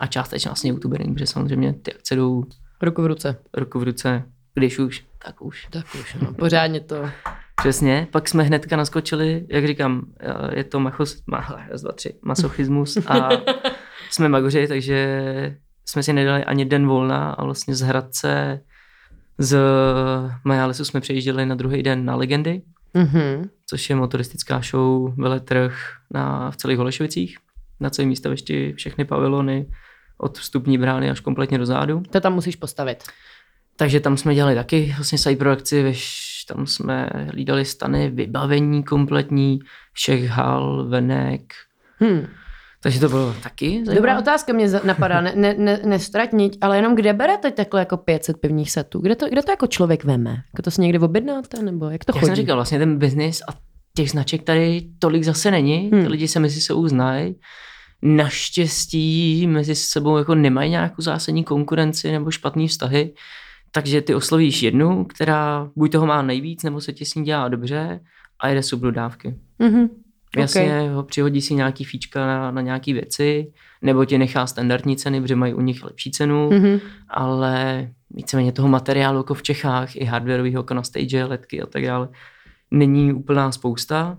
A 0.00 0.06
částečně 0.06 0.48
vlastně 0.48 0.70
youtubering, 0.70 1.14
protože 1.14 1.26
samozřejmě 1.26 1.72
ty 1.72 1.94
akce 1.94 2.16
jdou 2.16 2.44
Ruku 2.82 3.02
v 3.02 3.06
ruce. 3.06 3.36
ruku 3.54 3.78
v 3.78 3.82
ruce, 3.82 4.22
když 4.54 4.78
už, 4.78 5.04
tak 5.24 5.42
už. 5.42 5.66
Tak 5.70 5.86
už, 6.00 6.14
no. 6.22 6.34
Pořádně 6.34 6.80
to. 6.80 7.10
Přesně, 7.58 8.08
pak 8.10 8.28
jsme 8.28 8.42
hnedka 8.42 8.76
naskočili, 8.76 9.46
jak 9.48 9.66
říkám, 9.66 10.02
eh, 10.20 10.58
je 10.58 10.64
to 10.64 10.80
machos, 10.80 11.22
ma, 11.26 11.66
raz, 11.70 11.82
dva, 11.82 11.92
tři, 11.92 12.14
masochismus 12.22 12.96
a 13.06 13.28
jsme 14.10 14.28
magoři, 14.28 14.68
takže 14.68 15.20
jsme 15.86 16.02
si 16.02 16.12
nedali 16.12 16.44
ani 16.44 16.64
den 16.64 16.86
volna 16.86 17.30
a 17.30 17.44
vlastně 17.44 17.74
z 17.74 17.80
Hradce 17.80 18.60
z 19.38 19.58
Majálesu 20.44 20.84
jsme 20.84 21.00
přejížděli 21.00 21.46
na 21.46 21.54
druhý 21.54 21.82
den 21.82 22.04
na 22.04 22.16
Legendy, 22.16 22.62
Mhm. 22.94 23.48
což 23.66 23.90
je 23.90 23.96
motoristická 23.96 24.60
show, 24.70 25.14
veletrh 25.16 25.74
na, 26.10 26.50
v 26.50 26.56
celých 26.56 26.78
Holešovicích, 26.78 27.38
na 27.80 27.90
celém 27.90 28.08
výstavišti 28.08 28.72
všechny 28.76 29.04
pavilony, 29.04 29.66
od 30.18 30.38
vstupní 30.38 30.78
brány 30.78 31.10
až 31.10 31.20
kompletně 31.20 31.58
do 31.58 31.66
zádu. 31.66 32.02
To 32.10 32.20
tam 32.20 32.34
musíš 32.34 32.56
postavit. 32.56 33.04
Takže 33.76 34.00
tam 34.00 34.16
jsme 34.16 34.34
dělali 34.34 34.54
taky 34.54 34.92
vlastně 34.96 35.18
side 35.18 35.36
produkci, 35.36 35.82
veš, 35.82 36.27
tam 36.48 36.66
jsme 36.66 37.10
hlídali 37.30 37.64
stany, 37.64 38.10
vybavení 38.10 38.84
kompletní, 38.84 39.58
všech 39.92 40.24
hal, 40.24 40.88
venek. 40.88 41.42
Hm. 42.04 42.26
Takže 42.82 43.00
to 43.00 43.08
bylo 43.08 43.34
taky 43.42 43.70
zajímavé. 43.70 43.94
Dobrá 43.94 44.18
otázka 44.18 44.52
mě 44.52 44.68
napadá, 44.84 45.20
ne, 45.20 45.32
ne, 45.36 45.54
ne, 45.58 45.80
nestratniť, 45.84 46.58
ale 46.60 46.76
jenom 46.76 46.94
kde 46.94 47.12
berete 47.12 47.50
takhle 47.50 47.80
jako 47.80 47.96
500 47.96 48.40
pivních 48.40 48.70
setů? 48.70 49.00
Kde 49.00 49.16
to, 49.16 49.28
kde 49.28 49.42
to 49.42 49.52
jako 49.52 49.66
člověk 49.66 50.04
veme? 50.04 50.30
Jako 50.30 50.62
to 50.62 50.70
si 50.70 50.80
někde 50.80 50.98
objednáte, 50.98 51.62
nebo 51.62 51.90
jak 51.90 52.04
to 52.04 52.10
Jak 52.10 52.20
chodí? 52.20 52.26
jsem 52.26 52.36
říkal, 52.36 52.56
vlastně 52.56 52.78
ten 52.78 52.98
biznis 52.98 53.42
a 53.48 53.52
těch 53.96 54.10
značek 54.10 54.42
tady 54.42 54.88
tolik 54.98 55.24
zase 55.24 55.50
není. 55.50 55.90
Hmm. 55.92 56.02
Ty 56.02 56.08
lidi 56.08 56.28
se 56.28 56.40
mezi 56.40 56.60
sebou 56.60 56.88
znají. 56.88 57.34
Naštěstí 58.02 59.46
mezi 59.46 59.74
sebou 59.74 60.18
jako 60.18 60.34
nemají 60.34 60.70
nějakou 60.70 61.02
zásadní 61.02 61.44
konkurenci 61.44 62.12
nebo 62.12 62.30
špatný 62.30 62.68
vztahy. 62.68 63.14
Takže 63.72 64.00
ty 64.00 64.14
oslovíš 64.14 64.62
jednu, 64.62 65.04
která 65.04 65.70
buď 65.76 65.92
toho 65.92 66.06
má 66.06 66.22
nejvíc, 66.22 66.62
nebo 66.62 66.80
se 66.80 66.92
ti 66.92 67.04
s 67.04 67.14
ní 67.14 67.24
dělá 67.24 67.48
dobře 67.48 68.00
a 68.40 68.48
jede 68.48 68.62
subdodávky. 68.62 69.34
Mhm. 69.58 69.88
Jasně, 70.36 70.90
ho 70.90 71.02
přihodí 71.02 71.40
si 71.42 71.54
nějaký 71.54 71.84
fíčka 71.84 72.26
na, 72.26 72.50
na 72.50 72.60
nějaký 72.60 72.92
věci, 72.92 73.52
nebo 73.82 74.04
ti 74.04 74.18
nechá 74.18 74.46
standardní 74.46 74.96
ceny, 74.96 75.20
protože 75.20 75.36
mají 75.36 75.54
u 75.54 75.60
nich 75.60 75.84
lepší 75.84 76.10
cenu, 76.10 76.50
Mhm. 76.50 76.78
ale 77.08 77.88
víceméně 78.10 78.52
toho 78.52 78.68
materiálu 78.68 79.18
jako 79.18 79.34
v 79.34 79.42
Čechách, 79.42 79.96
i 79.96 80.04
hardwareového 80.04 80.58
jako 80.60 80.74
na 80.74 80.82
stage, 80.82 81.24
letky 81.24 81.62
a 81.62 81.66
tak 81.66 81.82
dále, 81.84 82.08
není 82.70 83.12
úplná 83.12 83.52
spousta. 83.52 84.18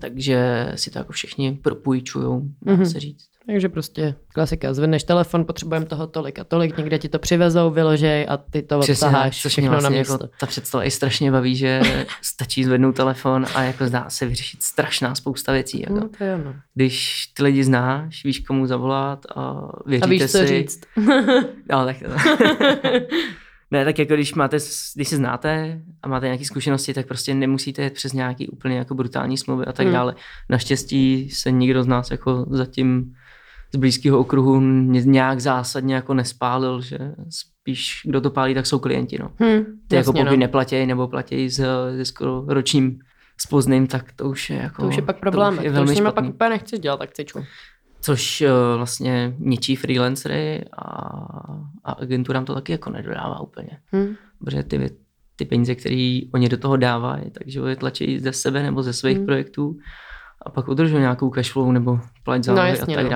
takže 0.00 0.68
si 0.74 0.90
to 0.90 0.98
jako 0.98 1.12
všichni 1.12 1.58
propůjčujou, 1.62 2.42
dá 2.62 2.72
Mhm. 2.74 2.86
se 2.86 3.00
říct. 3.00 3.28
Takže 3.46 3.68
prostě 3.68 4.14
klasika, 4.34 4.74
zvedneš 4.74 5.04
telefon, 5.04 5.44
potřebujeme 5.44 5.86
toho 5.86 6.06
tolik 6.06 6.38
a 6.38 6.44
tolik, 6.44 6.76
někde 6.78 6.98
ti 6.98 7.08
to 7.08 7.18
přivezou, 7.18 7.70
vyložej 7.70 8.26
a 8.28 8.36
ty 8.36 8.62
to 8.62 8.78
Přesně 8.80 9.06
odtaháš 9.08 9.42
což 9.42 9.52
všechno 9.52 9.70
vlastně 9.70 9.90
na 9.96 9.98
místo. 9.98 10.12
jako, 10.14 10.28
ta 10.40 10.46
představa 10.46 10.84
i 10.84 10.90
strašně 10.90 11.30
baví, 11.32 11.56
že 11.56 11.80
stačí 12.22 12.64
zvednout 12.64 12.96
telefon 12.96 13.46
a 13.54 13.62
jako 13.62 13.84
dá 13.88 14.10
se 14.10 14.26
vyřešit 14.26 14.62
strašná 14.62 15.14
spousta 15.14 15.52
věcí. 15.52 15.80
Jako. 15.80 15.94
No, 15.94 16.08
to 16.18 16.24
je 16.24 16.34
ono. 16.34 16.54
Když 16.74 17.26
ty 17.36 17.42
lidi 17.42 17.64
znáš, 17.64 18.24
víš 18.24 18.38
komu 18.38 18.66
zavolat 18.66 19.26
a 19.36 19.68
věříte 19.86 20.06
A 20.06 20.10
víš, 20.10 20.22
co 20.22 20.38
si. 20.38 20.46
říct. 20.46 20.80
No, 21.70 21.84
tak 21.86 21.96
ne, 23.70 23.84
tak 23.84 23.98
jako 23.98 24.14
když 24.14 24.34
máte, 24.34 24.56
když 24.94 25.08
se 25.08 25.16
znáte 25.16 25.80
a 26.02 26.08
máte 26.08 26.26
nějaké 26.26 26.44
zkušenosti, 26.44 26.94
tak 26.94 27.06
prostě 27.06 27.34
nemusíte 27.34 27.82
jet 27.82 27.92
přes 27.94 28.12
nějaký 28.12 28.48
úplně 28.48 28.78
jako 28.78 28.94
brutální 28.94 29.38
smlouvy 29.38 29.64
a 29.66 29.72
tak 29.72 29.86
Hmm. 29.86 29.94
dále. 29.94 30.14
Naštěstí 30.50 31.30
se 31.30 31.50
nikdo 31.50 31.82
z 31.82 31.86
nás 31.86 32.10
jako 32.10 32.46
zatím 32.50 33.14
z 33.74 33.76
blízkého 33.78 34.18
okruhu 34.18 34.60
ně- 34.60 35.02
nějak 35.04 35.40
zásadně 35.40 35.94
jako 35.94 36.14
nespálil, 36.14 36.80
že 36.80 36.98
spíš 37.30 38.02
kdo 38.04 38.20
to 38.20 38.30
pálí, 38.30 38.54
tak 38.54 38.66
jsou 38.66 38.78
klienti. 38.78 39.18
No. 39.20 39.28
Hm, 39.42 39.64
Ty 39.88 39.96
jako 39.96 40.12
pokud 40.12 40.24
no. 40.30 40.36
neplatí 40.36 40.86
nebo 40.86 41.08
platí 41.08 41.50
s, 41.50 41.56
se 41.96 42.04
skoro 42.04 42.44
ročním 42.48 42.98
spozným, 43.40 43.86
tak 43.86 44.12
to 44.12 44.28
už 44.28 44.50
je 44.50 44.56
jako... 44.56 44.82
To 44.82 44.88
už 44.88 44.96
je 44.96 45.02
pak 45.02 45.20
problém, 45.20 45.56
To 45.56 45.56
to, 45.56 45.60
už 45.60 45.64
je 45.64 45.70
to 45.70 45.74
velmi 45.74 45.90
už 45.90 45.96
s 45.96 45.98
nima 45.98 46.10
špatný. 46.10 46.28
pak 46.28 46.34
úplně 46.34 46.50
nechceš 46.50 46.80
dělat 46.80 47.00
akcičku. 47.00 47.44
Což 48.00 48.40
uh, 48.40 48.48
vlastně 48.76 49.34
ničí 49.38 49.76
freelancery 49.76 50.64
a, 50.78 50.82
a 51.84 51.92
agenturám 51.92 52.44
to 52.44 52.54
taky 52.54 52.72
jako 52.72 52.90
nedodává 52.90 53.40
úplně. 53.40 53.70
Hm. 53.96 54.14
Protože 54.44 54.62
ty, 54.62 54.90
ty 55.36 55.44
peníze, 55.44 55.74
které 55.74 56.20
oni 56.34 56.48
do 56.48 56.56
toho 56.56 56.76
dávají, 56.76 57.30
takže 57.30 57.60
je 57.66 57.76
tlačí 57.76 58.18
ze 58.18 58.32
sebe 58.32 58.62
nebo 58.62 58.82
ze 58.82 58.92
svých 58.92 59.16
Hmm. 59.16 59.26
projektů 59.26 59.76
a 60.46 60.50
pak 60.50 60.68
udržují 60.68 61.00
nějakou 61.00 61.30
cashflow 61.30 61.72
nebo 61.72 62.00
plať 62.24 62.38
No, 62.38 62.42
zálohy 62.54 62.68
jasně, 62.70 62.96
a 62.96 62.98
tak 63.02 63.04
no. 63.04 63.10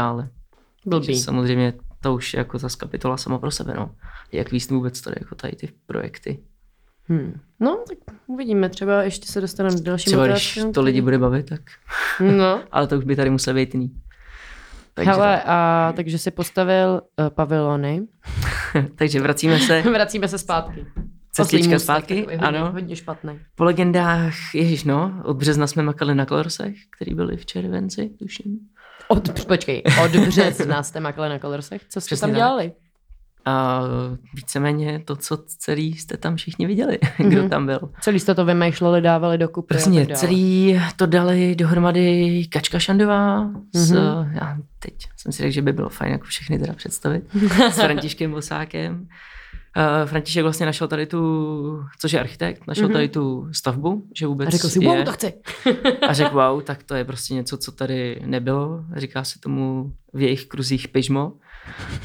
Blbý. 0.86 1.06
Takže 1.06 1.20
samozřejmě 1.20 1.72
to 2.00 2.14
už 2.14 2.34
je 2.34 2.38
jako 2.38 2.58
zase 2.58 2.76
kapitola 2.76 3.16
sama 3.16 3.38
pro 3.38 3.50
sebe. 3.50 3.74
No. 3.76 3.94
Jak 4.32 4.52
víc 4.52 4.70
vůbec 4.70 5.00
tady 5.00 5.16
jako 5.20 5.34
tady 5.34 5.56
ty 5.56 5.68
projekty. 5.86 6.38
Hm. 7.08 7.40
No, 7.60 7.84
tak 7.88 7.98
uvidíme, 8.26 8.68
třeba 8.68 9.02
ještě 9.02 9.26
se 9.26 9.40
dostaneme 9.40 9.76
k 9.76 9.80
dalším 9.80 10.10
Třeba 10.10 10.26
když 10.26 10.60
to 10.74 10.82
lidi 10.82 11.00
bude 11.00 11.18
bavit, 11.18 11.46
tak... 11.48 11.60
No, 12.20 12.60
Ale 12.72 12.86
to 12.86 12.98
už 12.98 13.04
by 13.04 13.16
tady 13.16 13.30
musel 13.30 13.54
být 13.54 13.74
jiný. 13.74 13.92
Takže, 14.94 15.10
Hele, 15.10 15.42
a 15.42 15.92
takže 15.96 16.18
si 16.18 16.30
postavil 16.30 17.02
uh, 17.20 17.28
pavilony. 17.28 18.02
tak. 18.72 18.84
takže 18.94 19.20
vracíme 19.20 19.58
se 19.58 19.82
Vracíme 19.92 20.28
se 20.28 20.38
zpátky. 20.38 20.86
Cestička 21.32 21.72
můstek, 21.72 21.80
zpátky, 21.80 22.20
hodně, 22.20 22.36
ano. 22.36 22.72
Hodně 22.72 22.96
špatný. 22.96 23.40
po 23.54 23.64
legendách, 23.64 24.34
ježiš 24.54 24.84
no, 24.84 25.22
od 25.24 25.36
března 25.36 25.66
jsme 25.66 25.82
makali 25.82 26.14
na 26.14 26.26
Klorsech, 26.26 26.74
který 26.96 27.14
byli 27.14 27.36
v 27.36 27.46
červenci, 27.46 28.10
tuším. 28.18 28.58
Od, 29.08 29.44
počkej, 29.46 29.82
od 30.04 30.10
března 30.16 30.82
jste 30.82 31.00
makali 31.00 31.28
na 31.28 31.38
Colorsech. 31.38 31.82
Co 31.88 32.00
jste 32.00 32.06
Přesně 32.06 32.20
tam 32.20 32.30
tak. 32.30 32.36
dělali? 32.36 32.72
A 33.48 33.80
víceméně 34.34 35.02
to, 35.04 35.16
co 35.16 35.36
celý 35.46 35.94
jste 35.96 36.16
tam 36.16 36.36
všichni 36.36 36.66
viděli, 36.66 36.98
kdo 37.18 37.40
Mhm. 37.40 37.50
tam 37.50 37.66
byl. 37.66 37.80
Celý 38.00 38.20
jste 38.20 38.34
to 38.34 38.44
vymýšleli, 38.44 39.00
dávali 39.00 39.38
do 39.38 39.48
kupy 39.48 39.74
a 39.74 39.76
Přesně, 39.78 40.06
tak 40.06 40.16
celý 40.16 40.80
to 40.96 41.06
dali 41.06 41.54
dohromady 41.56 42.46
Kačka 42.50 42.78
Šandová 42.78 43.50
s, 43.74 43.90
Mhm. 43.90 44.32
já 44.34 44.58
teď 44.78 44.94
jsem 45.16 45.32
si 45.32 45.42
řekl, 45.42 45.52
že 45.52 45.62
by 45.62 45.72
bylo 45.72 45.88
fajn 45.88 46.12
jako 46.12 46.24
všechny 46.24 46.58
teda 46.58 46.72
představit, 46.72 47.24
s 47.72 47.76
Františkem 47.80 48.30
Bosákem. 48.30 49.08
Uh, 49.76 50.08
František 50.08 50.42
vlastně 50.42 50.66
našel 50.66 50.88
tady 50.88 51.06
tu, 51.06 51.84
což 52.00 52.12
je 52.12 52.20
architekt, 52.20 52.66
našel 52.66 52.84
Mhm. 52.84 52.92
tady 52.92 53.08
tu 53.08 53.48
stavbu, 53.52 54.06
že 54.14 54.26
vůbec 54.26 54.46
A 54.46 54.50
řekl 54.50 54.68
si, 54.68 54.84
je. 54.84 54.88
wow, 54.88 55.04
to 55.04 55.12
chci. 55.12 55.34
A 56.08 56.12
řekl, 56.12 56.34
wow, 56.34 56.62
tak 56.62 56.82
to 56.82 56.94
je 56.94 57.04
prostě 57.04 57.34
něco, 57.34 57.56
co 57.56 57.72
tady 57.72 58.22
nebylo. 58.26 58.84
Říká 58.96 59.24
se 59.24 59.40
tomu 59.40 59.92
v 60.12 60.20
jejich 60.20 60.46
kruzích 60.46 60.88
pyžmo. 60.88 61.32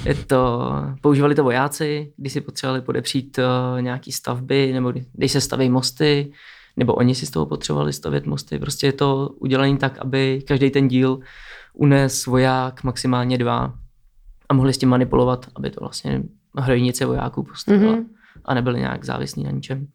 Je 0.06 0.16
to, 0.16 0.72
používali 1.02 1.36
to 1.36 1.44
vojáci, 1.44 2.14
když 2.18 2.34
si 2.34 2.42
potřebovali 2.42 2.82
podepřít 2.82 3.38
uh, 3.40 3.82
nějaký 3.82 4.12
stavby, 4.12 4.74
nebo 4.74 4.92
kdy- 4.92 5.06
když 5.14 5.32
se 5.32 5.42
staví 5.42 5.70
mosty, 5.70 6.32
nebo 6.78 6.94
oni 6.94 7.16
si 7.16 7.26
z 7.26 7.32
toho 7.32 7.46
potřebovali 7.46 7.94
stavět 7.94 8.26
mosty. 8.26 8.60
Prostě 8.60 8.88
je 8.88 8.94
to 8.94 9.30
udělané 9.40 9.78
tak, 9.78 9.98
aby 10.00 10.44
každý 10.48 10.70
ten 10.70 10.88
díl 10.88 11.20
unes 11.74 12.26
voják 12.26 12.84
maximálně 12.84 13.38
dva 13.38 13.74
a 14.50 14.54
mohli 14.54 14.74
s 14.74 14.78
tím 14.78 14.90
manipulovat, 14.90 15.46
aby 15.56 15.70
to 15.70 15.80
vlastně 15.80 16.24
hrojnice 16.58 17.06
vojáků 17.06 17.44
postavila 17.44 17.94
Mhm. 17.96 18.06
a 18.46 18.54
nebyli 18.54 18.80
nějak 18.80 19.04
závislí 19.06 19.44
na 19.44 19.52
ničem. 19.52 19.88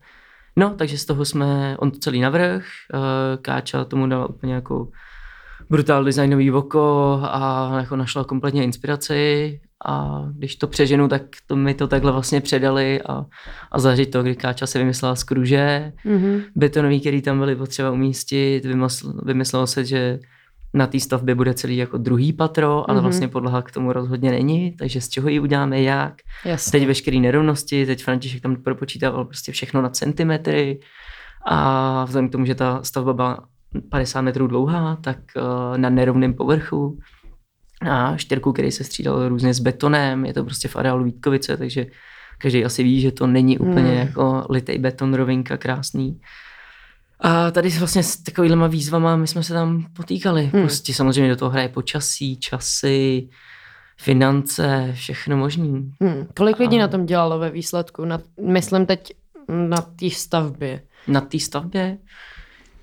No, 0.57 0.71
takže 0.75 0.99
z 0.99 1.05
toho 1.05 1.25
jsme, 1.25 1.77
on 1.79 1.91
to 1.91 1.99
celý 1.99 2.21
navrh, 2.21 2.65
uh, 2.95 3.01
Káča 3.43 3.85
tomu 3.85 4.07
dala 4.07 4.27
úplně 4.29 4.55
jako 4.55 4.89
brutál 5.71 6.05
designový 6.05 6.51
oko 6.51 7.19
a 7.23 7.71
jako 7.81 7.97
našla 7.97 8.25
kompletně 8.25 8.65
inspiraci 8.65 9.61
a 9.87 10.23
když 10.33 10.57
to 10.57 10.67
přeženu, 10.67 11.09
tak 11.09 11.23
to 11.47 11.57
mi 11.57 11.75
to 11.75 11.87
takhle 11.89 12.13
vlastně 12.13 12.41
předali 12.41 13.03
a, 13.03 13.25
a 13.73 13.79
zažít 13.79 14.11
to, 14.11 14.23
kdy 14.23 14.37
Káča 14.37 14.67
se 14.67 14.79
vymyslela 14.79 15.15
z 15.17 15.25
kruže, 15.25 15.93
Mhm. 16.05 16.41
betonový, 16.57 17.01
který 17.01 17.23
tam 17.23 17.39
byly 17.39 17.57
potřeba 17.57 17.91
umístit, 17.91 18.65
vymysl, 18.65 19.13
vymyslelo 19.25 19.67
se, 19.67 19.85
že 19.85 20.19
na 20.77 20.87
té 20.87 21.01
stavbě 21.01 21.35
bude 21.35 21.55
celý 21.55 21.77
jako 21.77 21.99
druhý 21.99 22.33
patro, 22.33 22.91
ale 22.91 22.97
Mhm. 22.99 23.03
vlastně 23.05 23.29
podlaha 23.29 23.63
k 23.63 23.71
tomu 23.71 23.93
rozhodně 23.93 24.31
není, 24.31 24.73
takže 24.77 25.01
z 25.01 25.09
čeho 25.09 25.29
ji 25.29 25.41
uděláme, 25.41 25.83
jak, 25.83 26.15
Jasně. 26.45 26.73
teď 26.81 26.87
veškeré 26.87 27.17
nerovnosti, 27.19 27.87
teď 27.87 28.05
František 28.05 28.43
tam 28.43 28.57
propočítával 28.57 29.25
prostě 29.25 29.53
všechno 29.53 29.83
na 29.83 29.89
centimetry 29.89 30.81
a 31.47 32.05
vzhledem 32.05 32.29
k 32.29 32.33
tomu, 32.33 32.45
že 32.45 32.55
ta 32.55 32.83
stavba 32.83 33.13
byla 33.13 33.39
50 33.91 34.21
metrů 34.21 34.47
dlouhá, 34.47 34.97
tak 34.97 35.19
uh, 35.37 35.79
na 35.79 35.91
nerovném 35.91 36.35
povrchu 36.35 36.99
a 37.91 38.17
štěrku, 38.17 38.53
který 38.53 38.71
se 38.73 38.85
střídal 38.85 39.29
různě 39.29 39.55
s 39.55 39.61
betonem, 39.61 40.27
je 40.27 40.35
to 40.35 40.45
prostě 40.45 40.69
v 40.69 40.77
areálu 40.77 41.05
Vítkovice, 41.05 41.57
takže 41.57 41.87
každý 42.39 42.65
asi 42.65 42.83
ví, 42.83 43.01
že 43.01 43.13
to 43.13 43.27
není 43.27 43.59
úplně 43.59 43.83
Hmm. 43.91 43.99
jako 43.99 44.47
litej 44.51 44.79
beton, 44.79 45.15
rovinka, 45.15 45.57
krásný. 45.57 46.21
A 47.21 47.51
tady 47.51 47.69
vlastně 47.69 48.03
s 48.03 48.17
takovýhlema 48.17 48.67
výzvama 48.67 49.17
my 49.17 49.27
jsme 49.27 49.43
se 49.43 49.53
tam 49.53 49.87
potýkali. 49.93 50.43
Hmm. 50.43 50.51
Hmm. 50.53 50.63
Prostě 50.63 50.95
samozřejmě 50.95 51.31
do 51.31 51.37
toho 51.37 51.51
hraje 51.51 51.69
počasí, 51.69 52.37
časy, 52.37 53.29
finance, 53.99 54.91
všechno 54.95 55.37
možný. 55.37 55.93
Hm. 56.05 56.27
Kolik 56.37 56.59
lidí 56.59 56.77
A- 56.77 56.81
na 56.81 56.89
tom 56.89 57.07
dělalo 57.07 57.39
ve 57.39 57.51
výsledku? 57.51 58.05
Na, 58.05 58.21
myslím 58.49 58.87
teď 58.87 59.13
na 59.49 59.77
té 59.77 60.11
stavbě. 60.11 60.83
Na 61.09 61.21
té 61.21 61.39
stavbě? 61.39 61.99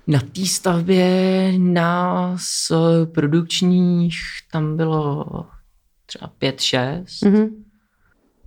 Na 0.06 0.20
té 0.20 0.46
stavbě 0.46 1.52
nás 1.58 2.72
produkčních 3.14 4.14
tam 4.52 4.76
bylo 4.76 5.24
třeba 6.06 6.30
pět, 6.38 6.60
šest. 6.60 7.22
Mhm. 7.24 7.63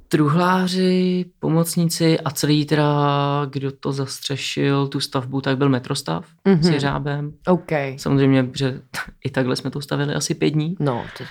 Truhláři, 0.07 1.25
pomocníci 1.39 2.19
a 2.19 2.31
celý 2.31 2.65
teda, 2.65 3.45
kdo 3.49 3.71
to 3.71 3.91
zastřešil, 3.91 4.87
tu 4.87 4.99
stavbu, 4.99 5.41
tak 5.41 5.57
byl 5.57 5.69
metrostav 5.69 6.25
Mhm. 6.45 6.63
s 6.63 6.69
jeřábem. 6.69 7.33
OK. 7.47 7.71
Samozřejmě, 7.97 8.49
že 8.55 8.81
i 9.25 9.29
takhle 9.29 9.55
jsme 9.55 9.71
to 9.71 9.81
stavili 9.81 10.13
asi 10.13 10.35
pět 10.35 10.49
dní. 10.49 10.75
No, 10.79 11.05
to, 11.17 11.23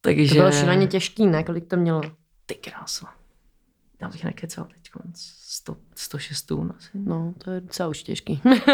Takže... 0.00 0.28
to 0.28 0.34
bylo 0.34 0.52
šíleně 0.52 0.86
těžký, 0.86 1.26
ne? 1.26 1.44
Kolik 1.44 1.66
to 1.66 1.76
mělo? 1.76 2.00
Ty 2.46 2.54
krása. 2.54 3.06
Já 4.00 4.08
bych 4.08 4.24
nekecal 4.24 4.64
teď. 4.64 4.81
100, 5.14 5.76
106 5.94 6.42
tun 6.42 6.72
asi. 6.78 6.88
No, 6.94 7.34
to 7.44 7.50
je 7.50 7.60
docela 7.60 7.88
už 7.88 8.02
těžký. 8.02 8.40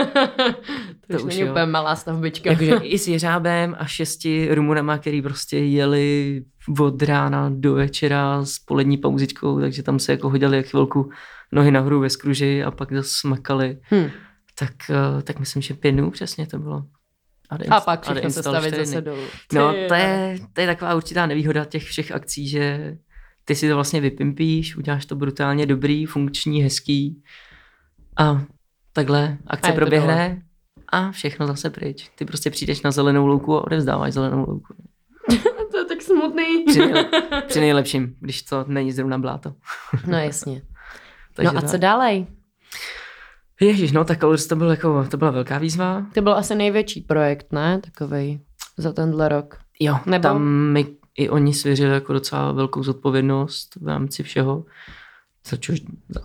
to, 1.06 1.16
To 1.18 1.24
už 1.24 1.24
není 1.24 1.40
jo. 1.40 1.50
úplně 1.50 1.66
malá 1.66 1.96
stavbička. 1.96 2.50
Jakože 2.50 2.74
i 2.74 2.98
s 2.98 3.08
jeřábem 3.08 3.76
a 3.78 3.86
šesti 3.86 4.54
rumunama, 4.54 4.98
který 4.98 5.22
prostě 5.22 5.58
jeli 5.58 6.44
od 6.80 7.02
rána 7.02 7.50
do 7.54 7.74
večera 7.74 8.44
s 8.44 8.58
polední 8.58 8.98
pauzičkou, 8.98 9.60
takže 9.60 9.82
tam 9.82 9.98
se 9.98 10.12
jako 10.12 10.30
hodili 10.30 10.56
jak 10.56 10.66
chvilku 10.66 11.10
nohy 11.52 11.70
nahoru 11.70 12.00
ve 12.00 12.10
skruži 12.10 12.64
a 12.64 12.70
pak 12.70 12.92
zase 12.92 13.10
smakali. 13.12 13.78
hm. 13.94 14.10
Tak, 14.58 14.72
eh, 14.90 15.22
tak 15.22 15.38
myslím, 15.38 15.62
že 15.62 15.74
pět 15.74 15.92
dnů 15.92 16.10
přesně 16.10 16.46
to 16.46 16.58
bylo. 16.58 16.82
A, 17.50 17.76
A 17.76 17.80
pak 17.80 18.02
všechno 18.02 18.30
se 18.30 18.42
stavit 18.42 18.74
zase 18.74 19.00
dolů. 19.00 19.22
No, 19.52 19.74
to 19.88 19.94
je, 19.94 20.38
to 20.52 20.60
je 20.60 20.66
taková 20.66 20.94
určitá 20.94 21.26
nevýhoda 21.26 21.64
těch 21.64 21.84
všech 21.84 22.12
akcí, 22.12 22.48
že 22.48 22.96
ty 23.48 23.54
si 23.54 23.68
to 23.68 23.74
vlastně 23.74 24.00
vypimpíš, 24.00 24.76
uděláš 24.76 25.06
to 25.06 25.16
brutálně 25.16 25.66
dobrý, 25.66 26.06
funkční, 26.06 26.62
hezký 26.62 27.22
a 28.16 28.42
takhle 28.92 29.38
A 29.46 29.50
akce 29.50 29.70
to 29.70 29.76
proběhne 29.76 30.42
a 30.88 31.10
všechno 31.10 31.46
zase 31.46 31.70
pryč. 31.70 32.10
Ty 32.18 32.24
prostě 32.24 32.50
přijdeš 32.50 32.82
na 32.82 32.90
zelenou 32.90 33.26
louku 33.26 33.56
a 33.56 33.64
odevzdáváš 33.64 34.12
zelenou 34.12 34.38
louku. 34.38 34.74
to 35.70 35.78
je 35.78 35.84
tak 35.84 36.02
smutný. 36.02 36.64
Při, 36.66 36.78
nejle, 36.78 37.04
při 37.46 37.60
nejlepším, 37.60 38.16
když 38.20 38.42
to 38.42 38.64
není 38.68 38.92
zrovna 38.92 39.18
bláto. 39.18 39.54
No 40.06 40.18
jasně. 40.18 40.62
Takže 41.34 41.52
no 41.52 41.58
a 41.58 41.60
tak. 41.60 41.70
co 41.70 41.76
dálej? 41.76 42.26
Ježíš, 43.60 43.92
no 43.92 44.04
tak 44.04 44.20
Colors 44.20 44.46
to, 44.46 44.56
byl 44.56 44.70
jako, 44.70 45.06
to 45.10 45.16
byla 45.16 45.30
velká 45.30 45.58
výzva. 45.58 46.06
To 46.14 46.22
byl 46.22 46.34
asi 46.34 46.54
největší 46.54 47.00
projekt, 47.00 47.52
ne? 47.52 47.80
Takovej 47.80 48.40
za 48.76 48.92
tenhle 48.92 49.28
rok. 49.28 49.58
Jo, 49.80 49.94
Nebo- 49.94 50.10
Nebo... 50.10 50.22
tam 50.22 50.42
mi 50.72 50.97
i 51.18 51.28
oni 51.28 51.54
svěřili 51.54 51.92
jako 51.92 52.12
docela 52.12 52.52
velkou 52.52 52.82
zodpovědnost 52.82 53.76
v 53.80 53.88
rámci 53.88 54.22
všeho, 54.22 54.64
za 55.50 55.56
což, 55.56 55.82
za, 56.08 56.20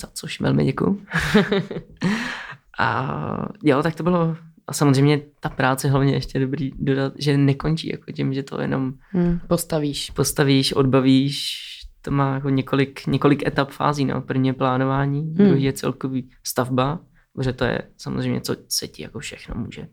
za 0.00 0.08
což 0.14 0.40
velmi 0.40 0.64
děkuju. 0.64 1.02
a 2.78 3.48
jo, 3.62 3.82
tak 3.82 3.94
to 3.94 4.02
bylo 4.02 4.36
a 4.66 4.72
samozřejmě 4.72 5.20
ta 5.40 5.48
práce 5.48 5.88
hlavně 5.88 6.14
ještě 6.14 6.38
je 6.38 6.44
dobrý 6.46 6.70
dodat, 6.78 7.12
že 7.18 7.36
nekončí 7.36 7.88
jako 7.88 8.12
tím, 8.12 8.34
že 8.34 8.42
to 8.42 8.60
jenom 8.60 8.92
Hmm, 9.10 9.40
postavíš. 9.46 10.10
postavíš, 10.10 10.72
odbavíš, 10.72 11.58
to 12.02 12.10
má 12.10 12.34
jako 12.34 12.48
několik, 12.48 13.06
několik 13.06 13.46
etap 13.46 13.70
fází. 13.70 14.04
No. 14.04 14.20
První 14.20 14.48
je 14.48 14.52
plánování, 14.52 15.20
hmm. 15.20 15.34
druhý 15.34 15.62
je 15.62 15.72
celkový 15.72 16.30
stavba, 16.44 17.00
protože 17.34 17.52
to 17.52 17.64
je 17.64 17.82
samozřejmě 17.96 18.40
co 18.40 18.86
ti 18.86 19.02
jako 19.02 19.18
všechno 19.18 19.54
může 19.54 19.88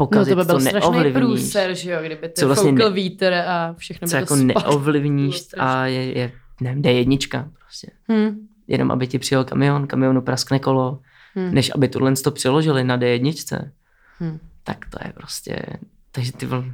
No 0.00 0.06
pokazit, 0.06 0.30
to 0.30 0.36
by 0.36 0.44
byl 0.44 0.54
co 0.54 0.60
strašný 0.60 0.90
neovlivníš. 0.90 1.14
průser, 1.22 1.74
že 1.74 1.90
jo, 1.90 1.98
kdyby 2.00 2.28
ty 2.28 2.34
Co 2.40 2.46
vlastně 2.46 2.70
foukl 2.70 2.82
ne- 2.84 2.90
vítr 2.90 3.32
a 3.46 3.74
všechno 3.78 4.06
by 4.06 4.10
co 4.10 4.16
to 4.16 4.20
jako 4.20 4.36
neovlivníš 4.36 5.42
a 5.58 5.86
je, 5.86 6.18
je 6.18 6.32
nevím, 6.60 6.82
D1 6.82 7.48
prostě. 7.58 7.90
Hmm. 8.08 8.48
Jenom 8.68 8.90
aby 8.90 9.06
ti 9.06 9.18
přijel 9.18 9.44
kamion, 9.44 9.86
kamionu 9.86 10.22
praskne 10.22 10.58
kolo, 10.58 10.98
Hmm. 11.36 11.54
než 11.54 11.70
aby 11.74 11.88
tohle 11.88 12.12
to 12.16 12.30
přiložili 12.30 12.84
na 12.84 12.98
D1, 12.98 13.70
Hmm. 14.18 14.38
tak 14.64 14.78
to 14.90 14.98
je 15.06 15.12
prostě, 15.12 15.62
takže 16.12 16.32
ty 16.32 16.46
vl... 16.46 16.64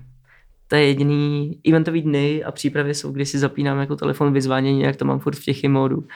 to 0.68 0.76
je 0.76 0.86
jediný 0.86 1.58
eventový 1.68 2.02
dny 2.02 2.44
a 2.44 2.52
přípravy 2.52 2.94
jsou, 2.94 3.12
kdy 3.12 3.26
si 3.26 3.38
zapínám 3.38 3.78
jako 3.78 3.96
telefon 3.96 4.32
vyzvánění, 4.32 4.80
jak 4.82 4.96
to 4.96 5.04
mám 5.04 5.18
furt 5.18 5.36
v 5.36 5.44
těch 5.44 5.64
módu. 5.64 6.06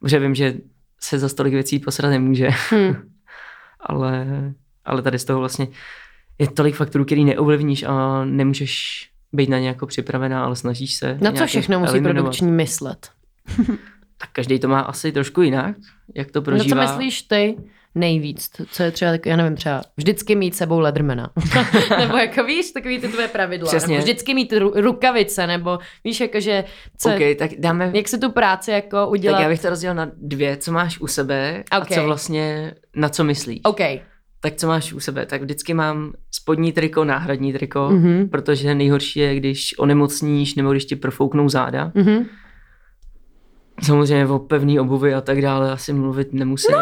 Protože 0.00 0.18
vím, 0.18 0.34
že 0.34 0.54
se 1.00 1.18
za 1.18 1.28
tolik 1.34 1.52
věcí 1.54 1.78
posrat 1.78 2.10
nemůže, 2.10 2.48
Hmm. 2.70 2.94
ale, 3.80 4.26
ale 4.84 5.02
tady 5.02 5.18
z 5.18 5.24
toho 5.24 5.40
vlastně 5.40 5.68
je 6.38 6.50
tolik 6.50 6.74
faktorů, 6.74 7.04
který 7.04 7.24
neovlivníš 7.24 7.82
a 7.82 8.24
nemůžeš 8.24 9.04
být 9.32 9.48
na 9.48 9.58
ně 9.58 9.68
jako 9.68 9.86
připravená, 9.86 10.44
ale 10.44 10.56
snažíš 10.56 10.94
se. 10.94 11.18
Na 11.20 11.32
co 11.32 11.46
všechno 11.46 11.80
musí 11.80 11.90
eliminovat. 11.90 12.14
produkční 12.22 12.50
myslet? 12.52 13.10
Tak 14.20 14.30
každý 14.32 14.58
to 14.58 14.68
má 14.68 14.80
asi 14.80 15.12
trošku 15.12 15.42
jinak, 15.42 15.76
jak 16.14 16.30
to 16.30 16.38
No 16.38 16.44
prožívá. 16.44 16.86
co 16.86 16.92
myslíš 16.92 17.22
ty 17.22 17.56
nejvíc? 17.94 18.50
Co 18.70 18.82
je 18.82 18.90
třeba 18.90 19.12
já 19.26 19.36
nevím, 19.36 19.56
třeba 19.56 19.82
vždycky 19.96 20.34
mít 20.34 20.54
sebou 20.56 20.80
ledrmena. 20.80 21.30
nebo 21.98 22.16
jako 22.16 22.44
víš, 22.44 22.70
takový 22.72 22.98
ty 22.98 23.08
tvoje 23.08 23.28
pravidla. 23.28 23.68
Přesně. 23.68 23.94
Nebo 23.94 24.02
vždycky 24.04 24.34
mít 24.34 24.52
ru- 24.52 24.80
rukavice, 24.80 25.46
nebo 25.46 25.78
víš, 26.04 26.20
jakože 26.20 26.64
co, 26.98 27.08
OK, 27.10 27.38
tak 27.38 27.50
dáme, 27.58 27.90
jak 27.94 28.08
se 28.08 28.18
tu 28.18 28.30
práci 28.32 28.70
jako 28.70 29.08
udělat. 29.08 29.36
tak 29.36 29.42
já 29.42 29.48
bych 29.48 29.60
to 29.62 29.70
rozdělil 29.70 29.94
na 29.94 30.10
dvě, 30.16 30.56
co 30.56 30.72
máš 30.72 31.00
u 31.00 31.06
sebe 31.06 31.64
a 31.70 31.78
OK. 31.78 31.88
co 31.88 32.02
vlastně, 32.04 32.74
na 32.96 33.08
co 33.08 33.24
myslíš. 33.24 33.60
OK. 33.64 33.80
Tak 34.40 34.54
co 34.56 34.66
máš 34.66 34.92
u 34.92 35.00
sebe? 35.00 35.26
Tak 35.26 35.42
vždycky 35.42 35.74
mám 35.74 36.12
spodní 36.30 36.72
triko, 36.72 37.04
náhradní 37.04 37.52
triko, 37.52 37.88
Mhm. 37.92 38.28
protože 38.28 38.74
nejhorší 38.74 39.18
je, 39.20 39.34
když 39.36 39.78
onemocníš 39.78 40.54
nebo 40.54 40.70
když 40.72 40.84
ti 40.84 40.96
profouknou 40.96 41.48
záda. 41.48 41.92
Mhm. 41.94 42.24
Samozřejmě 43.82 44.26
o 44.26 44.38
pevný 44.38 44.80
obuvy 44.80 45.14
a 45.14 45.20
tak 45.20 45.42
dále 45.42 45.72
asi 45.72 45.92
mluvit 45.92 46.32
nemusím. 46.32 46.74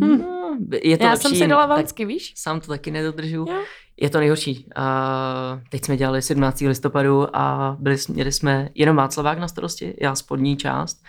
No. 0.00 0.58
Je 0.82 0.98
to 0.98 1.04
Já 1.04 1.10
lepší, 1.10 1.28
jsem 1.28 1.36
si 1.36 1.46
dala 1.48 1.66
tak 1.66 1.76
vancky, 1.76 2.04
víš? 2.04 2.32
Sám 2.36 2.60
to 2.60 2.66
taky 2.66 2.90
nedodržu. 2.90 3.46
Jo. 3.48 3.58
Je 4.00 4.10
to 4.10 4.18
nejhorší. 4.18 4.66
A 4.76 5.60
teď 5.70 5.84
jsme 5.84 5.96
dělali 5.96 6.22
17. 6.22 6.68
listopadu 6.68 7.36
a 7.36 7.76
byli, 7.80 7.98
jsme- 7.98 8.14
měli 8.14 8.32
jsme 8.32 8.68
jenom 8.74 8.96
Václavák 8.96 9.38
na 9.38 9.48
starosti, 9.48 9.94
já 10.00 10.14
spodní 10.14 10.56
část. 10.56 11.02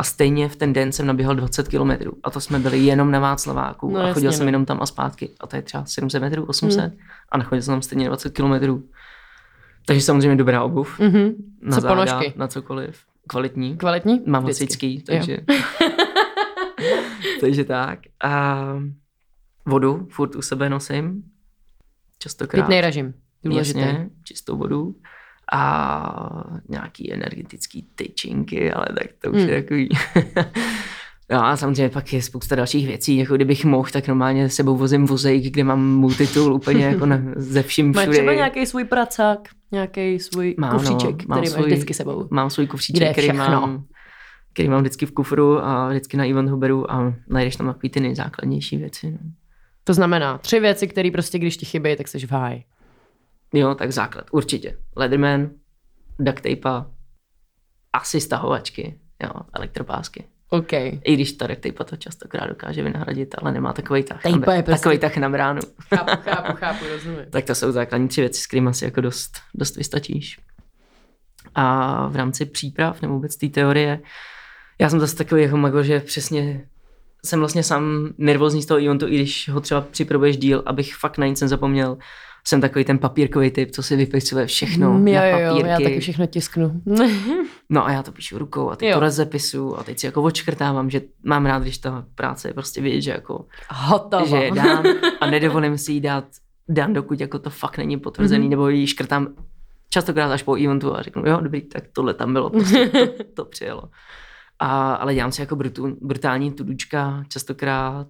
A 0.00 0.02
stejně 0.02 0.48
v 0.48 0.56
ten 0.56 0.72
den 0.72 0.92
jsem 0.92 1.06
naběhal 1.06 1.34
20 1.34 1.68
kilometrů. 1.68 2.12
A 2.22 2.30
to 2.30 2.40
jsme 2.40 2.58
byli 2.58 2.78
jenom 2.78 3.10
na 3.10 3.20
Václaváku. 3.20 3.90
No 3.90 4.00
a 4.00 4.12
chodil 4.12 4.28
jasně, 4.28 4.36
jsem 4.36 4.46
no. 4.46 4.48
jenom 4.48 4.64
tam 4.64 4.78
a 4.82 4.86
zpátky. 4.86 5.30
A 5.40 5.46
to 5.46 5.56
je 5.56 5.62
třeba 5.62 5.84
700 5.84 6.22
metrů, 6.22 6.44
800. 6.44 6.80
Hmm. 6.80 6.98
A 7.28 7.38
nachodil 7.38 7.62
jsem 7.62 7.72
tam 7.72 7.82
stejně 7.82 8.08
20 8.08 8.34
kilometrů. 8.34 8.88
Takže 9.86 10.00
samozřejmě 10.02 10.36
dobrá 10.36 10.62
obuv. 10.62 11.00
Mhm. 11.00 11.34
Na 11.62 11.76
Co 11.76 11.80
záda, 11.80 11.94
ponožky? 11.94 12.32
na 12.36 12.48
cokoliv. 12.48 13.00
Kvalitní. 13.28 13.76
Kvalitní? 13.76 14.22
Mám 14.26 14.44
hasičský, 14.44 15.02
takže... 15.02 15.38
takže 17.40 17.64
tak. 17.64 17.98
A 18.24 18.64
vodu 19.66 20.08
furt 20.10 20.36
u 20.36 20.42
sebe 20.42 20.70
nosím. 20.70 21.22
Častokrát. 22.18 22.66
Pitný 22.66 22.80
režim. 22.80 23.14
Důležitý. 23.44 23.78
Jasně, 23.80 24.10
čistou 24.24 24.56
vodu. 24.56 24.94
A 25.52 26.44
nějaký 26.68 27.12
energetický 27.12 27.86
tyčinky, 27.94 28.72
ale 28.72 28.86
tak 28.98 29.06
to 29.22 29.30
už 29.30 29.36
Hmm. 29.38 29.48
je 29.48 29.62
takový... 29.62 29.88
No 31.32 31.44
a 31.46 31.56
samozřejmě 31.56 31.88
pak 31.88 32.12
je 32.12 32.22
spousta 32.22 32.56
dalších 32.56 32.86
věcí, 32.86 33.16
jako 33.16 33.34
kdybych 33.36 33.64
mohl, 33.64 33.88
tak 33.92 34.08
normálně 34.08 34.48
sebou 34.48 34.76
vozím 34.76 35.06
vozejk, 35.06 35.44
kde 35.44 35.64
mám 35.64 35.86
multitool 35.96 36.54
úplně 36.54 36.84
jako 36.84 37.06
na, 37.06 37.20
ze 37.36 37.62
vším 37.62 37.86
Máš 37.94 38.02
všude. 38.02 38.16
třeba 38.18 38.32
nějaký 38.34 38.66
svůj 38.66 38.84
pracák, 38.84 39.38
nějaký 39.72 40.18
svůj 40.18 40.54
Mám, 40.58 40.72
no, 40.72 40.78
kufříček, 40.78 41.26
mám 41.26 41.38
který 41.38 41.50
máš 41.52 41.58
svůj- 41.58 41.66
vždycky 41.66 41.94
sebou. 41.94 42.28
Mám 42.30 42.50
svůj 42.50 42.66
kufříček, 42.66 43.12
který 43.12 43.32
mám, 43.32 43.84
který 44.52 44.68
mám 44.68 44.80
vždycky 44.80 45.06
v 45.06 45.12
kufru 45.12 45.64
a 45.64 45.88
vždycky 45.88 46.16
na 46.16 46.24
event 46.24 46.50
beru 46.50 46.92
a 46.92 47.14
najdeš 47.28 47.56
tam 47.56 47.66
takový 47.66 47.90
ty 47.90 48.00
nejzákladnější 48.00 48.76
věci. 48.76 49.10
No. 49.10 49.18
To 49.84 49.94
znamená 49.94 50.38
tři 50.38 50.60
věci, 50.60 50.88
které 50.88 51.10
prostě, 51.10 51.38
když 51.38 51.56
ti 51.56 51.66
chybí, 51.66 51.96
tak 51.96 52.08
jsi 52.08 52.26
v 52.26 52.32
háji. 52.32 52.64
Jo, 53.54 53.74
tak 53.74 53.92
základ, 53.92 54.24
určitě. 54.32 54.76
Leatherman, 54.96 55.50
duct 56.18 56.40
tape, 56.42 56.90
asi 57.92 58.20
stahovačky, 58.20 58.98
jo, 59.22 59.30
elektropásky. 59.52 60.24
OK. 60.48 60.72
I 60.72 61.00
když 61.14 61.32
ta 61.32 61.46
duct 61.46 61.60
tape 61.60 61.84
to 61.84 61.96
častokrát 61.96 62.48
dokáže 62.48 62.82
vynahradit, 62.82 63.34
ale 63.38 63.52
nemá 63.52 63.72
takový 63.72 64.02
tah. 64.02 64.24
Na- 64.24 64.54
je 64.54 64.62
prostě- 64.62 64.82
Takový 64.82 64.98
tah 64.98 65.16
na 65.16 65.28
bránu. 65.30 65.60
Chápu, 65.94 66.22
chápu, 66.22 66.52
chápu, 66.56 66.84
rozumím. 66.88 67.18
Tak 67.30 67.44
to 67.44 67.54
jsou 67.54 67.72
základní 67.72 68.08
tři 68.08 68.20
věci, 68.20 68.40
s 68.40 68.46
kterými 68.46 68.74
si 68.74 68.84
jako 68.84 69.00
dost, 69.00 69.32
dost 69.54 69.76
vystačíš. 69.76 70.38
A 71.54 72.06
v 72.08 72.16
rámci 72.16 72.46
příprav 72.46 73.02
nebo 73.02 73.14
vůbec 73.14 73.36
té 73.36 73.48
teorie, 73.48 74.00
já 74.80 74.90
jsem 74.90 75.00
zase 75.00 75.16
takový 75.16 75.42
jako 75.42 75.56
mago, 75.56 75.82
že 75.82 76.00
přesně 76.00 76.68
jsem 77.24 77.38
vlastně 77.38 77.62
sám 77.62 78.08
nervózní 78.18 78.62
z 78.62 78.66
toho 78.66 78.80
eventu, 78.84 79.06
i 79.08 79.14
když 79.14 79.48
ho 79.48 79.60
třeba 79.60 79.80
připravuješ 79.80 80.36
díl, 80.36 80.62
abych 80.66 80.96
fakt 80.96 81.18
na 81.18 81.26
nic 81.26 81.40
nezapomněl. 81.40 81.98
Jsem 82.46 82.60
takový 82.60 82.84
ten 82.84 82.98
papírkový 82.98 83.50
typ, 83.50 83.70
co 83.70 83.82
si 83.82 83.96
vypisuje 83.96 84.46
všechno 84.46 84.92
Mm, 84.92 85.08
jo, 85.08 85.14
na 85.14 85.24
jo, 85.26 85.38
jo, 85.38 85.48
papírky. 85.50 85.68
já 85.70 85.76
taky 85.80 86.00
všechno 86.00 86.26
tisknu. 86.26 86.82
No 87.72 87.86
a 87.86 87.92
já 87.92 88.02
to 88.02 88.12
píšu 88.12 88.38
rukou 88.38 88.70
a 88.70 88.76
teď 88.76 88.88
Jo. 88.88 88.94
to 88.94 89.00
rozepisu 89.00 89.78
a 89.78 89.82
teď 89.82 89.98
si 89.98 90.06
jako 90.06 90.22
odškrtávám, 90.22 90.90
že 90.90 91.00
mám 91.24 91.46
rád, 91.46 91.62
když 91.62 91.78
ta 91.78 92.04
práce 92.14 92.48
je 92.48 92.54
prostě 92.54 92.80
vidět, 92.80 93.00
že 93.00 93.10
jako 93.10 93.46
Hotovo. 93.70 94.26
že 94.26 94.36
je 94.36 94.50
dám 94.50 94.84
a 95.20 95.26
nedovolím 95.30 95.78
si 95.78 95.92
ji 95.92 96.00
dát 96.00 96.24
dan, 96.68 96.92
dokud 96.92 97.20
jako 97.20 97.38
to 97.38 97.50
fakt 97.50 97.78
není 97.78 97.96
potvrzený, 98.00 98.40
Mhm. 98.44 98.50
nebo 98.50 98.68
ji 98.68 98.86
škrtám 98.86 99.28
častokrát 99.90 100.32
až 100.32 100.42
po 100.42 100.56
eventu 100.64 100.96
a 100.96 101.02
řeknu, 101.02 101.22
jo, 101.26 101.40
dobrý, 101.40 101.60
tak 101.62 101.84
tohle 101.92 102.14
tam 102.14 102.32
bylo, 102.32 102.50
prostě 102.50 102.86
to, 102.86 103.24
to 103.34 103.44
přijelo. 103.44 103.82
A, 104.58 104.94
ale 104.94 105.14
dělám 105.14 105.32
si 105.32 105.40
jako 105.40 105.56
brutu, 105.56 105.96
brutální 106.00 106.52
tudučka 106.52 107.24
častokrát. 107.28 108.06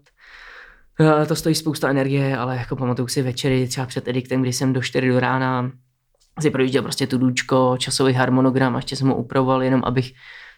Eh, 1.01 1.27
To 1.27 1.35
stojí 1.37 1.55
spousta 1.55 1.91
energie, 1.91 2.37
ale 2.37 2.57
jako 2.57 2.77
pamatuju 2.77 3.09
si 3.09 3.23
večery 3.23 3.69
třeba 3.69 3.87
před 3.87 4.09
ediktem, 4.09 4.43
kdy 4.43 4.53
jsem 4.53 4.73
do 4.73 4.83
4 4.83 5.09
do 5.09 5.21
rána 5.21 5.71
si 6.41 6.51
projížděl 6.51 6.83
prostě 6.83 7.07
tudučko, 7.07 7.75
časový 7.79 8.13
harmonogram 8.13 8.75
a 8.77 8.79
ještě 8.79 8.97
jsem 8.97 9.09
ho 9.09 9.15
upravoval, 9.17 9.63
jenom 9.63 9.83
abych 9.85 10.13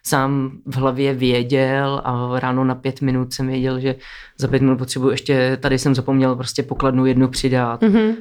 sám 0.07 0.51
v 0.67 0.77
hlavě 0.77 1.15
věděl 1.15 2.01
a 2.05 2.41
ráno 2.41 2.65
na 2.65 2.75
pět 2.75 3.01
minut 3.01 3.33
jsem 3.33 3.47
věděl, 3.47 3.81
že 3.81 3.95
za 4.39 4.49
pět 4.49 4.63
minut 4.63 4.79
potřebuji 4.79 5.11
ještě, 5.11 5.57
tady 5.61 5.79
jsem 5.79 5.95
zapomněl 5.95 6.37
prostě 6.37 6.63
pokladnu 6.63 7.07
jednu 7.07 7.29
přidat, 7.29 7.83
Mhm. 7.83 7.99
uh, 8.01 8.15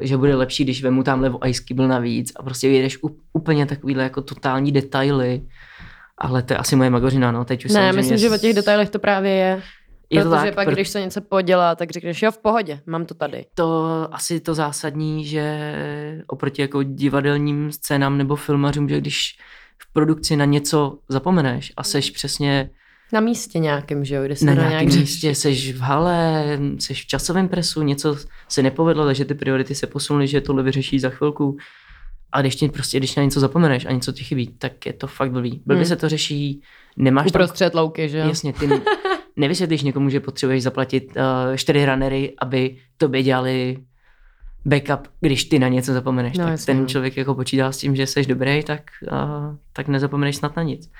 že 0.00 0.16
bude 0.16 0.34
lepší, 0.36 0.64
když 0.64 0.82
vemu 0.82 1.02
tamhle 1.02 1.32
ice 1.46 1.62
cable 1.68 1.88
navíc 1.88 2.32
a 2.36 2.42
prostě 2.42 2.68
jedeš 2.68 2.98
úplně 3.32 3.66
takovýhle 3.66 4.02
jako 4.02 4.20
totální 4.22 4.72
detaily, 4.72 5.42
ale 6.18 6.42
to 6.42 6.52
je 6.52 6.56
asi 6.58 6.76
moje 6.76 6.90
magořina, 6.90 7.32
no, 7.32 7.44
teď 7.44 7.64
už 7.64 7.70
Ne, 7.72 7.92
myslím, 7.92 8.18
že 8.18 8.30
o 8.30 8.38
těch 8.38 8.54
detailech 8.54 8.90
to 8.90 8.98
právě 8.98 9.32
je. 9.32 9.60
Je 10.12 10.24
to 10.24 10.30
protože 10.30 10.44
tak, 10.44 10.54
pak, 10.54 10.66
pro- 10.66 10.74
když 10.74 10.88
se 10.88 11.00
něco 11.00 11.20
podělá, 11.20 11.74
tak 11.74 11.90
řekneš, 11.90 12.22
jo, 12.22 12.30
v 12.30 12.38
pohodě, 12.38 12.80
mám 12.86 13.06
to 13.06 13.14
tady. 13.14 13.46
to 13.54 14.08
asi 14.12 14.40
to 14.40 14.54
zásadní, 14.54 15.24
že 15.26 15.74
oproti 16.26 16.62
jako 16.62 16.82
divadelním 16.82 17.72
scénám 17.72 18.18
nebo 18.18 18.36
filmařům, 18.36 18.88
že 18.88 18.98
když 19.00 19.36
v 19.78 19.92
produkci 19.92 20.36
na 20.36 20.44
něco 20.44 20.98
zapomeneš 21.08 21.72
a 21.76 21.82
seš 21.82 22.10
přesně 22.10 22.70
Na 23.12 23.20
místě 23.20 23.58
nějakým, 23.58 24.04
že 24.04 24.14
jo, 24.14 24.24
kde 24.24 24.36
se 24.36 24.44
na 24.44 24.54
to 24.54 24.60
nějakém 24.60 24.88
nějak 24.88 25.00
místě, 25.00 25.34
seš 25.34 25.72
v 25.72 25.80
hale, 25.80 26.44
seš 26.78 27.02
v 27.02 27.06
časovém 27.06 27.48
presu, 27.48 27.82
něco 27.82 28.16
se 28.48 28.62
nepovedlo, 28.62 29.04
takže 29.06 29.24
ty 29.24 29.34
priority 29.34 29.74
se 29.74 29.86
posunuly, 29.86 30.26
že 30.28 30.40
tohle 30.40 30.62
vyřeší 30.62 30.98
za 30.98 31.10
chvilku. 31.10 31.56
A 32.32 32.40
když 32.40 32.56
ti 32.56 32.68
prostě, 32.68 32.98
když 32.98 33.16
na 33.16 33.22
něco 33.22 33.40
zapomeneš 33.40 33.86
a 33.86 33.92
něco 33.92 34.12
ti 34.12 34.24
chybí, 34.24 34.46
tak 34.58 34.86
je 34.86 34.92
to 34.92 35.06
fakt 35.06 35.30
blbý. 35.30 35.62
Blbě 35.66 35.76
Hmm. 35.76 35.88
se 35.88 35.96
to 35.96 36.08
řeší, 36.08 36.62
nemáš 36.96 37.32
tam, 37.32 37.42
Uprostřed 37.42 37.74
louky, 37.74 38.08
že 38.08 38.18
jo? 38.18 38.28
jasně, 38.28 38.52
ty 38.52 38.68
nevysvětlíš 39.36 39.82
někomu, 39.82 40.10
že 40.10 40.20
potřebuješ 40.20 40.62
zaplatit 40.62 41.16
uh, 41.16 41.56
čtyři 41.56 41.86
runnery, 41.86 42.34
aby 42.38 42.76
tobě 42.96 43.22
dělali 43.22 43.78
backup, 44.64 45.08
když 45.20 45.44
ty 45.44 45.58
na 45.58 45.68
něco 45.68 45.92
zapomeneš. 45.92 46.38
No, 46.38 46.44
tak 46.44 46.50
jasně, 46.50 46.66
ten 46.66 46.80
no. 46.80 46.86
člověk 46.86 47.16
jako 47.16 47.34
počítá 47.34 47.72
s 47.72 47.78
tím, 47.78 47.96
že 47.96 48.06
jsi 48.06 48.26
dobrý, 48.26 48.64
tak, 48.64 48.82
uh, 49.12 49.56
tak 49.72 49.88
nezapomeneš 49.88 50.36
snad 50.36 50.56
na 50.56 50.62
nic. 50.62 50.90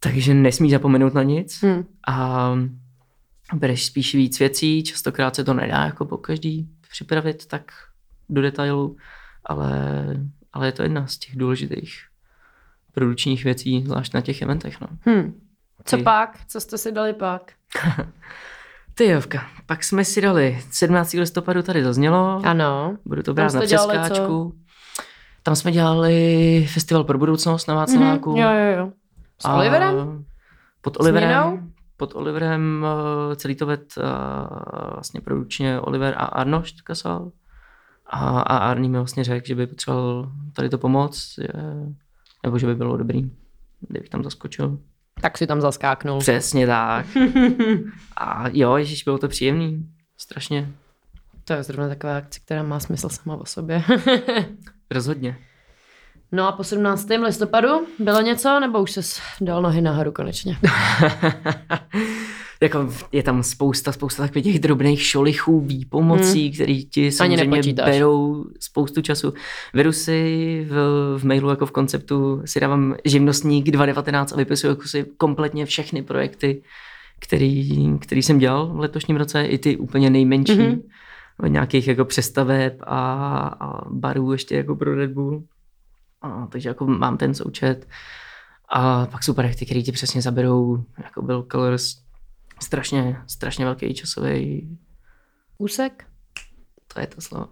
Takže 0.00 0.34
nesmíš 0.34 0.72
zapomenout 0.72 1.14
na 1.14 1.22
nic 1.22 1.64
Hm. 1.64 1.84
a 2.08 2.52
bereš 3.54 3.86
spíš 3.86 4.14
víc 4.14 4.38
věcí, 4.38 4.82
častokrát 4.82 5.36
se 5.36 5.44
to 5.44 5.54
nedá 5.54 5.84
jako 5.84 6.04
po 6.04 6.16
každý 6.16 6.68
připravit 6.90 7.46
tak 7.46 7.72
do 8.28 8.42
detailu, 8.42 8.96
ale, 9.44 9.70
ale 10.52 10.66
je 10.66 10.72
to 10.72 10.82
jedna 10.82 11.06
z 11.06 11.18
těch 11.18 11.36
důležitých 11.36 12.02
produkčních 12.96 13.44
věcí, 13.44 13.82
zvlášť 13.86 14.14
na 14.14 14.20
těch 14.20 14.42
eventech. 14.42 14.80
No. 14.80 14.86
Hm. 15.08 15.40
Co 15.84 15.96
Ty- 15.96 16.02
pak? 16.02 16.38
Co 16.48 16.60
jste 16.60 16.78
si 16.78 16.92
dali 16.92 17.12
pak? 17.12 17.52
Tyjovka. 18.94 19.46
Pak 19.66 19.84
jsme 19.84 20.04
si 20.04 20.20
dali 20.20 20.60
17. 20.70 21.12
listopadu 21.12 21.62
tady 21.62 21.84
zaznělo. 21.84 22.40
Ano. 22.44 22.96
Budu 23.04 23.22
to 23.22 23.34
brát 23.34 23.54
na 23.54 23.60
přeskáčku. 23.60 24.54
Tam 25.42 25.56
jsme 25.56 25.72
dělali 25.72 26.66
festival 26.72 27.04
pro 27.04 27.18
budoucnost 27.18 27.66
na 27.68 27.74
Václaváku. 27.74 28.30
Mhm, 28.30 28.40
Jo, 28.40 28.48
jo, 28.52 28.78
jo. 28.78 28.92
S 29.38 29.44
A 29.44 29.54
Oliverem? 29.56 30.24
Pod 30.80 30.94
S? 30.96 31.00
Oliverem. 31.00 31.72
Pod 31.96 32.14
Oliverem 32.14 32.86
eh, 33.32 33.36
celý 33.36 33.54
to 33.54 33.66
ved 33.66 33.94
eh, 33.98 34.02
vlastně 34.92 35.20
produkčně 35.20 35.80
Oliver 35.80 36.14
a 36.16 36.24
Arnošt 36.24 36.80
Kasal. 36.80 37.30
A, 38.06 38.40
a 38.40 38.56
Arný 38.56 38.88
mi 38.88 38.98
vlastně 38.98 39.24
řekl, 39.24 39.46
že 39.46 39.54
by 39.54 39.66
potřeboval 39.66 40.32
tady 40.52 40.68
to 40.68 40.78
pomoct, 40.78 41.38
je, 41.38 41.48
nebo 42.46 42.58
že 42.58 42.66
by 42.66 42.74
bylo 42.74 42.96
dobrý, 42.96 43.30
kdybych 43.80 44.08
tam 44.08 44.24
zaskočil. 44.24 44.78
Tak 45.20 45.38
si 45.38 45.46
tam 45.46 45.60
zaskáknul. 45.60 46.18
Přesně 46.18 46.66
tak. 46.66 47.06
A 48.16 48.44
jo, 48.52 48.76
ježiš, 48.76 49.04
bylo 49.04 49.18
to 49.18 49.28
příjemný. 49.28 49.88
Strašně. 50.18 50.70
To 51.44 51.52
je 51.52 51.62
zrovna 51.62 51.88
taková 51.88 52.16
akce, 52.16 52.40
která 52.40 52.62
má 52.62 52.80
smysl 52.80 53.08
sama 53.08 53.36
o 53.36 53.46
sobě. 53.46 53.82
Rozhodně. 54.90 55.38
no 56.32 56.48
a 56.48 56.52
po 56.52 56.64
17. 56.64 57.08
listopadu 57.22 57.68
bylo 57.98 58.20
něco, 58.20 58.60
nebo 58.60 58.82
už 58.82 58.90
se 58.90 59.00
dal 59.40 59.62
nohy 59.62 59.80
nahoru 59.80 60.12
konečně? 60.12 60.58
jako 62.62 62.88
je 63.12 63.22
tam 63.22 63.42
spousta, 63.42 63.92
spousta 63.92 64.22
takových 64.22 64.44
těch 64.44 64.58
drobných 64.58 65.02
šolichů, 65.02 65.60
výpomocí, 65.60 66.44
hmm. 66.44 66.52
který 66.52 66.86
ti 66.86 67.12
samozřejmě 67.12 67.36
nepočítáš. 67.36 67.90
berou 67.90 68.44
spoustu 68.60 69.02
času. 69.02 69.34
Vedu 69.74 69.92
si 69.92 70.66
v, 70.68 70.74
v 71.18 71.24
mailu 71.24 71.50
jako 71.50 71.66
v 71.66 71.70
konceptu, 71.70 72.42
si 72.44 72.60
dávám 72.60 72.96
živnostník 73.04 73.70
2019 73.70 74.32
a 74.32 74.36
vypisuju 74.36 74.70
jako 74.70 74.88
si 74.88 75.06
kompletně 75.16 75.66
všechny 75.66 76.02
projekty, 76.02 76.62
který, 77.20 77.98
který 77.98 78.22
jsem 78.22 78.38
dělal 78.38 78.66
v 78.66 78.78
letošním 78.78 79.16
roce, 79.16 79.44
i 79.44 79.58
ty 79.58 79.76
úplně 79.76 80.10
nejmenší. 80.10 80.52
Mm-hmm. 80.52 80.82
Od 81.40 81.46
nějakých 81.46 81.88
jako 81.88 82.04
přestaveb 82.04 82.72
a, 82.82 83.02
a 83.60 83.88
barů 83.88 84.32
ještě 84.32 84.56
jako 84.56 84.76
pro 84.76 84.94
Red 84.94 85.10
Bull. 85.10 85.42
A, 86.22 86.46
takže 86.46 86.68
jako 86.68 86.86
mám 86.86 87.16
ten 87.16 87.34
součet. 87.34 87.88
A 88.68 89.06
pak 89.06 89.22
jsou 89.22 89.34
projekty, 89.34 89.66
které 89.66 89.82
ti 89.82 89.92
přesně 89.92 90.22
zaberou, 90.22 90.84
jako 91.04 91.22
byl 91.22 91.46
Colors, 91.52 92.05
strašně, 92.62 93.16
strašně 93.26 93.64
velký 93.64 93.94
časový, 93.94 94.68
Úsek? 95.58 96.04
to 96.94 97.00
je 97.00 97.06
to 97.06 97.20
slovo. 97.20 97.46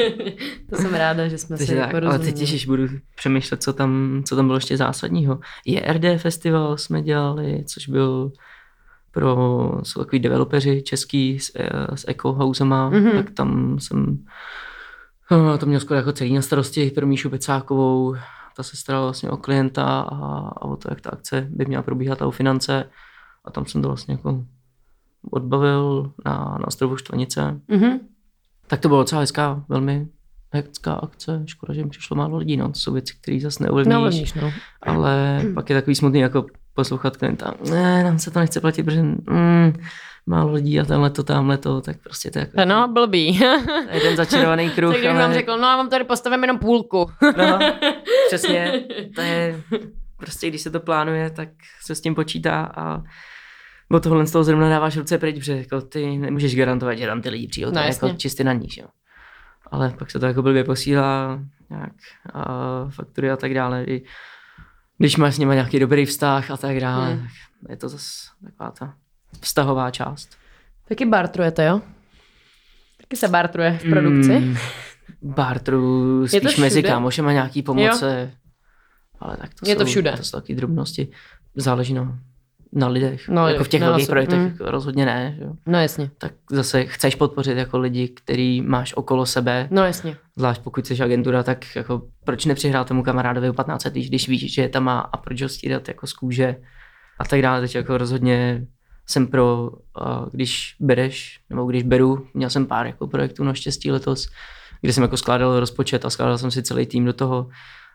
to 0.70 0.76
jsem 0.76 0.94
ráda, 0.94 1.28
že 1.28 1.38
jsme 1.38 1.56
Takže 1.58 1.72
si 1.72 1.78
tak, 1.78 1.84
ale 1.84 2.00
porozuměli. 2.00 2.32
teď 2.32 2.38
těžíš, 2.40 2.66
budu 2.66 2.86
přemýšlet, 3.14 3.62
co 3.62 3.72
tam, 3.72 4.22
co 4.26 4.36
tam 4.36 4.46
bylo 4.46 4.56
ještě 4.56 4.76
zásadního. 4.76 5.40
JRD 5.66 6.04
festival 6.20 6.76
jsme 6.78 7.02
dělali, 7.02 7.64
což 7.66 7.88
byl 7.88 8.32
pro, 9.10 9.36
jsou 9.82 10.00
takový 10.04 10.18
developeři 10.18 10.82
český 10.82 11.38
s, 11.40 11.52
eh, 11.56 11.96
s 11.96 12.04
Eco 12.08 12.32
Housema, 12.32 12.90
Mhm. 12.90 13.04
mm-hmm. 13.04 13.16
tak 13.16 13.30
tam 13.30 13.78
jsem 13.78 14.18
eh, 15.54 15.58
to 15.58 15.66
měl 15.66 15.80
skoro 15.80 15.98
jako 15.98 16.12
celý 16.12 16.34
na 16.34 16.42
starosti 16.42 16.90
pro 16.90 17.06
Míšu 17.06 17.30
Pecákovou, 17.30 18.14
ta 18.56 18.62
se 18.62 18.76
starala 18.76 19.04
vlastně 19.06 19.30
o 19.30 19.36
klienta 19.36 19.84
a, 20.00 20.16
a 20.48 20.62
o 20.62 20.76
to, 20.76 20.88
jak 20.90 21.00
ta 21.00 21.10
akce 21.10 21.46
by 21.50 21.64
měla 21.66 21.82
probíhat 21.82 22.22
a 22.22 22.26
o 22.26 22.30
finance 22.30 22.84
a 23.44 23.50
tam 23.50 23.66
jsem 23.66 23.82
to 23.82 23.88
vlastně 23.88 24.14
jako 24.14 24.44
odbavil 25.30 26.12
na, 26.26 26.32
na 26.60 26.66
ostrovu 26.66 26.96
Štvanice. 26.96 27.60
Mhm. 27.68 27.98
Tak 28.66 28.80
to 28.80 28.88
bylo 28.88 29.00
docela 29.00 29.20
hezká, 29.20 29.64
velmi 29.68 30.06
hektická 30.52 30.94
akce. 30.94 31.42
Škoda, 31.46 31.74
že 31.74 31.80
jim 31.80 31.88
přišlo 31.88 32.16
málo 32.16 32.36
lidí, 32.36 32.56
no. 32.56 32.68
To 32.68 32.78
jsou 32.78 32.92
věci, 32.92 33.14
které 33.22 33.40
zase 33.40 33.64
neovlivníš. 33.64 34.34
No. 34.34 34.52
Ale 34.82 35.42
pak 35.54 35.70
je 35.70 35.76
takový 35.76 35.94
smutný 35.94 36.20
jako 36.20 36.46
poslouchat 36.74 37.16
klienta. 37.16 37.54
Ne, 37.70 38.04
nám 38.04 38.18
se 38.18 38.30
to 38.30 38.38
nechce 38.38 38.60
platit, 38.60 38.82
protože 38.82 39.02
mm, 39.02 39.72
málo 40.26 40.52
lidí 40.52 40.80
a 40.80 40.84
tenhle 40.84 41.10
to, 41.10 41.22
tamhle 41.22 41.58
to, 41.58 41.80
tak 41.80 41.96
prostě 42.02 42.30
to 42.30 42.38
je 42.38 42.40
jako 42.56 42.68
No, 42.68 42.88
blbý. 42.88 43.38
to 43.38 43.94
je 43.94 44.00
ten 44.00 44.16
začarovaný 44.16 44.70
kruh. 44.70 44.94
tak 44.94 45.04
ale... 45.04 45.18
vám 45.18 45.32
řekl, 45.32 45.56
no 45.58 45.68
já 45.68 45.76
vám 45.76 45.88
tady 45.90 46.04
postavím 46.04 46.42
jenom 46.42 46.58
půlku. 46.58 47.10
No, 47.36 47.58
přesně, 48.26 48.84
to 49.14 49.20
je, 49.20 49.62
prostě 50.20 50.48
když 50.48 50.60
se 50.62 50.70
to 50.70 50.80
plánuje, 50.80 51.30
tak 51.30 51.48
se 51.84 51.94
s 51.94 52.00
tím 52.00 52.14
počítá 52.14 52.72
a 52.76 53.02
o 53.90 54.00
tohle 54.00 54.26
z 54.26 54.32
toho 54.32 54.44
zrovna 54.44 54.68
dáváš 54.68 54.96
ruce 54.96 55.18
pryč, 55.18 55.36
protože 55.38 55.56
jako 55.56 55.80
ty 55.80 56.18
nemůžeš 56.18 56.56
garantovat, 56.56 56.98
že 56.98 57.06
tam 57.06 57.22
ty 57.22 57.28
lidi 57.30 57.48
přijdou, 57.48 57.70
No, 57.70 57.80
jako 57.80 58.08
čistě 58.10 58.44
na 58.44 58.52
níž, 58.52 58.76
jo. 58.76 58.86
Ale 59.70 59.94
pak 59.98 60.10
se 60.10 60.18
to 60.18 60.26
jako 60.26 60.42
blbě 60.42 60.64
posílá, 60.64 61.40
nějak 61.70 61.92
a 62.34 62.44
faktury 62.90 63.30
a 63.30 63.36
tak 63.36 63.54
dále. 63.54 63.84
I 63.84 64.04
když 64.98 65.16
máš 65.16 65.34
s 65.34 65.38
nimi 65.38 65.54
nějaký 65.54 65.78
dobrý 65.78 66.06
vztah 66.06 66.50
a 66.50 66.56
tak 66.56 66.80
dále, 66.80 67.06
Hmm. 67.06 67.18
hmm. 67.18 67.28
je 67.68 67.76
to 67.76 67.88
zase 67.88 68.28
taková 68.44 68.70
ta 68.70 68.94
vztahová 69.40 69.90
část. 69.90 70.38
Taky 70.88 71.06
bartrujete, 71.06 71.64
jo? 71.64 71.80
Taky 73.00 73.16
se 73.16 73.28
bartruje 73.28 73.78
v 73.78 73.90
produkci. 73.90 74.38
Mm, 74.38 74.56
bartru 75.22 76.26
spíš 76.28 76.56
mezi 76.56 76.80
všude? 76.80 76.88
kámošema 76.88 77.32
nějaký 77.32 77.62
pomoce. 77.62 78.32
Ale 79.20 79.36
tak 79.36 79.50
to 79.54 79.68
Je 79.68 79.76
to 79.76 79.80
jsou, 79.80 79.86
všude. 79.86 80.12
To 80.16 80.22
jsou 80.22 80.40
taky 80.40 80.54
drobnosti. 80.54 81.08
Záleží 81.56 81.94
na, 81.94 82.18
na 82.72 82.88
lidech. 82.88 83.28
No, 83.28 83.48
jako 83.48 83.64
v 83.64 83.68
těch 83.68 83.80
velkých 83.80 84.08
projektech 84.08 84.38
Mm. 84.38 84.56
rozhodně 84.60 85.06
ne. 85.06 85.36
Že? 85.38 85.44
No 85.66 85.80
jasně. 85.80 86.10
Tak 86.18 86.32
zase 86.50 86.84
chceš 86.84 87.14
podpořit 87.14 87.58
jako 87.58 87.78
lidi, 87.78 88.08
který 88.08 88.62
máš 88.62 88.94
okolo 88.94 89.26
sebe. 89.26 89.68
No 89.70 89.84
jasně. 89.84 90.16
Zvlášť 90.36 90.62
pokud 90.62 90.86
jsi 90.86 91.02
agentura, 91.02 91.42
tak 91.42 91.76
jako 91.76 92.02
proč 92.24 92.44
nepřihrát 92.44 92.88
tomu 92.88 93.02
kamarádovi 93.02 93.50
o 93.50 93.52
15 93.52 93.84
let, 93.84 93.94
když 93.94 94.28
víš, 94.28 94.54
že 94.54 94.62
je 94.62 94.68
tam 94.68 94.84
má 94.84 95.00
a 95.00 95.16
proč 95.16 95.42
ho 95.42 95.48
stírat 95.48 95.88
jako 95.88 96.06
z 96.06 96.12
kůže 96.12 96.56
a 97.18 97.24
tak 97.24 97.42
dále. 97.42 97.60
Teď 97.60 97.74
jako 97.74 97.98
rozhodně 97.98 98.66
jsem 99.06 99.26
pro, 99.26 99.70
když 100.32 100.76
bereš, 100.80 101.40
nebo 101.50 101.66
když 101.66 101.82
beru, 101.82 102.26
měl 102.34 102.50
jsem 102.50 102.66
pár 102.66 102.86
jako 102.86 103.06
projektů 103.06 103.44
naštěstí 103.44 103.90
letos, 103.90 104.28
kde 104.80 104.92
jsem 104.92 105.02
jako 105.02 105.16
skládal 105.16 105.60
rozpočet 105.60 106.04
a 106.04 106.10
skládal 106.10 106.38
jsem 106.38 106.50
si 106.50 106.62
celý 106.62 106.86
tým 106.86 107.04
do 107.04 107.12
toho, 107.12 107.48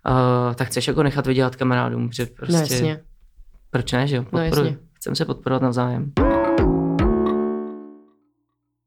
a, 0.06 0.54
tak 0.54 0.68
chceš 0.68 0.88
jako 0.88 1.04
nechat 1.04 1.28
vydělat 1.28 1.56
kamarádům, 1.56 2.10
že 2.12 2.26
prostě, 2.26 2.54
No 2.54 2.60
jasně. 2.60 3.00
proč 3.72 3.92
ne, 3.92 4.08
že 4.08 4.16
jo, 4.16 4.26
No. 4.32 4.40
Chcem 4.94 5.16
se 5.16 5.26
podporovat 5.26 5.62
navzájem. 5.62 6.12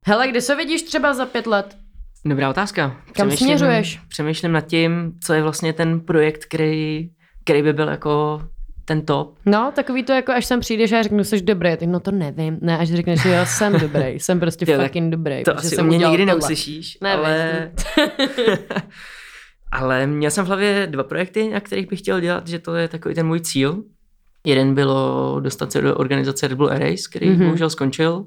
Hele, 0.06 0.28
kdy 0.28 0.40
se 0.40 0.56
vidíš 0.56 0.82
třeba 0.82 1.14
za 1.14 1.26
pět 1.26 1.46
let? 1.46 1.76
Dobrá 2.24 2.50
otázka. 2.50 2.96
Kam 3.12 3.30
směřuješ? 3.30 4.00
Přemýšlím 4.08 4.52
nad 4.52 4.60
tím, 4.66 5.12
co 5.26 5.34
je 5.34 5.42
vlastně 5.42 5.72
ten 5.72 6.00
projekt, 6.00 6.44
který, 6.44 7.10
který 7.44 7.62
by 7.62 7.72
byl 7.72 7.88
jako 7.88 8.42
ten 8.84 9.02
top. 9.06 9.38
No, 9.46 9.72
takový 9.74 10.02
to 10.02 10.12
jako, 10.12 10.32
až 10.32 10.44
sem 10.46 10.60
přijdeš 10.60 10.92
a 10.92 11.02
řeknu, 11.02 11.24
jsi 11.24 11.40
dobrý, 11.42 11.70
tak 11.76 11.88
no 11.88 12.00
to 12.00 12.10
nevím. 12.10 12.58
Ne, 12.62 12.78
až 12.78 12.88
řekneš, 12.88 13.22
že 13.22 13.28
jo, 13.28 13.40
jsem 13.46 13.72
dobrý, 13.80 14.06
jsem 14.06 14.40
prostě 14.40 14.72
Jo, 14.72 14.82
fucking 14.82 15.10
dobrý. 15.10 15.44
To 15.44 15.56
asi 15.58 15.68
jsem 15.76 15.86
mě 15.86 15.98
nikdy 15.98 16.10
tohle. 16.10 16.26
neuslyšíš, 16.26 16.98
Ne, 17.02 17.12
ale... 17.14 17.70
ale 19.72 20.06
měl 20.06 20.30
jsem 20.30 20.44
v 20.44 20.48
hlavě 20.48 20.86
dva 20.90 21.02
projekty, 21.04 21.50
na 21.50 21.60
kterých 21.60 21.88
bych 21.88 21.98
chtěl 21.98 22.20
dělat, 22.20 22.46
že 22.48 22.58
to 22.58 22.74
je 22.74 22.88
takový 22.88 23.14
ten 23.14 23.26
můj 23.26 23.40
cíl. 23.40 23.82
Jeden 24.46 24.74
bylo 24.74 25.36
dostat 25.40 25.72
se 25.72 25.80
do 25.80 25.96
organizace 25.96 26.48
Red 26.48 26.56
Bull 26.56 26.68
Race, 26.68 27.02
který 27.10 27.30
Mhm. 27.30 27.38
mm-hmm. 27.40 27.44
bohužel 27.44 27.70
skončil, 27.70 28.26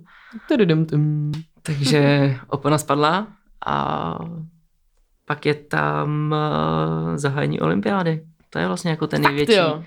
takže 1.62 2.36
opona 2.48 2.78
spadla 2.78 3.28
a 3.66 4.18
pak 5.26 5.46
je 5.46 5.54
tam 5.54 6.32
uh, 7.12 7.16
zahájení 7.18 7.60
olympiády. 7.60 8.24
To 8.50 8.60
je 8.60 8.68
vlastně 8.68 8.92
jako 8.92 9.08
ten 9.08 9.22
Fakt 9.24 9.32
největší. 9.32 9.54
jo. 9.58 9.84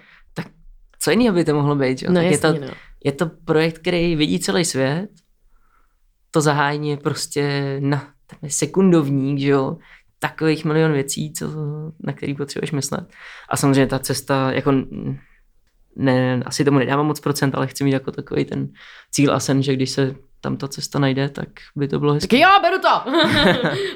Co 1.01 1.11
jiného 1.11 1.35
by 1.35 1.45
to 1.45 1.55
mohlo 1.55 1.77
být? 1.77 2.03
Jo? 2.03 2.09
No 2.13 2.15
tak 2.15 2.25
je, 2.31 2.39
to, 2.39 2.53
no. 2.53 2.67
je 3.05 3.13
to 3.13 3.31
projekt, 3.45 3.79
který 3.79 4.17
vidí 4.17 4.41
celý 4.41 4.65
svět. 4.65 5.09
To 6.31 6.41
zahájení 6.41 6.91
je 6.91 6.97
prostě 6.97 7.77
na 7.81 8.09
ten 8.41 8.51
sekundovník, 8.51 9.39
že 9.39 9.49
jo? 9.49 9.77
Takových 10.29 10.65
milion 10.65 10.93
věcí, 10.93 11.33
co, 11.33 11.47
na 12.01 12.13
který 12.13 12.35
potřebuješ 12.35 12.73
myslet. 12.73 13.05
A 13.49 13.57
samozřejmě 13.57 13.87
ta 13.87 13.99
cesta, 13.99 14.53
jako 14.53 14.73
ne, 15.97 16.43
asi 16.47 16.65
tomu 16.65 16.79
nedávám 16.79 17.07
moc 17.07 17.21
procent, 17.21 17.55
ale 17.55 17.67
chci 17.67 17.85
mít 17.85 17.93
jako 17.93 18.13
takový 18.13 18.45
ten 18.45 18.69
cíl 19.11 19.35
a 19.35 19.41
sen, 19.41 19.63
že 19.63 19.73
když 19.73 19.91
se 19.91 20.15
tam 20.41 20.57
ta 20.57 20.69
cesta 20.69 20.99
najde, 20.99 21.29
tak 21.29 21.49
by 21.77 21.89
to 21.89 21.99
bylo 21.99 22.15
hezké. 22.15 22.39
Tak 22.39 22.41
jo, 22.41 22.49
beru 22.63 22.79
to! 22.79 23.13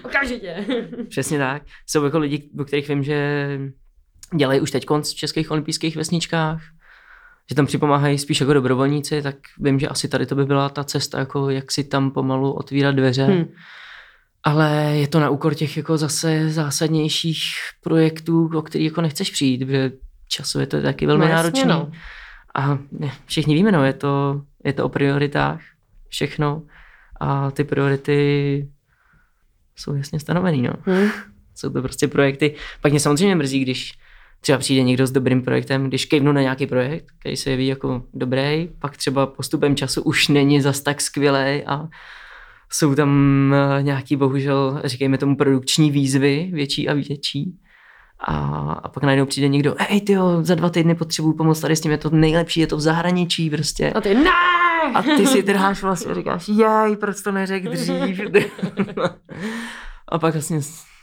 Okamžitě. 0.08 0.66
Přesně 1.08 1.38
tak. 1.38 1.62
Jsou 1.86 2.04
jako 2.04 2.18
lidi, 2.18 2.50
o 2.58 2.64
kterých 2.64 2.88
vím, 2.88 3.02
že 3.02 3.48
dělají 4.36 4.60
už 4.60 4.70
teď 4.70 4.86
v 4.90 5.14
českých 5.14 5.50
olympijských 5.50 5.96
vesničkách, 5.96 6.62
že 7.48 7.54
tam 7.54 7.66
připomáhají 7.66 8.18
spíš 8.18 8.40
jako 8.40 8.52
dobrovolníci, 8.52 9.22
tak 9.22 9.36
vím, 9.58 9.78
že 9.78 9.88
asi 9.88 10.08
tady 10.08 10.26
to 10.26 10.34
by 10.34 10.46
byla 10.46 10.68
ta 10.68 10.84
cesta, 10.84 11.18
jako 11.18 11.50
jak 11.50 11.72
si 11.72 11.84
tam 11.84 12.10
pomalu 12.10 12.52
otvírat 12.52 12.94
dveře. 12.94 13.26
Hm. 13.26 13.32
Hmm. 13.32 13.48
Ale 14.44 14.72
je 14.96 15.08
to 15.08 15.20
na 15.20 15.30
úkor 15.30 15.54
těch 15.54 15.76
jako 15.76 15.98
zase 15.98 16.50
zásadnějších 16.50 17.44
projektů, 17.82 18.50
o 18.58 18.62
který 18.62 18.84
jako 18.84 19.00
nechceš 19.00 19.30
přijít, 19.30 19.58
protože 19.64 19.92
časově 20.28 20.66
to 20.66 20.76
je 20.76 20.82
taky 20.82 21.06
velmi 21.06 21.24
No 21.24 21.30
náročné. 21.30 21.64
no. 21.64 21.90
A 22.54 22.78
všichni 23.26 23.54
víme, 23.54 23.72
no, 23.72 23.84
je 23.84 23.92
to, 23.92 24.42
je 24.64 24.72
to 24.72 24.84
o 24.84 24.88
prioritách 24.88 25.60
všechno 26.08 26.62
a 27.20 27.50
ty 27.50 27.64
priority 27.64 28.68
jsou 29.76 29.94
jasně 29.94 30.20
stanovený, 30.20 30.62
no 30.62 30.72
Hm. 30.86 31.08
jsou 31.54 31.70
to 31.70 31.82
prostě 31.82 32.08
projekty. 32.08 32.54
Pak 32.80 32.92
mě 32.92 33.00
samozřejmě 33.00 33.34
mrzí, 33.36 33.60
když 33.60 33.92
třeba 34.40 34.58
přijde 34.58 34.82
někdo 34.82 35.06
s 35.06 35.10
dobrým 35.10 35.42
projektem, 35.42 35.88
když 35.88 36.04
kejvnu 36.04 36.32
na 36.32 36.40
nějaký 36.42 36.66
projekt, 36.66 37.04
který 37.20 37.36
se 37.36 37.50
jeví 37.50 37.66
jako 37.66 38.02
dobrý, 38.14 38.68
pak 38.78 38.96
třeba 38.96 39.26
postupem 39.26 39.76
času 39.76 40.02
už 40.02 40.28
není 40.28 40.60
zas 40.60 40.80
tak 40.80 41.00
skvělý 41.00 41.62
a 41.66 41.88
jsou 42.72 42.94
tam 42.94 43.54
eh, 43.54 43.82
nějaký, 43.82 44.16
bohužel, 44.16 44.80
říkejme 44.84 45.18
tomu, 45.18 45.36
produkční 45.36 45.90
výzvy, 45.90 46.50
větší 46.52 46.88
a 46.88 46.94
větší. 46.94 47.58
A, 48.20 48.34
a 48.72 48.88
pak 48.88 49.02
najednou 49.02 49.26
přijde 49.26 49.48
někdo, 49.48 49.74
hej 49.78 50.00
ty 50.00 50.16
za 50.40 50.54
dva 50.54 50.70
týdny 50.70 50.94
potřebuju 50.94 51.34
pomoct 51.34 51.60
tady 51.60 51.76
s 51.76 51.80
tím, 51.80 51.90
je 51.90 51.98
to 51.98 52.10
nejlepší, 52.10 52.60
je 52.60 52.66
to 52.66 52.76
v 52.76 52.80
zahraničí 52.80 53.50
prostě. 53.50 53.90
A 53.90 54.00
ty 54.00 54.14
ne! 54.14 54.30
A 54.94 55.02
ty 55.02 55.26
si 55.26 55.42
trháš 55.42 55.82
vlastně, 55.82 56.14
říkáš, 56.14 56.48
jaj, 56.48 56.96
proč 56.96 57.22
to 57.22 57.32
neřek 57.32 57.68
dřív. 57.68 58.20
a 60.08 60.18
pak 60.18 60.34
vlastně, 60.34 60.60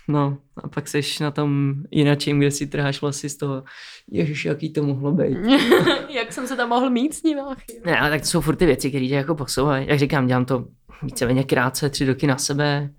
no, 0.07 0.37
a 0.63 0.67
pak 0.67 0.87
seš 0.87 1.19
na 1.19 1.31
tom 1.31 1.73
jinačím, 1.91 2.39
kde 2.39 2.51
si 2.51 2.67
trháš 2.67 3.01
vlasy 3.01 3.29
z 3.29 3.37
toho, 3.37 3.63
ježiš, 4.11 4.45
jaký 4.45 4.73
to 4.73 4.83
mohlo 4.83 5.11
být. 5.11 5.37
Jak 6.09 6.33
jsem 6.33 6.47
se 6.47 6.55
tam 6.55 6.69
mohl 6.69 6.89
mít 6.89 7.13
s 7.13 7.23
ním, 7.23 7.37
Ne, 7.85 7.99
ale 7.99 8.09
tak 8.09 8.21
to 8.21 8.27
jsou 8.27 8.41
furt 8.41 8.55
ty 8.55 8.65
věci, 8.65 8.89
které 8.89 9.07
tě 9.07 9.15
jako 9.15 9.35
posouvají. 9.35 9.87
Jak 9.87 9.99
říkám, 9.99 10.27
dělám 10.27 10.45
to 10.45 10.65
víceméně 11.03 11.43
krátce, 11.43 11.89
tři 11.89 12.05
roky 12.05 12.27
na 12.27 12.37
sebe, 12.37 12.89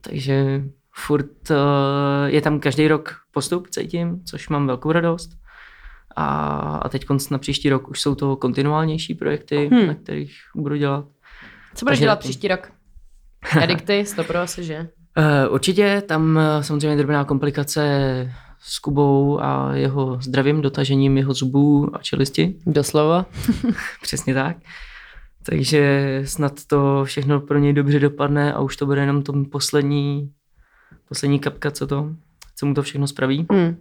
takže 0.00 0.62
furt 0.92 1.50
uh, 1.50 1.56
je 2.26 2.40
tam 2.40 2.60
každý 2.60 2.88
rok 2.88 3.16
postup, 3.32 3.68
cítím, 3.70 4.24
což 4.24 4.48
mám 4.48 4.66
velkou 4.66 4.92
radost. 4.92 5.30
A, 6.16 6.26
a 6.82 6.88
teď 6.88 7.06
na 7.30 7.38
příští 7.38 7.70
rok 7.70 7.88
už 7.88 8.00
jsou 8.00 8.14
to 8.14 8.36
kontinuálnější 8.36 9.14
projekty, 9.14 9.68
hmm. 9.72 9.86
na 9.86 9.94
kterých 9.94 10.32
budu 10.56 10.76
dělat. 10.76 11.04
Co 11.74 11.84
budeš 11.84 12.00
dělat 12.00 12.18
příští 12.18 12.48
rok? 12.48 12.72
Edikty, 13.62 14.06
stopro 14.06 14.38
asi, 14.38 14.64
že? 14.64 14.88
Uh, 15.18 15.54
určitě, 15.54 16.02
tam 16.06 16.36
uh, 16.36 16.62
samozřejmě 16.62 16.96
drobná 16.96 17.24
komplikace 17.24 18.32
s 18.60 18.78
Kubou 18.78 19.40
a 19.42 19.74
jeho 19.74 20.18
zdravím, 20.20 20.62
dotažením 20.62 21.16
jeho 21.16 21.34
zubů 21.34 21.96
a 21.96 21.98
čelisti. 21.98 22.54
Doslova. 22.66 23.26
Přesně 24.02 24.34
tak. 24.34 24.56
Takže 25.46 26.22
snad 26.24 26.52
to 26.66 27.04
všechno 27.04 27.40
pro 27.40 27.58
něj 27.58 27.72
dobře 27.72 27.98
dopadne 27.98 28.52
a 28.52 28.60
už 28.60 28.76
to 28.76 28.86
bude 28.86 29.00
jenom 29.00 29.22
tom 29.22 29.44
poslední, 29.44 30.32
poslední 31.08 31.38
kapka, 31.38 31.70
co 31.70 31.86
to, 31.86 32.10
co 32.56 32.66
mu 32.66 32.74
to 32.74 32.82
všechno 32.82 33.06
spraví. 33.06 33.46
Hmm. 33.52 33.76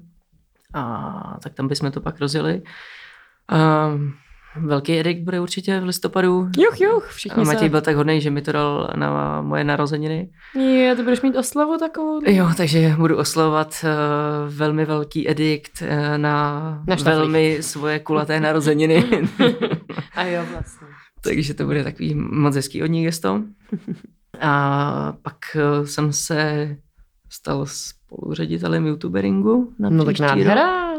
A 0.74 1.38
tak 1.44 1.54
tam 1.54 1.68
bychom 1.68 1.92
to 1.92 2.02
pak 2.02 2.20
rozjeli. 2.20 2.62
A 3.50 3.92
velký 4.56 5.00
Erik 5.00 5.24
bude 5.24 5.40
určitě 5.40 5.80
v 5.80 5.84
listopadu. 5.84 6.50
Juch, 6.58 6.82
juch, 6.82 7.08
všichni 7.08 7.44
a 7.44 7.46
Matěj 7.46 7.68
se... 7.68 7.70
byl 7.70 7.82
tak 7.82 7.96
hodný, 7.96 8.22
že 8.22 8.30
mi 8.30 8.42
to 8.42 8.52
dal 8.52 8.94
na 8.96 9.42
moje 9.42 9.64
narozeniny. 9.64 10.30
Je, 10.56 10.96
to 10.96 11.04
budeš 11.04 11.22
mít 11.22 11.38
oslavu 11.38 11.78
takovou? 11.78 12.22
Jo, 12.26 12.50
takže 12.58 12.96
budu 12.98 13.18
oslavovat 13.18 13.76
uh, 13.84 14.54
velmi 14.56 14.86
velký 14.86 15.30
edikt 15.30 15.82
uh, 15.82 16.18
na, 16.18 16.84
na 16.88 16.96
velmi 17.04 17.58
svoje 17.62 18.00
kulaté 18.00 18.40
narozeniny. 18.40 19.04
a 20.16 20.24
jo, 20.24 20.46
vlastně. 20.52 20.88
Takže 21.24 21.54
to 21.54 21.66
bude 21.66 21.84
takový 21.84 22.16
moc 22.16 22.56
hezký 22.56 22.84
od 22.84 22.88
ní 22.88 23.04
gesto. 23.04 23.44
A 24.42 25.14
pak 25.22 25.38
uh, 25.56 25.86
jsem 25.86 26.14
se 26.14 26.78
stal 27.30 27.66
spoluředitelem 27.66 28.86
youtuberingu 28.86 29.74
na 29.80 29.90
No 29.90 30.06
tak 30.06 30.20
nádhera. 30.20 30.94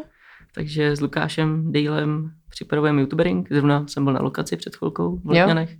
Takže 0.55 0.97
s 0.97 1.01
Lukášem 1.01 1.73
Dejlem 1.73 2.33
připravujeme 2.51 3.01
youtubering. 3.01 3.49
Zrovna 3.51 3.87
jsem 3.87 4.05
byl 4.05 4.13
na 4.13 4.23
lokaci 4.23 4.57
před 4.57 4.77
chvilkou 4.77 5.17
v 5.17 5.27
Letňanech. 5.27 5.77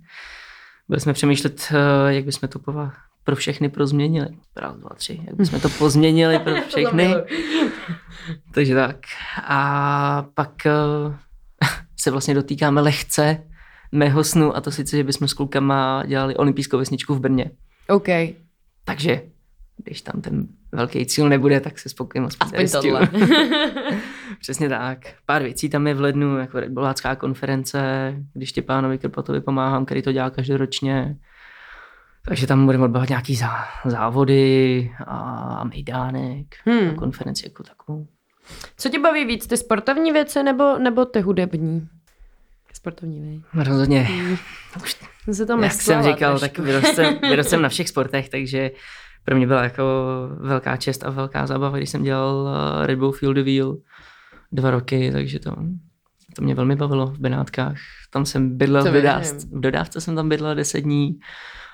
Byli 0.89 1.01
jsme 1.01 1.13
přemýšlet, 1.13 1.71
eh, 1.71 2.13
jak 2.13 2.25
bychom 2.25 2.49
to 2.49 2.59
pro 3.23 3.35
všechny 3.35 3.69
prozměnili. 3.69 4.27
Raz, 4.55 4.75
dva, 4.75 4.89
tři. 4.95 5.21
Jak 5.27 5.35
bychom 5.35 5.59
to 5.59 5.69
pozměnili 5.69 6.39
pro 6.39 6.55
všechny. 6.67 7.15
Takže 8.53 8.75
tak. 8.75 8.97
A 9.43 10.25
pak 10.33 10.53
uh, 10.65 11.15
se 11.99 12.11
vlastně 12.11 12.33
dotýkáme 12.33 12.81
lehce 12.81 13.43
mého 13.91 14.23
snu 14.23 14.55
a 14.55 14.61
to 14.61 14.71
sice, 14.71 14.97
že 14.97 15.03
bychom 15.03 15.27
s 15.27 15.33
klukama 15.33 16.03
dělali 16.07 16.35
olympijskou 16.35 16.77
vesničku 16.77 17.15
v 17.15 17.19
Brně. 17.19 17.51
OK. 17.89 18.07
Takže 18.85 19.21
když 19.83 20.01
tam 20.01 20.21
ten 20.21 20.47
velký 20.71 21.05
cíl 21.05 21.29
nebude, 21.29 21.59
tak 21.59 21.79
se 21.79 21.89
spokojím 21.89 22.25
aspoň 22.25 22.69
tohle. 22.71 23.09
Přesně 24.39 24.69
tak. 24.69 24.97
Pár 25.25 25.43
věcí 25.43 25.69
tam 25.69 25.87
je 25.87 25.93
v 25.93 26.01
lednu, 26.01 26.37
jako 26.37 26.59
Redballácká 26.59 27.15
konference, 27.15 28.13
když 28.33 28.51
tě 28.51 28.61
pánovi 28.61 28.97
Krpatovi 28.97 29.41
pomáhám, 29.41 29.85
který 29.85 30.01
to 30.01 30.11
dělá 30.11 30.29
každoročně. 30.29 31.17
Takže 32.25 32.47
tam 32.47 32.65
budeme 32.65 32.83
odbavit 32.83 33.09
nějaký 33.09 33.35
zá, 33.35 33.65
závody 33.85 34.91
a 35.07 35.63
mejdánek 35.63 36.45
hmm. 36.65 36.89
a 36.89 36.93
konferenci 36.93 37.45
jako 37.45 37.63
takovou. 37.63 38.07
Co 38.77 38.89
tě 38.89 38.99
baví 38.99 39.25
víc, 39.25 39.47
ty 39.47 39.57
sportovní 39.57 40.11
věci 40.11 40.43
nebo, 40.43 40.77
nebo 40.77 41.05
ty 41.05 41.21
hudební? 41.21 41.87
Sportovní, 42.81 43.21
vej. 43.21 43.63
Rozhodně. 43.63 44.07
Už, 44.83 44.95
se 45.31 45.45
to 45.45 45.61
jak 45.61 45.71
jsem 45.71 46.03
říkal, 46.03 46.39
tak 46.39 46.59
vyrostl 47.29 47.57
na 47.59 47.69
všech 47.69 47.89
sportech, 47.89 48.29
takže 48.29 48.71
pro 49.23 49.35
mě 49.35 49.47
byla 49.47 49.63
jako 49.63 49.83
velká 50.39 50.77
čest 50.77 51.03
a 51.03 51.09
velká 51.09 51.47
zábava, 51.47 51.77
když 51.77 51.89
jsem 51.89 52.03
dělal 52.03 52.49
eh, 52.83 52.87
Red 52.87 52.99
Bull 52.99 53.11
Field 53.11 53.37
Wheel 53.37 53.77
dva 54.51 54.71
roky, 54.71 55.11
takže 55.11 55.39
to, 55.39 55.55
to 56.35 56.41
mě 56.41 56.55
velmi 56.55 56.75
bavilo 56.75 57.07
v 57.07 57.19
Benátkách. 57.19 57.77
Tam 58.11 58.25
jsem 58.25 58.57
bydlel 58.57 58.83
v 58.83 58.93
dodávce, 58.93 59.47
v 59.51 59.59
dodávce 59.59 60.01
jsem 60.01 60.15
tam 60.15 60.29
bydlel 60.29 60.55
deset 60.55 60.81
dní. 60.81 61.19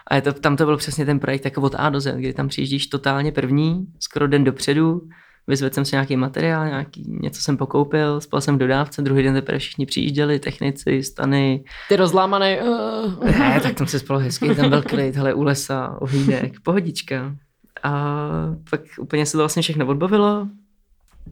A 0.07 0.15
je 0.15 0.21
to, 0.21 0.33
tam 0.33 0.57
to 0.57 0.65
byl 0.65 0.77
přesně 0.77 1.05
ten 1.05 1.19
projekt 1.19 1.45
jako 1.45 1.61
od 1.61 1.75
A 1.77 1.89
do 1.89 2.01
Z, 2.01 2.15
kdy 2.15 2.33
tam 2.33 2.47
přijíždíš 2.47 2.87
totálně 2.87 3.31
první, 3.31 3.85
skoro 3.99 4.27
den 4.27 4.43
dopředu, 4.43 5.01
vyzvedl 5.47 5.73
jsem 5.73 5.85
si 5.85 5.95
nějaký 5.95 6.17
materiál, 6.17 6.67
nějaký, 6.67 7.03
něco 7.07 7.41
jsem 7.41 7.57
pokoupil, 7.57 8.21
spal 8.21 8.41
jsem 8.41 8.55
v 8.55 8.59
dodávce, 8.59 9.01
druhý 9.01 9.23
den 9.23 9.33
teprve 9.33 9.59
všichni 9.59 9.85
přijížděli, 9.85 10.39
technici, 10.39 11.03
stany. 11.03 11.63
Ty 11.89 11.95
rozlámané. 11.95 12.61
Uh. 12.61 13.25
Ne, 13.39 13.59
tak 13.63 13.73
tam 13.73 13.87
se 13.87 13.99
spalo 13.99 14.19
hezky, 14.19 14.55
tam 14.55 14.69
byl 14.69 14.81
klid, 14.81 15.15
hele, 15.15 15.33
u 15.33 15.43
lesa, 15.43 15.97
ohýnek, 15.99 16.59
pohodička. 16.59 17.35
A 17.83 18.21
pak 18.69 18.81
úplně 18.99 19.25
se 19.25 19.31
to 19.31 19.37
vlastně 19.37 19.61
všechno 19.61 19.87
odbavilo. 19.87 20.47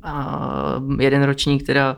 A 0.03 0.81
jeden 0.99 1.23
ročník 1.23 1.65
teda, 1.65 1.97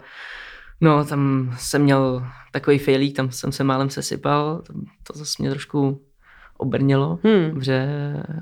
no 0.82 1.06
tam 1.06 1.52
jsem 1.58 1.82
měl 1.82 2.24
takový 2.52 2.78
failík, 2.78 3.16
tam 3.16 3.32
jsem 3.32 3.52
se 3.52 3.64
málem 3.64 3.90
sesypal, 3.90 4.62
to 5.04 5.18
zase 5.18 5.36
mě 5.40 5.50
trošku 5.50 6.02
obrnilo, 6.58 7.20
hmm. 7.24 7.64
že 7.64 7.88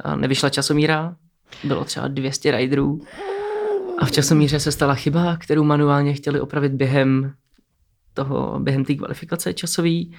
a 0.04 0.16
nevyšla 0.16 0.50
časomíra, 0.50 1.16
bylo 1.64 1.86
třeba 1.86 2.08
200 2.08 2.52
riderů 2.52 3.02
a 4.00 4.06
v 4.06 4.12
časomíře 4.12 4.60
se 4.60 4.72
stala 4.72 4.96
chyba, 4.96 5.38
kterou 5.38 5.64
manuálně 5.64 6.14
chtěli 6.14 6.40
opravit 6.40 6.72
během 6.72 7.34
toho, 8.14 8.60
během 8.60 8.86
té 8.86 8.96
kvalifikace 8.96 9.54
časový, 9.54 10.16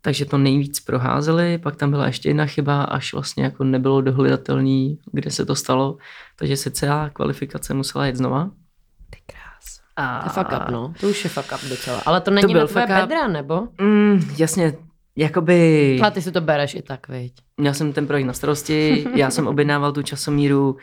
takže 0.00 0.24
to 0.24 0.38
nejvíc 0.38 0.80
proházeli, 0.80 1.58
pak 1.58 1.76
tam 1.76 1.90
byla 1.90 2.06
ještě 2.06 2.28
jedna 2.28 2.46
chyba, 2.46 2.82
až 2.82 3.12
vlastně 3.12 3.44
jako 3.44 3.64
nebylo 3.64 4.00
dohledatelný, 4.00 4.98
kde 5.12 5.30
se 5.30 5.46
to 5.46 5.54
stalo, 5.54 5.96
takže 6.36 6.56
se 6.56 6.70
celá 6.70 7.10
kvalifikace 7.10 7.74
musela 7.74 8.06
jít 8.06 8.16
znova. 8.16 8.50
Ty 9.10 9.18
krás. 9.26 9.80
A... 9.96 10.20
To 10.20 10.26
je 10.26 10.44
fuck 10.44 10.62
up, 10.62 10.70
no. 10.70 10.94
To 11.00 11.08
už 11.08 11.24
je 11.24 11.30
fuck 11.30 11.52
up 11.54 11.70
docela. 11.70 12.02
Ale 12.06 12.20
to 12.20 12.30
není 12.30 12.54
to 12.54 12.60
na 12.60 12.66
tvoje 12.66 12.86
bedra, 12.86 13.28
nebo? 13.28 13.68
Mm, 13.80 14.34
jasně, 14.38 14.72
jakoby... 15.16 16.00
A 16.02 16.10
ty 16.10 16.22
si 16.22 16.32
to 16.32 16.40
bereš 16.40 16.74
i 16.74 16.82
tak, 16.82 17.08
viď? 17.08 17.32
Měl 17.56 17.74
jsem 17.74 17.92
ten 17.92 18.06
projekt 18.06 18.26
na 18.26 18.32
starosti, 18.32 19.06
já 19.14 19.30
jsem 19.30 19.46
objednával 19.46 19.92
tu 19.92 20.02
časomíru, 20.02 20.76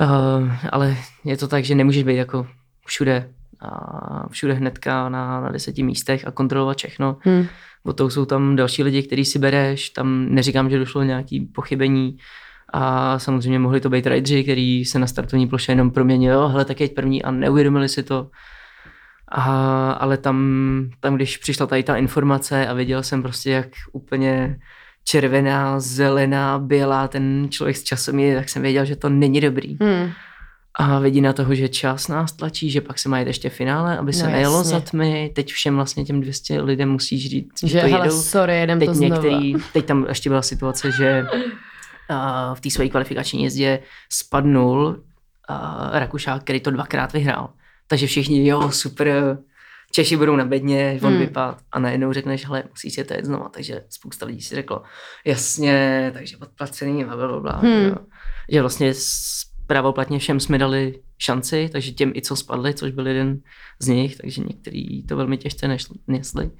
uh, 0.00 0.52
ale 0.72 0.96
je 1.24 1.36
to 1.36 1.48
tak, 1.48 1.64
že 1.64 1.74
nemůžeš 1.74 2.02
být 2.02 2.16
jako 2.16 2.46
všude 2.86 3.30
a 3.60 4.28
všude 4.28 4.52
hnedka 4.52 5.08
na, 5.08 5.40
na 5.40 5.48
deseti 5.52 5.82
místech 5.82 6.26
a 6.26 6.30
kontrolovat 6.30 6.76
všechno. 6.76 7.16
Hmm. 7.20 7.46
O 7.84 7.92
to 7.92 8.10
jsou 8.10 8.24
tam 8.24 8.56
další 8.56 8.82
lidi, 8.82 9.02
který 9.02 9.24
si 9.24 9.38
bereš, 9.38 9.90
tam 9.90 10.26
neříkám, 10.34 10.70
že 10.70 10.78
došlo 10.78 11.02
nějaký 11.02 11.40
pochybení 11.40 12.18
a 12.72 13.18
samozřejmě 13.18 13.58
mohli 13.58 13.80
to 13.80 13.90
být 13.90 14.06
rideři, 14.06 14.42
který 14.42 14.84
se 14.84 14.98
na 14.98 15.06
startovní 15.06 15.46
ploše 15.46 15.72
jenom 15.72 15.90
proměnili, 15.90 16.34
jo, 16.34 16.48
hele, 16.48 16.64
tak 16.64 16.80
jeď 16.80 16.94
první 16.94 17.22
a 17.22 17.30
neuvědomili 17.30 17.88
si 17.88 18.02
to. 18.02 18.30
A, 19.32 19.90
ale 19.90 20.16
tam, 20.16 20.90
tam, 21.00 21.14
když 21.14 21.36
přišla 21.36 21.66
tady 21.66 21.82
ta 21.82 21.96
informace 21.96 22.66
a 22.66 22.74
viděl 22.74 23.02
jsem 23.02 23.22
prostě, 23.22 23.50
jak 23.50 23.68
úplně 23.92 24.58
červená, 25.08 25.80
zelená, 25.80 26.58
bělá 26.58 27.08
ten 27.08 27.46
člověk 27.50 27.76
s 27.76 27.82
časem 27.82 28.18
je, 28.18 28.36
tak 28.36 28.48
jsem 28.48 28.62
věděl, 28.62 28.84
že 28.84 28.96
to 28.96 29.08
není 29.08 29.40
dobrý. 29.40 29.76
Hmm. 29.80 30.10
A 30.74 30.98
vidí 30.98 31.20
na 31.20 31.32
toho, 31.32 31.54
že 31.54 31.68
čas 31.68 32.08
nás 32.08 32.32
tlačí, 32.32 32.70
že 32.70 32.80
pak 32.80 32.98
se 32.98 33.08
mají 33.08 33.26
ještě 33.26 33.48
finále, 33.48 33.98
aby 33.98 34.12
se 34.12 34.24
no, 34.24 34.30
nejelo 34.30 34.64
za 34.64 34.80
tmy. 34.80 35.32
Teď 35.34 35.52
všem 35.52 35.74
vlastně 35.74 36.04
těm 36.04 36.20
200 36.20 36.60
lidem 36.60 36.90
musíš 36.90 37.30
říct, 37.30 37.60
že, 37.60 37.68
že 37.68 37.80
to 37.80 37.86
hele, 37.86 38.06
jedou. 38.06 38.22
sorry, 38.22 38.60
jedem 38.60 38.78
teď 38.78 38.88
to 38.88 38.94
některý, 38.94 39.54
Teď 39.72 39.84
tam 39.84 40.06
ještě 40.08 40.28
byla 40.28 40.42
situace, 40.42 40.92
že 40.92 41.26
uh, 41.32 42.54
v 42.54 42.60
té 42.60 42.70
své 42.70 42.88
kvalifikační 42.88 43.44
jezdě 43.44 43.78
spadnul 44.12 44.86
uh, 44.86 44.96
Rakušák, 45.92 46.42
který 46.42 46.60
to 46.60 46.70
dvakrát 46.70 47.12
vyhrál. 47.12 47.50
Takže 47.86 48.06
všichni, 48.06 48.48
jo, 48.48 48.70
super, 48.70 49.38
Češi 49.92 50.16
budou 50.16 50.36
na 50.36 50.44
bedně, 50.44 50.98
on 51.02 51.10
hmm. 51.10 51.20
vypad 51.20 51.58
a 51.72 51.78
najednou 51.78 52.12
řekneš, 52.12 52.46
hele, 52.46 52.64
musíš 52.70 52.94
to 52.94 53.14
jet 53.14 53.24
znova. 53.24 53.48
Takže 53.48 53.84
spousta 53.88 54.26
lidí 54.26 54.40
si 54.40 54.54
řeklo, 54.54 54.82
jasně, 55.24 56.10
takže 56.14 56.36
podplacený, 56.36 57.04
bla, 57.04 57.16
bla, 57.16 57.40
bla, 57.40 57.58
hmm. 57.58 57.94
že 58.48 58.60
vlastně 58.60 58.92
pravoplatně 59.66 60.18
všem 60.18 60.40
jsme 60.40 60.58
dali 60.58 61.00
šanci, 61.18 61.68
takže 61.72 61.92
těm 61.92 62.12
i 62.14 62.22
co 62.22 62.36
spadli, 62.36 62.74
což 62.74 62.90
byl 62.92 63.06
jeden 63.06 63.40
z 63.78 63.88
nich, 63.88 64.16
takže 64.16 64.40
některý 64.40 65.02
to 65.02 65.16
velmi 65.16 65.36
těžce 65.36 65.76
nesli. 66.06 66.50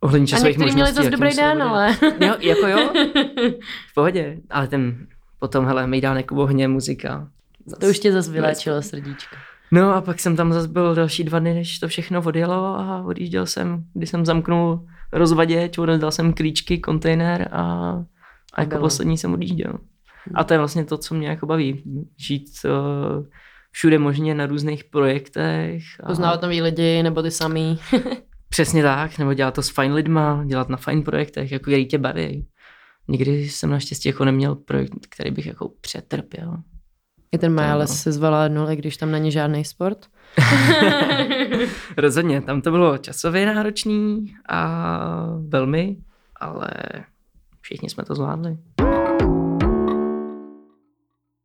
Ohledně 0.00 0.36
A 0.36 0.40
někteří 0.40 0.74
měli 0.74 0.92
zase 0.92 1.10
dobrý 1.10 1.36
den, 1.36 1.62
ale... 1.62 1.96
Jo, 2.20 2.34
jako 2.40 2.66
jo, 2.66 2.92
v 3.90 3.94
pohodě, 3.94 4.38
ale 4.50 4.68
ten 4.68 5.06
potom, 5.38 5.66
hele, 5.66 5.86
Mejdánek 5.86 6.30
v 6.30 6.38
ohně, 6.38 6.68
muzika. 6.68 7.28
To 7.80 7.86
už 7.86 7.98
tě 7.98 8.12
zase 8.12 8.30
vyléčilo 8.30 8.82
srdíčko. 8.82 9.36
No 9.70 9.94
a 9.94 10.00
pak 10.00 10.20
jsem 10.20 10.36
tam 10.36 10.52
zase 10.52 10.68
byl 10.68 10.94
další 10.94 11.24
dva 11.24 11.38
dny, 11.38 11.54
než 11.54 11.78
to 11.78 11.88
všechno 11.88 12.22
odjelo 12.22 12.80
a 12.80 13.02
odjížděl 13.02 13.46
jsem, 13.46 13.84
když 13.94 14.10
jsem 14.10 14.26
zamknul 14.26 14.86
rozvaděč, 15.12 15.76
dal 15.98 16.10
jsem 16.10 16.32
klíčky, 16.32 16.78
kontejner 16.78 17.48
a, 17.52 17.62
a 18.54 18.60
jako 18.60 18.70
Bylo. 18.70 18.80
poslední 18.80 19.18
jsem 19.18 19.32
odjížděl. 19.32 19.78
A 20.34 20.44
to 20.44 20.54
je 20.54 20.58
vlastně 20.58 20.84
to, 20.84 20.98
co 20.98 21.14
mě 21.14 21.28
jako 21.28 21.46
baví. 21.46 21.82
Žít 22.16 22.48
uh, 22.64 23.26
všude 23.70 23.98
možně 23.98 24.34
na 24.34 24.46
různých 24.46 24.84
projektech. 24.84 25.82
A... 26.02 26.06
Poznávat 26.06 26.42
nový 26.42 26.62
lidi, 26.62 27.02
nebo 27.02 27.22
ty 27.22 27.30
samý. 27.30 27.78
Přesně 28.48 28.82
tak, 28.82 29.18
nebo 29.18 29.34
dělat 29.34 29.54
to 29.54 29.62
s 29.62 29.68
fajn 29.68 29.92
lidma, 29.92 30.44
dělat 30.46 30.68
na 30.68 30.76
fajn 30.76 31.02
projektech, 31.02 31.52
jako 31.52 31.62
který 31.62 31.86
tě 31.86 31.98
baví. 31.98 32.46
Nikdy 33.08 33.48
jsem 33.48 33.70
naštěstí 33.70 34.08
jako 34.08 34.24
neměl 34.24 34.54
projekt, 34.54 34.92
který 35.10 35.30
bych 35.30 35.46
jako 35.46 35.70
přetrpěl. 35.80 36.56
I 37.32 37.38
ten 37.38 37.54
Miles 37.54 37.90
no. 37.90 37.96
se 37.96 38.12
zvala 38.12 38.48
nule, 38.48 38.76
když 38.76 38.96
tam 38.96 39.10
není 39.10 39.32
žádný 39.32 39.64
sport? 39.64 39.98
Rozhodně, 41.96 42.40
tam 42.40 42.60
to 42.60 42.70
bylo 42.70 42.98
časově 42.98 43.46
náročný 43.46 44.34
a 44.48 44.88
velmi, 45.48 45.96
ale 46.40 46.70
všichni 47.60 47.90
jsme 47.90 48.04
to 48.04 48.14
zvládli. 48.14 48.58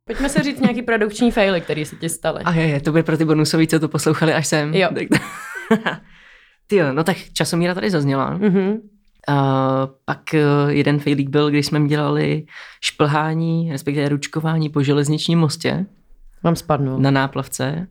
Pojďme 0.04 0.28
se 0.28 0.42
říct 0.42 0.60
nějaký 0.60 0.82
produkční 0.82 1.30
faily, 1.30 1.60
které 1.60 1.84
se 1.84 1.96
ti 1.96 2.08
staly. 2.08 2.40
A 2.44 2.52
je, 2.52 2.66
je, 2.66 2.80
to 2.80 2.90
bude 2.90 3.02
pro 3.02 3.16
ty 3.16 3.24
bonusový, 3.24 3.68
co 3.68 3.80
to 3.80 3.88
poslouchali 3.88 4.34
až 4.34 4.46
sem. 4.46 4.74
Jo. 4.74 4.88
Ty 6.66 6.76
jo, 6.76 6.92
no 6.92 7.04
tak 7.04 7.16
časomíra 7.32 7.74
tady 7.74 7.90
zazněla. 7.90 8.38
Mm-hmm. 8.38 8.80
Uh, 9.28 9.36
pak 10.04 10.20
uh, 10.34 10.70
jeden 10.70 10.98
failík 10.98 11.28
byl, 11.28 11.50
když 11.50 11.66
jsme 11.66 11.88
dělali 11.88 12.46
šplhání, 12.80 13.72
respektive 13.72 14.08
ručkování 14.08 14.68
po 14.68 14.82
železničním 14.82 15.38
mostě. 15.38 15.86
Vám 16.42 16.56
spadnul. 16.56 16.98
Na 16.98 17.10
náplavce. 17.10 17.86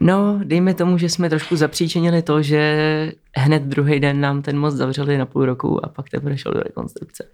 No, 0.00 0.40
dejme 0.44 0.74
tomu, 0.74 0.98
že 0.98 1.08
jsme 1.08 1.30
trošku 1.30 1.56
zapříčinili 1.56 2.22
to, 2.22 2.42
že 2.42 3.12
hned 3.36 3.62
druhý 3.62 4.00
den 4.00 4.20
nám 4.20 4.42
ten 4.42 4.58
most 4.58 4.74
zavřeli 4.74 5.18
na 5.18 5.26
půl 5.26 5.46
roku 5.46 5.84
a 5.84 5.88
pak 5.88 6.08
teprve 6.10 6.38
šel 6.38 6.52
do 6.52 6.60
rekonstrukce. 6.60 7.28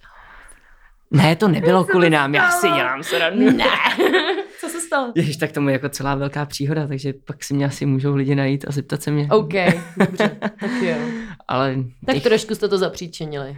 Ne, 1.11 1.37
to 1.37 1.49
nebylo 1.49 1.85
kvůli 1.85 2.11
nám, 2.11 2.35
já 2.35 2.51
si 2.51 2.67
dělám 2.67 3.03
srandu. 3.03 3.51
Ne. 3.51 3.65
Co 4.61 4.69
se 4.69 4.81
stalo? 4.81 5.13
Ježiš, 5.15 5.37
tak 5.37 5.53
tomu 5.53 5.69
je 5.69 5.73
jako 5.73 5.89
celá 5.89 6.15
velká 6.15 6.47
příhoda, 6.47 6.87
takže 6.87 7.13
pak 7.13 7.45
si 7.45 7.55
mě 7.55 7.67
asi 7.67 7.87
můžou 7.87 8.15
lidi 8.15 8.35
najít 8.35 8.65
a 8.69 8.73
zeptat 8.73 9.03
se 9.03 9.11
mě. 9.11 9.29
OK, 9.31 9.53
dobře, 9.97 10.37
tak 10.41 10.71
jo. 10.83 10.97
Ale 11.49 11.77
tak 12.07 12.15
těch... 12.15 12.23
trošku 12.23 12.55
jste 12.55 12.69
to 12.69 12.79
zapříčinili. 12.79 13.57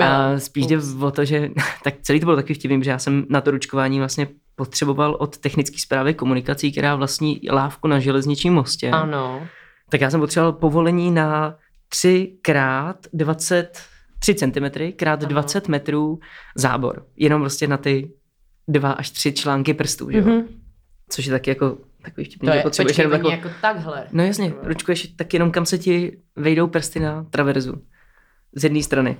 A 0.00 0.38
spíš 0.38 0.66
jde 0.66 0.78
o 1.00 1.10
to, 1.10 1.24
že 1.24 1.50
tak 1.84 1.94
celý 2.02 2.20
to 2.20 2.26
bylo 2.26 2.36
taky 2.36 2.54
vtipný, 2.54 2.84
že 2.84 2.90
já 2.90 2.98
jsem 2.98 3.26
na 3.28 3.40
to 3.40 3.50
ručkování 3.50 3.98
vlastně 3.98 4.28
potřeboval 4.54 5.16
od 5.20 5.38
technické 5.38 5.78
zprávy 5.78 6.14
komunikací, 6.14 6.72
která 6.72 6.96
vlastní 6.96 7.40
lávku 7.50 7.88
na 7.88 7.98
železničním 7.98 8.54
mostě. 8.54 8.90
Ano. 8.90 9.48
Tak 9.88 10.00
já 10.00 10.10
jsem 10.10 10.20
potřeboval 10.20 10.52
povolení 10.52 11.10
na 11.10 11.56
3 11.88 12.38
krát 12.42 12.96
20 13.12 13.82
3 14.20 14.34
cm 14.34 14.92
krát 14.96 15.20
20 15.20 15.68
metrů 15.68 16.18
zábor. 16.54 17.06
Jenom 17.16 17.42
prostě 17.42 17.66
na 17.66 17.76
ty 17.76 18.10
dva 18.68 18.92
až 18.92 19.10
tři 19.10 19.32
články 19.32 19.74
prstů, 19.74 20.10
že 20.10 20.22
mm-hmm. 20.22 20.44
Což 21.08 21.26
je 21.26 21.32
taky 21.32 21.50
jako 21.50 21.78
takový 22.02 22.24
vtipný, 22.24 22.48
to 22.48 22.54
je, 22.54 22.62
potřebuješ 22.62 22.98
jenom 22.98 23.12
jako, 23.12 23.30
jako 23.30 23.48
takhle. 23.60 24.06
No 24.12 24.24
jasně, 24.24 24.52
ručkuješ 24.62 25.06
tak 25.06 25.34
jenom 25.34 25.50
kam 25.50 25.66
se 25.66 25.78
ti 25.78 26.18
vejdou 26.36 26.66
prsty 26.66 27.00
na 27.00 27.24
traverzu. 27.30 27.82
Z 28.54 28.64
jedné 28.64 28.82
strany. 28.82 29.16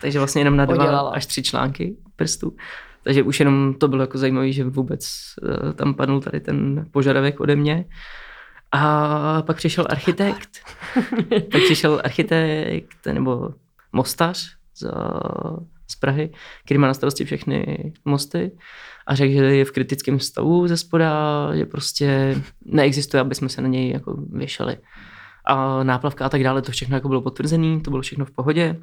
Takže 0.00 0.18
vlastně 0.18 0.40
jenom 0.40 0.56
na 0.56 0.64
dva 0.64 0.76
Podělala. 0.76 1.10
až 1.10 1.26
tři 1.26 1.42
články 1.42 1.96
prstů. 2.16 2.56
Takže 3.04 3.22
už 3.22 3.40
jenom 3.40 3.74
to 3.74 3.88
bylo 3.88 4.02
jako 4.02 4.18
zajímavé, 4.18 4.52
že 4.52 4.64
vůbec 4.64 5.06
uh, 5.42 5.72
tam 5.72 5.94
padnul 5.94 6.20
tady 6.20 6.40
ten 6.40 6.86
požadavek 6.90 7.40
ode 7.40 7.56
mě. 7.56 7.84
A 8.72 9.42
pak 9.42 9.56
přišel 9.56 9.86
architekt. 9.90 10.50
pak 11.52 11.62
přišel 11.64 12.00
architekt 12.04 13.06
nebo 13.12 13.50
mostař 13.92 14.56
z, 14.74 14.90
z 15.90 15.96
Prahy, 15.96 16.32
který 16.64 16.78
má 16.78 16.86
na 16.86 16.94
starosti 16.94 17.24
všechny 17.24 17.92
mosty 18.04 18.50
a 19.06 19.14
řekl, 19.14 19.32
že 19.32 19.44
je 19.44 19.64
v 19.64 19.72
kritickém 19.72 20.20
stavu 20.20 20.68
ze 20.68 20.76
spoda, 20.76 21.48
že 21.54 21.66
prostě 21.66 22.38
neexistuje, 22.64 23.20
aby 23.20 23.34
jsme 23.34 23.48
se 23.48 23.62
na 23.62 23.68
něj 23.68 23.90
jako 23.90 24.16
věšeli. 24.32 24.76
A 25.44 25.82
náplavka 25.82 26.26
a 26.26 26.28
tak 26.28 26.44
dále, 26.44 26.62
to 26.62 26.72
všechno 26.72 26.96
jako 26.96 27.08
bylo 27.08 27.22
potvrzené, 27.22 27.80
to 27.80 27.90
bylo 27.90 28.02
všechno 28.02 28.24
v 28.24 28.30
pohodě. 28.30 28.76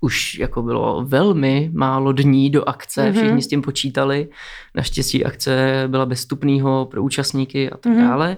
Už 0.00 0.38
jako 0.38 0.62
bylo 0.62 1.04
velmi 1.04 1.70
málo 1.74 2.12
dní 2.12 2.50
do 2.50 2.68
akce, 2.68 3.02
mm-hmm. 3.02 3.12
všichni 3.12 3.42
s 3.42 3.48
tím 3.48 3.62
počítali. 3.62 4.28
Naštěstí 4.74 5.24
akce 5.24 5.84
byla 5.86 6.06
bezstupného 6.06 6.88
pro 6.90 7.02
účastníky 7.02 7.70
a 7.70 7.76
tak 7.76 7.92
mm-hmm. 7.92 8.08
dále. 8.08 8.36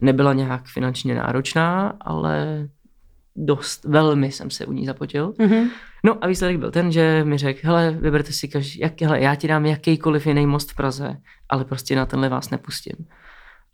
Nebyla 0.00 0.32
nějak 0.32 0.66
finančně 0.66 1.14
náročná, 1.14 1.92
ale 2.00 2.68
dost, 3.44 3.84
velmi 3.84 4.32
jsem 4.32 4.50
se 4.50 4.66
u 4.66 4.72
ní 4.72 4.86
zapotil. 4.86 5.30
Mm-hmm. 5.30 5.70
No 6.04 6.24
a 6.24 6.26
výsledek 6.26 6.58
byl 6.58 6.70
ten, 6.70 6.92
že 6.92 7.24
mi 7.24 7.38
řekl, 7.38 7.60
hele, 7.62 7.90
vyberte 7.90 8.32
si 8.32 8.48
každý, 8.48 8.80
jak, 8.80 9.00
hele, 9.00 9.20
já 9.20 9.34
ti 9.34 9.48
dám 9.48 9.66
jakýkoliv 9.66 10.26
jiný 10.26 10.46
most 10.46 10.72
v 10.72 10.76
Praze, 10.76 11.16
ale 11.48 11.64
prostě 11.64 11.96
na 11.96 12.06
tenhle 12.06 12.28
vás 12.28 12.50
nepustím. 12.50 13.06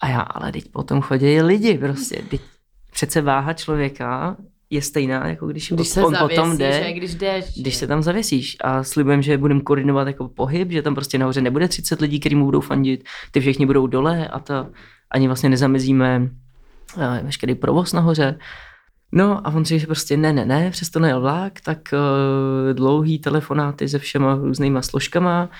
A 0.00 0.08
já, 0.08 0.20
ale 0.20 0.52
teď 0.52 0.68
potom 0.72 1.00
chodí 1.00 1.42
lidi 1.42 1.78
prostě, 1.78 2.22
teď 2.30 2.40
přece 2.92 3.20
váha 3.20 3.52
člověka 3.52 4.36
je 4.70 4.82
stejná, 4.82 5.26
jako 5.28 5.46
když, 5.46 5.72
když 5.72 5.88
se 5.88 6.04
on 6.04 6.14
zavěsíš, 6.14 6.36
potom 6.36 6.58
jde, 6.58 6.92
když, 6.92 7.14
jdeš, 7.14 7.44
když 7.60 7.76
se 7.76 7.86
tam 7.86 8.02
zavěsíš 8.02 8.56
a 8.60 8.82
slibujem, 8.82 9.22
že 9.22 9.38
budeme 9.38 9.60
koordinovat 9.60 10.06
jako 10.06 10.28
pohyb, 10.28 10.70
že 10.70 10.82
tam 10.82 10.94
prostě 10.94 11.18
nahoře 11.18 11.40
nebude 11.40 11.68
30 11.68 12.00
lidí, 12.00 12.20
kteří 12.20 12.34
mu 12.34 12.44
budou 12.44 12.60
fandit, 12.60 13.04
ty 13.30 13.40
všichni 13.40 13.66
budou 13.66 13.86
dole 13.86 14.28
a 14.28 14.38
to 14.38 14.66
ani 15.10 15.26
vlastně 15.26 15.48
nezamezíme 15.48 16.30
eh, 16.98 17.20
veškerý 17.22 17.54
provoz 17.54 17.92
nahoře. 17.92 18.38
No 19.16 19.46
a 19.46 19.50
on 19.50 19.64
že 19.64 19.86
prostě 19.86 20.16
ne, 20.16 20.32
ne, 20.32 20.44
ne, 20.44 20.70
přesto 20.70 21.00
nejel 21.00 21.20
vlák, 21.20 21.60
tak 21.60 21.78
uh, 21.92 22.74
dlouhý 22.74 23.18
telefonáty 23.18 23.88
se 23.88 23.98
všema 23.98 24.34
různýma 24.34 24.82
složkama. 24.82 25.50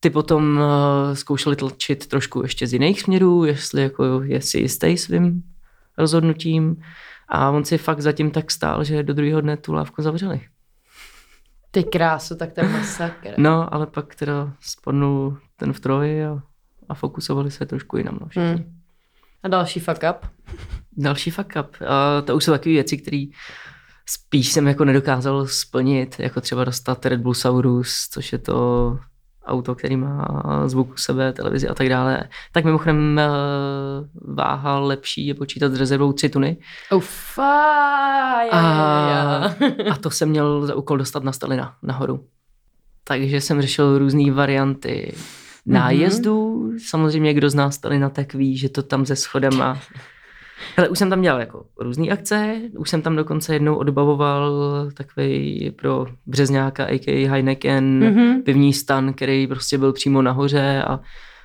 Ty 0.00 0.10
potom 0.10 0.56
uh, 0.56 1.14
zkoušeli 1.14 1.56
tlačit 1.56 2.06
trošku 2.06 2.42
ještě 2.42 2.66
z 2.66 2.72
jiných 2.72 3.00
směrů, 3.00 3.44
jestli 3.44 3.82
jako 3.82 4.22
je 4.22 4.40
si 4.40 4.58
jistý 4.58 4.98
svým 4.98 5.42
rozhodnutím. 5.98 6.82
A 7.28 7.50
on 7.50 7.64
si 7.64 7.78
fakt 7.78 8.00
zatím 8.00 8.30
tak 8.30 8.50
stál, 8.50 8.84
že 8.84 9.02
do 9.02 9.14
druhého 9.14 9.40
dne 9.40 9.56
tu 9.56 9.72
lávku 9.72 10.02
zavřeli. 10.02 10.40
Ty 11.70 11.84
krásu, 11.84 12.36
tak 12.36 12.52
ten 12.52 12.72
masakr. 12.72 13.34
No, 13.36 13.74
ale 13.74 13.86
pak 13.86 14.14
teda 14.14 14.52
spadnul 14.60 15.38
ten 15.56 15.72
v 15.72 15.80
troji 15.80 16.24
a, 16.24 16.42
a 16.88 16.94
fokusovali 16.94 17.50
se 17.50 17.66
trošku 17.66 17.96
jinam. 17.96 18.18
No, 18.20 18.28
hmm. 18.36 18.81
A 19.42 19.48
další 19.48 19.80
fuck 19.80 20.00
up? 20.10 20.26
Další 20.96 21.30
fuck 21.30 21.52
up. 21.60 21.76
A 21.86 22.20
to 22.20 22.36
už 22.36 22.44
jsou 22.44 22.52
takové 22.52 22.72
věci, 22.72 22.98
které 22.98 23.24
spíš 24.06 24.52
jsem 24.52 24.66
jako 24.66 24.84
nedokázal 24.84 25.46
splnit, 25.46 26.16
jako 26.18 26.40
třeba 26.40 26.64
dostat 26.64 27.06
Red 27.06 27.20
Bull 27.20 27.34
Saurus, 27.34 28.08
což 28.10 28.32
je 28.32 28.38
to 28.38 28.98
auto, 29.46 29.74
který 29.74 29.96
má 29.96 30.26
zvuk 30.66 30.92
u 30.92 30.96
sebe, 30.96 31.32
televizi 31.32 31.68
a 31.68 31.74
tak 31.74 31.88
dále. 31.88 32.28
Tak 32.52 32.64
mimochodem 32.64 33.18
eh, 33.18 33.24
váha 34.14 34.78
lepší 34.78 35.26
je 35.26 35.34
počítat 35.34 35.72
s 35.72 35.78
rezervou 35.78 36.12
3 36.12 36.28
tuny. 36.28 36.56
Oh, 36.90 37.04
a, 38.50 38.58
a 39.90 39.96
to 40.00 40.10
jsem 40.10 40.28
měl 40.28 40.66
za 40.66 40.74
úkol 40.74 40.98
dostat 40.98 41.24
na 41.24 41.32
Stalina 41.32 41.74
nahoru. 41.82 42.24
Takže 43.04 43.40
jsem 43.40 43.62
řešil 43.62 43.98
různé 43.98 44.32
varianty 44.32 45.14
nájezdů. 45.66 46.68
Mm-hmm. 46.68 46.78
Samozřejmě, 46.88 47.34
kdo 47.34 47.50
z 47.50 47.54
nás 47.54 47.74
Stalina, 47.74 48.10
tak 48.10 48.34
ví, 48.34 48.56
že 48.56 48.68
to 48.68 48.82
tam 48.82 49.06
ze 49.06 49.16
schodama 49.16 49.78
Hele, 50.76 50.88
už 50.88 50.98
jsem 50.98 51.10
tam 51.10 51.22
dělal 51.22 51.40
jako 51.40 51.64
různé 51.80 52.08
akce, 52.08 52.60
už 52.78 52.90
jsem 52.90 53.02
tam 53.02 53.16
dokonce 53.16 53.54
jednou 53.54 53.76
odbavoval 53.76 54.52
takový 54.94 55.70
pro 55.70 56.06
Březňáka, 56.26 56.84
a.k.a. 56.84 57.28
Heineken, 57.28 58.00
mm-hmm. 58.00 58.42
pivní 58.42 58.72
stan, 58.72 59.12
který 59.14 59.46
prostě 59.46 59.78
byl 59.78 59.92
přímo 59.92 60.22
nahoře 60.22 60.82
a 60.82 61.00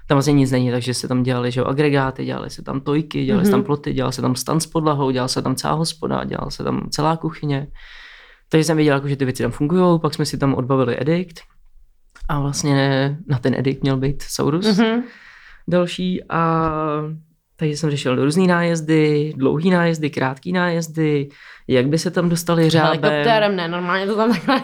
tam 0.07 0.15
vlastně 0.15 0.33
nic 0.33 0.51
není, 0.51 0.71
takže 0.71 0.93
se 0.93 1.07
tam 1.07 1.23
dělali 1.23 1.51
že 1.51 1.61
agregáty, 1.61 2.25
dělali 2.25 2.49
se 2.49 2.63
tam 2.63 2.81
tojky, 2.81 3.25
dělali 3.25 3.43
mm-hmm. 3.43 3.45
se 3.45 3.51
tam 3.51 3.59
mhm. 3.59 3.65
ploty, 3.65 3.93
dělal 3.93 4.11
se 4.11 4.21
tam 4.21 4.35
stan 4.35 4.59
s 4.59 4.67
podlahou, 4.67 5.11
dělal 5.11 5.27
se 5.27 5.41
tam 5.41 5.55
celá 5.55 5.73
hospoda, 5.73 6.23
dělal 6.23 6.51
se 6.51 6.63
tam 6.63 6.87
celá 6.89 7.17
kuchyně. 7.17 7.67
Takže 8.49 8.63
jsem 8.63 8.77
viděl, 8.77 8.95
jako, 8.95 9.07
že 9.07 9.15
ty 9.15 9.25
věci 9.25 9.43
tam 9.43 9.51
fungují, 9.51 9.99
pak 9.99 10.13
jsme 10.13 10.25
si 10.25 10.37
tam 10.37 10.53
odbavili 10.53 11.01
edikt 11.01 11.39
a 12.27 12.39
vlastně 12.39 13.17
na 13.27 13.39
ten 13.39 13.53
edikt 13.53 13.83
měl 13.83 13.97
být 13.97 14.21
Saurus 14.21 14.65
mm-hmm. 14.65 15.03
další 15.67 16.23
a 16.29 16.71
takže 17.59 17.77
jsem 17.77 17.89
řešil 17.89 18.15
různý 18.15 18.47
nájezdy, 18.47 19.33
dlouhý 19.35 19.69
nájezdy, 19.69 20.09
krátký 20.09 20.51
nájezdy, 20.51 21.29
jak 21.67 21.87
by 21.87 21.97
se 21.97 22.11
tam 22.11 22.29
dostali 22.29 22.69
řábem. 22.69 22.87
Helikoptérem, 22.87 23.55
ne, 23.55 23.67
normálně 23.67 24.07
to 24.07 24.15
tam 24.15 24.33
takhle. 24.33 24.61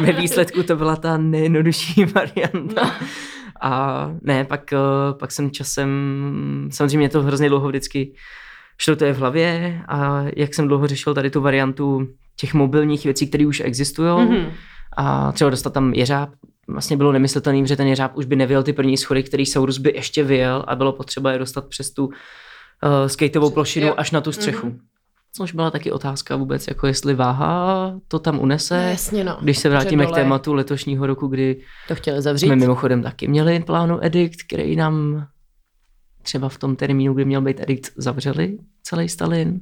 Ve 0.00 0.12
výsledku 0.12 0.62
to 0.62 0.76
byla 0.76 0.96
ta 0.96 1.16
nejjednodušší 1.16 2.04
varianta. 2.14 2.82
No. 2.84 2.90
A 3.62 4.10
ne, 4.22 4.44
pak, 4.44 4.72
eh, 4.72 4.76
pak 5.18 5.32
jsem 5.32 5.50
časem, 5.50 5.88
samozřejmě 6.72 7.08
to 7.08 7.22
hrozně 7.22 7.48
dlouho 7.48 7.68
vždycky 7.68 8.14
šlo 8.78 8.96
to 8.96 9.04
je 9.04 9.12
v 9.12 9.18
hlavě 9.18 9.80
a 9.88 10.24
jak 10.36 10.54
jsem 10.54 10.68
dlouho 10.68 10.86
řešil 10.86 11.14
tady 11.14 11.30
tu 11.30 11.40
variantu 11.40 12.06
těch 12.40 12.54
mobilních 12.54 13.04
věcí, 13.04 13.28
které 13.28 13.46
už 13.46 13.60
existují 13.60 14.08
mm-hmm. 14.08 14.50
a 14.96 15.32
třeba 15.32 15.50
dostat 15.50 15.72
tam 15.72 15.94
jeřáb, 15.94 16.30
vlastně 16.68 16.96
bylo 16.96 17.12
nemyslitelné, 17.12 17.66
že 17.66 17.76
ten 17.76 17.86
jeřáb 17.86 18.16
už 18.16 18.24
by 18.24 18.36
nevyjel 18.36 18.62
ty 18.62 18.72
první 18.72 18.96
schody, 18.96 19.22
který 19.22 19.46
Saurus 19.46 19.78
by 19.78 19.92
ještě 19.94 20.24
vyjel 20.24 20.64
a 20.66 20.76
bylo 20.76 20.92
potřeba 20.92 21.32
je 21.32 21.38
dostat 21.38 21.68
přes 21.68 21.90
tu 21.90 22.06
uh, 22.06 22.12
skateovou 23.06 23.50
plošinu 23.50 23.86
jo. 23.86 23.94
až 23.96 24.10
na 24.10 24.20
tu 24.20 24.32
střechu. 24.32 24.66
Mm-hmm. 24.66 24.78
Což 25.34 25.52
byla 25.52 25.70
taky 25.70 25.92
otázka 25.92 26.36
vůbec, 26.36 26.68
jako 26.68 26.86
jestli 26.86 27.14
váha 27.14 27.94
to 28.08 28.18
tam 28.18 28.40
unese. 28.40 28.76
No, 28.76 28.90
jasně 28.90 29.24
no. 29.24 29.38
Když 29.40 29.58
se 29.58 29.68
vrátíme 29.68 30.06
k 30.06 30.10
tématu 30.14 30.54
letošního 30.54 31.06
roku, 31.06 31.26
kdy 31.26 31.60
to 31.88 31.94
chtěli 31.94 32.22
zavřít. 32.22 32.46
jsme 32.46 32.56
mimochodem 32.56 33.02
taky 33.02 33.28
měli 33.28 33.60
plánu 33.60 33.98
edikt, 34.04 34.42
který 34.46 34.76
nám 34.76 35.26
třeba 36.22 36.48
v 36.48 36.58
tom 36.58 36.76
termínu, 36.76 37.14
kdy 37.14 37.24
měl 37.24 37.40
být 37.40 37.60
edikt, 37.60 37.92
zavřeli 37.96 38.58
celý 38.82 39.08
Stalin. 39.08 39.60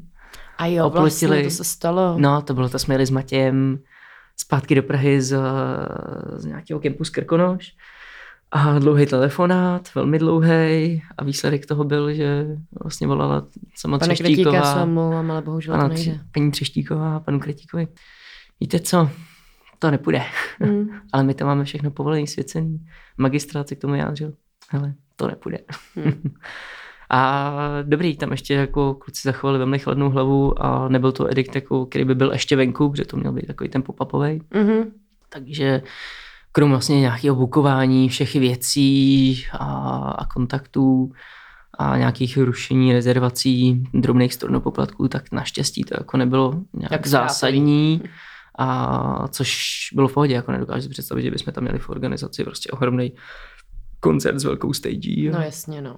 A 0.59 0.66
jo, 0.66 0.86
oplotili. 0.86 1.30
vlastně 1.30 1.44
to 1.44 1.51
se 1.51 1.64
stalo. 1.64 2.14
No, 2.18 2.42
to 2.42 2.55
bylo, 2.55 2.68
to 2.68 2.78
jsme 2.78 2.94
jeli 2.94 3.07
s 3.07 3.11
Matějem 3.11 3.78
zpátky 4.41 4.74
do 4.74 4.82
Prahy 4.82 5.22
z, 5.22 5.38
z 6.36 6.45
nějakého 6.45 6.80
kempu 6.80 7.05
z 7.05 7.11
Krkonoš 7.11 7.74
a 8.51 8.78
dlouhý 8.78 9.07
telefonát, 9.07 9.95
velmi 9.95 10.18
dlouhý 10.18 11.03
a 11.18 11.24
výsledek 11.24 11.66
toho 11.66 11.84
byl, 11.84 12.14
že 12.14 12.47
vlastně 12.82 13.07
volala 13.07 13.47
sama 13.74 13.99
Pane 13.99 14.14
Třeštíková. 14.14 14.61
Pane 14.61 14.82
omlouvám, 14.82 15.30
ale 15.30 15.43
bohužel 15.43 15.80
to 15.80 15.88
nejde. 15.88 16.20
Paní 16.32 16.51
Třeštíková 16.51 17.20
panu 17.20 17.41
Kretíkovi. 17.41 17.88
Víte 18.61 18.80
co, 18.80 19.11
to 19.78 19.91
nepůjde. 19.91 20.22
Mm. 20.61 20.88
ale 21.12 21.22
my 21.24 21.34
tam 21.34 21.49
máme 21.49 21.64
všechno 21.64 21.91
povolený, 21.91 22.26
svěcený. 22.26 22.86
Magistrát 23.18 23.68
se 23.68 23.74
k 23.74 23.80
tomu 23.80 23.95
jádřil. 23.95 24.32
Hele, 24.68 24.95
to 25.16 25.26
nepůjde. 25.26 25.59
Mm. 25.97 26.34
A 27.11 27.52
dobrý, 27.82 28.16
tam 28.16 28.30
ještě 28.30 28.54
jako 28.54 28.94
kluci 28.94 29.20
zachovali 29.24 29.58
velmi 29.58 29.78
chladnou 29.78 30.11
hlavu 30.11 30.62
a 30.62 30.88
nebyl 30.88 31.12
to 31.12 31.30
edikt, 31.30 31.54
jako, 31.54 31.86
který 31.86 32.04
by 32.04 32.14
byl 32.14 32.32
ještě 32.32 32.56
venku, 32.56 32.90
protože 32.90 33.04
to 33.04 33.16
měl 33.16 33.32
být 33.32 33.46
takový 33.46 33.70
ten 33.70 33.82
pop-upový. 33.82 34.40
Mm-hmm. 34.40 34.84
Takže 35.28 35.82
krom 36.52 36.70
vlastně 36.70 37.00
nějakého 37.00 37.36
bukování 37.36 38.08
všech 38.08 38.34
věcí 38.34 39.44
a, 39.52 39.66
a 40.18 40.24
kontaktů 40.26 41.12
a 41.78 41.96
nějakých 41.96 42.38
rušení 42.38 42.92
rezervací, 42.92 43.84
drobných 43.94 44.34
stornopoplatků, 44.34 45.08
tak 45.08 45.32
naštěstí 45.32 45.84
to 45.84 45.94
jako 45.98 46.16
nebylo 46.16 46.61
nějak 46.72 46.92
Jak 46.92 47.06
zásadní. 47.06 48.02
A 48.58 49.28
což 49.28 49.68
bylo 49.94 50.08
v 50.08 50.14
pohodě, 50.14 50.34
jako 50.34 50.52
nedokážu 50.52 50.82
si 50.82 50.88
představit, 50.88 51.22
že 51.22 51.30
bychom 51.30 51.52
tam 51.52 51.64
měli 51.64 51.78
v 51.78 51.90
organizaci 51.90 52.44
prostě 52.44 52.70
ohromný 52.70 53.12
koncert 54.00 54.38
s 54.38 54.44
velkou 54.44 54.72
stage. 54.72 55.30
No 55.32 55.40
jasně, 55.40 55.82
no. 55.82 55.96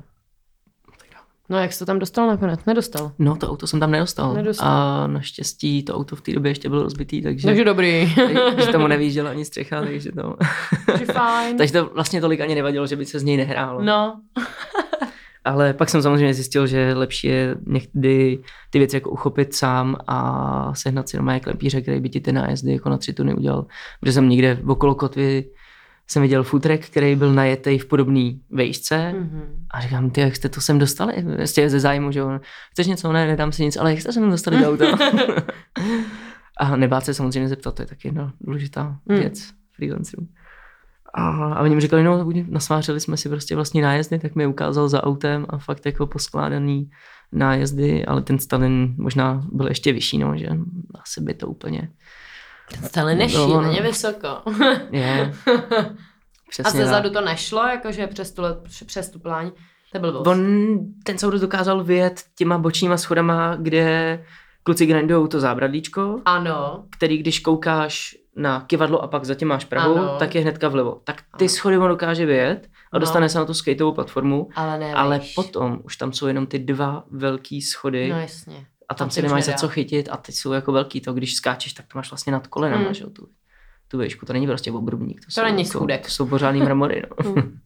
No 1.52 1.58
jak 1.58 1.72
jsi 1.72 1.78
to 1.78 1.86
tam 1.86 1.98
dostal 1.98 2.26
nakonec? 2.26 2.64
Nedostal? 2.66 3.12
No 3.18 3.36
to 3.36 3.50
auto 3.50 3.66
jsem 3.66 3.80
tam 3.80 3.90
nedostal. 3.90 4.34
nedostal. 4.34 4.68
A 4.68 5.06
naštěstí 5.06 5.82
to 5.82 5.94
auto 5.94 6.16
v 6.16 6.20
té 6.20 6.32
době 6.32 6.50
ještě 6.50 6.68
bylo 6.68 6.82
rozbitý, 6.82 7.22
takže... 7.22 7.48
Takže 7.48 7.64
dobrý. 7.64 8.14
takže 8.56 8.72
tomu 8.72 8.86
nevížděla 8.86 9.30
ani 9.30 9.44
střecha, 9.44 9.80
takže 9.80 10.12
to... 10.12 10.36
takže 10.86 11.04
fajn. 11.04 11.56
takže 11.56 11.72
to 11.72 11.90
vlastně 11.94 12.20
tolik 12.20 12.40
ani 12.40 12.54
nevadilo, 12.54 12.86
že 12.86 12.96
by 12.96 13.06
se 13.06 13.18
z 13.18 13.22
něj 13.22 13.36
nehrálo. 13.36 13.82
No. 13.82 14.20
Ale 15.44 15.74
pak 15.74 15.88
jsem 15.88 16.02
samozřejmě 16.02 16.34
zjistil, 16.34 16.66
že 16.66 16.94
lepší 16.94 17.26
je 17.26 17.56
někdy 17.66 18.38
ty 18.70 18.78
věci 18.78 18.96
jako 18.96 19.10
uchopit 19.10 19.54
sám 19.54 19.96
a 20.06 20.74
sehnat 20.74 21.08
si 21.08 21.16
normálně 21.16 21.40
klempíře, 21.40 21.80
který 21.80 22.00
by 22.00 22.08
ti 22.08 22.20
ty 22.20 22.32
nájezdy 22.32 22.72
jako 22.72 22.88
na 22.88 22.98
tři 22.98 23.12
tuny 23.12 23.34
udělal. 23.34 23.66
Protože 24.00 24.12
jsem 24.12 24.28
někde 24.28 24.58
okolo 24.66 24.94
kotvy 24.94 25.44
jsem 26.10 26.22
viděl 26.22 26.42
futrek, 26.42 26.86
který 26.86 27.16
byl 27.16 27.32
najetý 27.32 27.78
v 27.78 27.86
podobné 27.86 28.32
vejšce 28.50 29.14
mm-hmm. 29.16 29.44
a 29.70 29.80
říkám, 29.80 30.10
ty, 30.10 30.20
jak 30.20 30.36
jste 30.36 30.48
to 30.48 30.60
sem 30.60 30.78
dostali? 30.78 31.14
Jste 31.44 31.70
ze 31.70 31.80
zájmu, 31.80 32.12
že 32.12 32.22
on, 32.22 32.40
chceš 32.70 32.86
něco? 32.86 33.12
Ne, 33.12 33.26
nedám 33.26 33.52
si 33.52 33.64
nic, 33.64 33.76
ale 33.76 33.90
jak 33.90 34.00
jste 34.00 34.12
sem 34.12 34.30
dostali 34.30 34.58
do 34.58 34.68
auta? 34.68 34.84
a 36.58 36.76
nebát 36.76 37.04
se 37.04 37.14
samozřejmě 37.14 37.48
zeptat, 37.48 37.74
to 37.74 37.82
je 37.82 37.86
taky 37.86 38.08
jedna 38.08 38.32
důležitá 38.40 38.98
mm. 39.06 39.16
věc 39.16 39.50
freelancerů. 39.72 40.26
A, 41.14 41.28
a 41.28 41.62
oni 41.62 41.74
mi 41.74 41.80
říkali, 41.80 42.02
no, 42.02 42.32
nasvářili 42.48 43.00
jsme 43.00 43.16
si 43.16 43.28
prostě 43.28 43.54
vlastní 43.54 43.80
nájezdy, 43.80 44.18
tak 44.18 44.34
mi 44.34 44.46
ukázal 44.46 44.88
za 44.88 45.04
autem 45.04 45.46
a 45.48 45.58
fakt 45.58 45.86
jako 45.86 46.06
poskládaný 46.06 46.90
nájezdy, 47.32 48.06
ale 48.06 48.22
ten 48.22 48.38
Stalin 48.38 48.94
možná 48.98 49.46
byl 49.52 49.68
ještě 49.68 49.92
vyšší, 49.92 50.18
no, 50.18 50.36
že 50.36 50.48
asi 51.02 51.20
by 51.20 51.34
to 51.34 51.48
úplně 51.48 51.88
Stále 52.86 53.14
nešíleně 53.14 53.80
no, 53.80 53.86
vysoko. 53.86 54.28
Je. 54.90 55.34
Přesně 56.50 56.80
a 56.82 56.84
ze 56.84 56.90
zadu 56.90 57.10
to 57.10 57.20
nešlo, 57.20 57.66
jakože 57.66 58.06
přes 58.06 58.32
tu, 58.32 58.42
přes 58.86 59.10
tu 59.10 59.18
pláň. 59.18 59.50
To 59.92 59.98
byl 59.98 60.12
boss. 60.12 60.26
On, 60.26 60.78
ten 61.04 61.18
soud 61.18 61.34
dokázal 61.34 61.84
vyjet 61.84 62.22
těma 62.34 62.58
bočníma 62.58 62.96
schodama, 62.96 63.56
kde 63.56 64.24
kluci 64.62 64.86
grindujou 64.86 65.26
to 65.26 65.40
zábradlíčko. 65.40 66.20
Ano. 66.24 66.84
Který, 66.90 67.18
když 67.18 67.40
koukáš 67.40 68.16
na 68.36 68.60
kivadlo 68.60 69.02
a 69.02 69.06
pak 69.06 69.24
zatím 69.24 69.48
máš 69.48 69.64
prahu, 69.64 69.96
ano. 69.96 70.16
tak 70.18 70.34
je 70.34 70.40
hnedka 70.40 70.68
vlevo. 70.68 71.00
Tak 71.04 71.22
ty 71.36 71.44
ano. 71.44 71.48
schody 71.48 71.78
on 71.78 71.88
dokáže 71.88 72.26
vyjet 72.26 72.68
a 72.92 72.96
no. 72.96 73.00
dostane 73.00 73.28
se 73.28 73.38
na 73.38 73.44
tu 73.44 73.54
skateovou 73.54 73.92
platformu. 73.92 74.48
Ale 74.54 74.94
Ale 74.94 75.20
potom 75.34 75.80
už 75.84 75.96
tam 75.96 76.12
jsou 76.12 76.26
jenom 76.26 76.46
ty 76.46 76.58
dva 76.58 77.04
velký 77.10 77.62
schody. 77.62 78.08
No 78.08 78.20
jasně 78.20 78.66
a 78.92 78.94
tam 78.94 79.10
si 79.10 79.22
nemáš 79.22 79.44
za 79.44 79.52
co 79.52 79.68
chytit 79.68 80.08
a 80.12 80.16
ty 80.16 80.32
jsou 80.32 80.52
jako 80.52 80.72
velký, 80.72 81.00
to 81.00 81.12
když 81.12 81.34
skáčeš, 81.34 81.72
tak 81.72 81.86
to 81.86 81.98
máš 81.98 82.10
vlastně 82.10 82.32
nad 82.32 82.46
kolenem, 82.46 82.86
mm. 82.86 82.94
že 82.94 83.06
tu, 83.06 83.28
tu 83.88 83.98
výšku, 83.98 84.26
to 84.26 84.32
není 84.32 84.46
prostě 84.46 84.72
obrubník, 84.72 85.20
to, 85.20 85.24
to 85.24 85.30
jsou, 85.30 85.42
není 85.42 85.64
schůdek. 85.64 86.02
To 86.02 86.10
jsou 86.10 86.26
pořádný 86.26 86.60
mramory, 86.60 87.02
no. 87.24 87.32
Mm. 87.32 87.58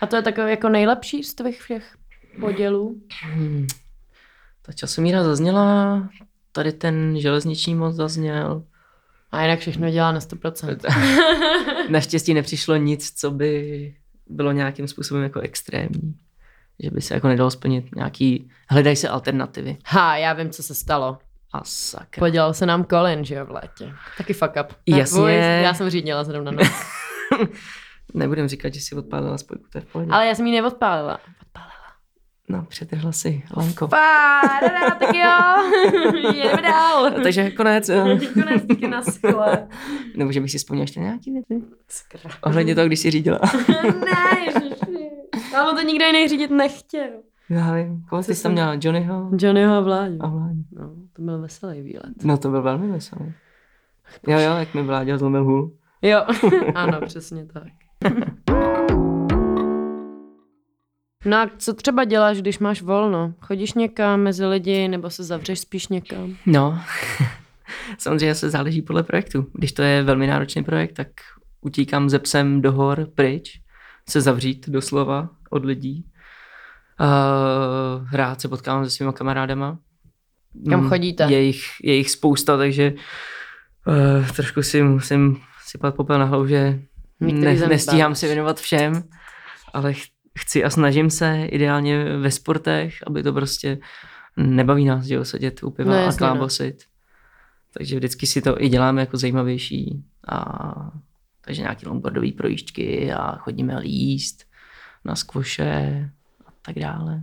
A 0.00 0.06
to 0.06 0.16
je 0.16 0.22
takové 0.22 0.50
jako 0.50 0.68
nejlepší 0.68 1.24
z 1.24 1.34
těch 1.34 1.60
všech 1.60 1.96
podělů? 2.40 3.00
Hmm. 3.22 3.66
Ta 4.62 4.72
časomíra 4.72 5.24
zazněla, 5.24 6.08
tady 6.52 6.72
ten 6.72 7.20
železniční 7.20 7.74
most 7.74 7.96
zazněl. 7.96 8.64
A 9.32 9.42
jinak 9.42 9.58
všechno 9.58 9.90
dělá 9.90 10.12
na 10.12 10.20
100%. 10.20 11.90
Naštěstí 11.90 12.34
nepřišlo 12.34 12.76
nic, 12.76 13.10
co 13.10 13.30
by 13.30 13.94
bylo 14.26 14.52
nějakým 14.52 14.88
způsobem 14.88 15.22
jako 15.22 15.40
extrémní 15.40 16.14
že 16.82 16.90
by 16.90 17.00
se 17.00 17.14
jako 17.14 17.28
nedalo 17.28 17.50
splnit 17.50 17.94
nějaký, 17.96 18.50
hledají 18.70 18.96
se 18.96 19.08
alternativy. 19.08 19.76
Ha, 19.86 20.16
já 20.16 20.32
vím, 20.32 20.50
co 20.50 20.62
se 20.62 20.74
stalo. 20.74 21.18
A 21.52 21.60
sakra. 21.64 22.20
Podělal 22.20 22.54
se 22.54 22.66
nám 22.66 22.84
Colin, 22.84 23.24
že 23.24 23.34
jo, 23.34 23.46
v 23.46 23.50
létě. 23.50 23.92
Taky 24.18 24.32
fuck 24.32 24.52
up. 24.60 24.72
Jasně. 24.86 25.16
Tvůj, 25.18 25.34
já 25.36 25.74
jsem 25.74 25.90
řídila 25.90 26.24
zrovna. 26.24 26.50
No. 26.50 26.62
Nebudem 28.14 28.48
říkat, 28.48 28.74
že 28.74 28.80
si 28.80 28.94
odpálila 28.94 29.38
spojku, 29.38 29.64
to 29.72 29.78
je 29.78 29.82
v 29.82 29.84
pohodě. 29.92 30.10
Ale 30.12 30.26
já 30.26 30.34
jsem 30.34 30.46
ji 30.46 30.60
neodpálila. 30.60 31.18
Odpálila. 31.42 31.72
No, 32.48 32.62
přetrhla 32.68 33.12
si 33.12 33.42
lanko. 33.56 33.88
Páda, 33.88 34.90
tak 34.90 35.14
jo, 35.14 35.70
jdeme 36.32 36.62
dál. 36.62 37.10
No, 37.10 37.20
takže 37.22 37.50
konec. 37.50 37.90
konec, 38.34 38.66
taky 38.68 38.88
na 38.88 39.02
skle. 39.02 39.68
Nebo 40.16 40.32
že 40.32 40.40
bych 40.40 40.50
si 40.50 40.58
vzpomněla 40.58 40.82
ještě 40.82 41.00
nějaký 41.00 41.32
věci. 41.32 41.64
Ohledně 42.42 42.74
toho, 42.74 42.86
když 42.86 43.00
jsi 43.00 43.10
řídila. 43.10 43.38
ne, 44.04 44.40
ježiši. 44.46 44.85
Ale 45.54 45.74
to 45.74 45.82
nikdo 45.82 46.04
jiný 46.04 46.28
řídit 46.28 46.50
nechtěl. 46.50 47.08
Já 47.50 47.74
vím. 47.74 48.04
Koho 48.08 48.22
jsi 48.22 48.42
tam 48.42 48.52
měla? 48.52 48.76
Johnnyho? 48.80 49.30
Johnnyho 49.38 49.74
a 49.74 49.80
Vláďu. 49.80 50.18
A 50.20 50.26
Vláďu. 50.26 50.64
No, 50.72 50.94
to 51.12 51.22
byl 51.22 51.40
veselý 51.40 51.80
výlet. 51.82 52.24
No, 52.24 52.38
to 52.38 52.50
byl 52.50 52.62
velmi 52.62 52.92
veselý. 52.92 53.32
Jo, 54.26 54.38
jo, 54.38 54.56
jak 54.56 54.74
mi 54.74 54.82
Vláďa 54.82 55.18
zlomil 55.18 55.44
hůl. 55.44 55.72
Jo, 56.02 56.24
ano, 56.74 57.00
přesně 57.06 57.46
tak. 57.46 57.68
No 61.24 61.36
a 61.36 61.50
co 61.58 61.74
třeba 61.74 62.04
děláš, 62.04 62.38
když 62.38 62.58
máš 62.58 62.82
volno? 62.82 63.34
Chodíš 63.40 63.74
někam 63.74 64.20
mezi 64.20 64.46
lidi 64.46 64.88
nebo 64.88 65.10
se 65.10 65.24
zavřeš 65.24 65.60
spíš 65.60 65.88
někam? 65.88 66.36
No, 66.46 66.78
samozřejmě 67.98 68.34
se 68.34 68.50
záleží 68.50 68.82
podle 68.82 69.02
projektu. 69.02 69.46
Když 69.52 69.72
to 69.72 69.82
je 69.82 70.02
velmi 70.02 70.26
náročný 70.26 70.64
projekt, 70.64 70.92
tak 70.92 71.08
utíkám 71.60 72.08
ze 72.08 72.18
psem 72.18 72.62
do 72.62 72.72
hor 72.72 73.08
pryč 73.14 73.60
se 74.08 74.20
zavřít 74.20 74.68
doslova 74.68 75.28
od 75.50 75.64
lidí. 75.64 76.04
Uh, 77.00 78.12
rád 78.12 78.40
se 78.40 78.48
potkávám 78.48 78.84
se 78.84 78.90
svýma 78.90 79.12
kamarádama. 79.12 79.78
Kam 80.70 80.80
mm, 80.80 80.88
chodíte? 80.88 81.24
Je 81.24 81.42
jich, 81.42 81.62
je 81.82 81.94
jich 81.94 82.10
spousta, 82.10 82.56
takže 82.56 82.92
uh, 83.86 84.30
trošku 84.30 84.62
si 84.62 84.82
musím 84.82 85.40
sypat 85.66 85.94
popel 85.94 86.18
na 86.18 86.24
hlavu, 86.24 86.46
že 86.46 86.80
ne, 87.20 87.54
nestíhám 87.54 88.14
se 88.14 88.26
věnovat 88.26 88.60
všem, 88.60 89.02
ale 89.72 89.94
chci 90.38 90.64
a 90.64 90.70
snažím 90.70 91.10
se 91.10 91.46
ideálně 91.46 92.04
ve 92.04 92.30
sportech, 92.30 92.94
aby 93.06 93.22
to 93.22 93.32
prostě 93.32 93.78
nebaví 94.36 94.84
nás, 94.84 95.04
že 95.04 95.24
sedět 95.24 95.62
u 95.62 95.70
piva 95.70 95.94
no, 95.94 96.02
a 96.02 96.06
no. 96.06 96.16
klábosit. 96.16 96.76
No. 96.78 96.96
Takže 97.78 97.96
vždycky 97.96 98.26
si 98.26 98.42
to 98.42 98.62
i 98.62 98.68
děláme 98.68 99.00
jako 99.00 99.16
zajímavější 99.16 100.04
a 100.28 100.64
takže 101.46 101.62
nějaké 101.62 101.88
longboardové 101.88 102.32
projížďky 102.32 103.12
a 103.12 103.36
chodíme 103.36 103.78
líst 103.78 104.44
na 105.04 105.16
skvoše 105.16 106.10
a 106.46 106.50
tak 106.62 106.78
dále. 106.78 107.22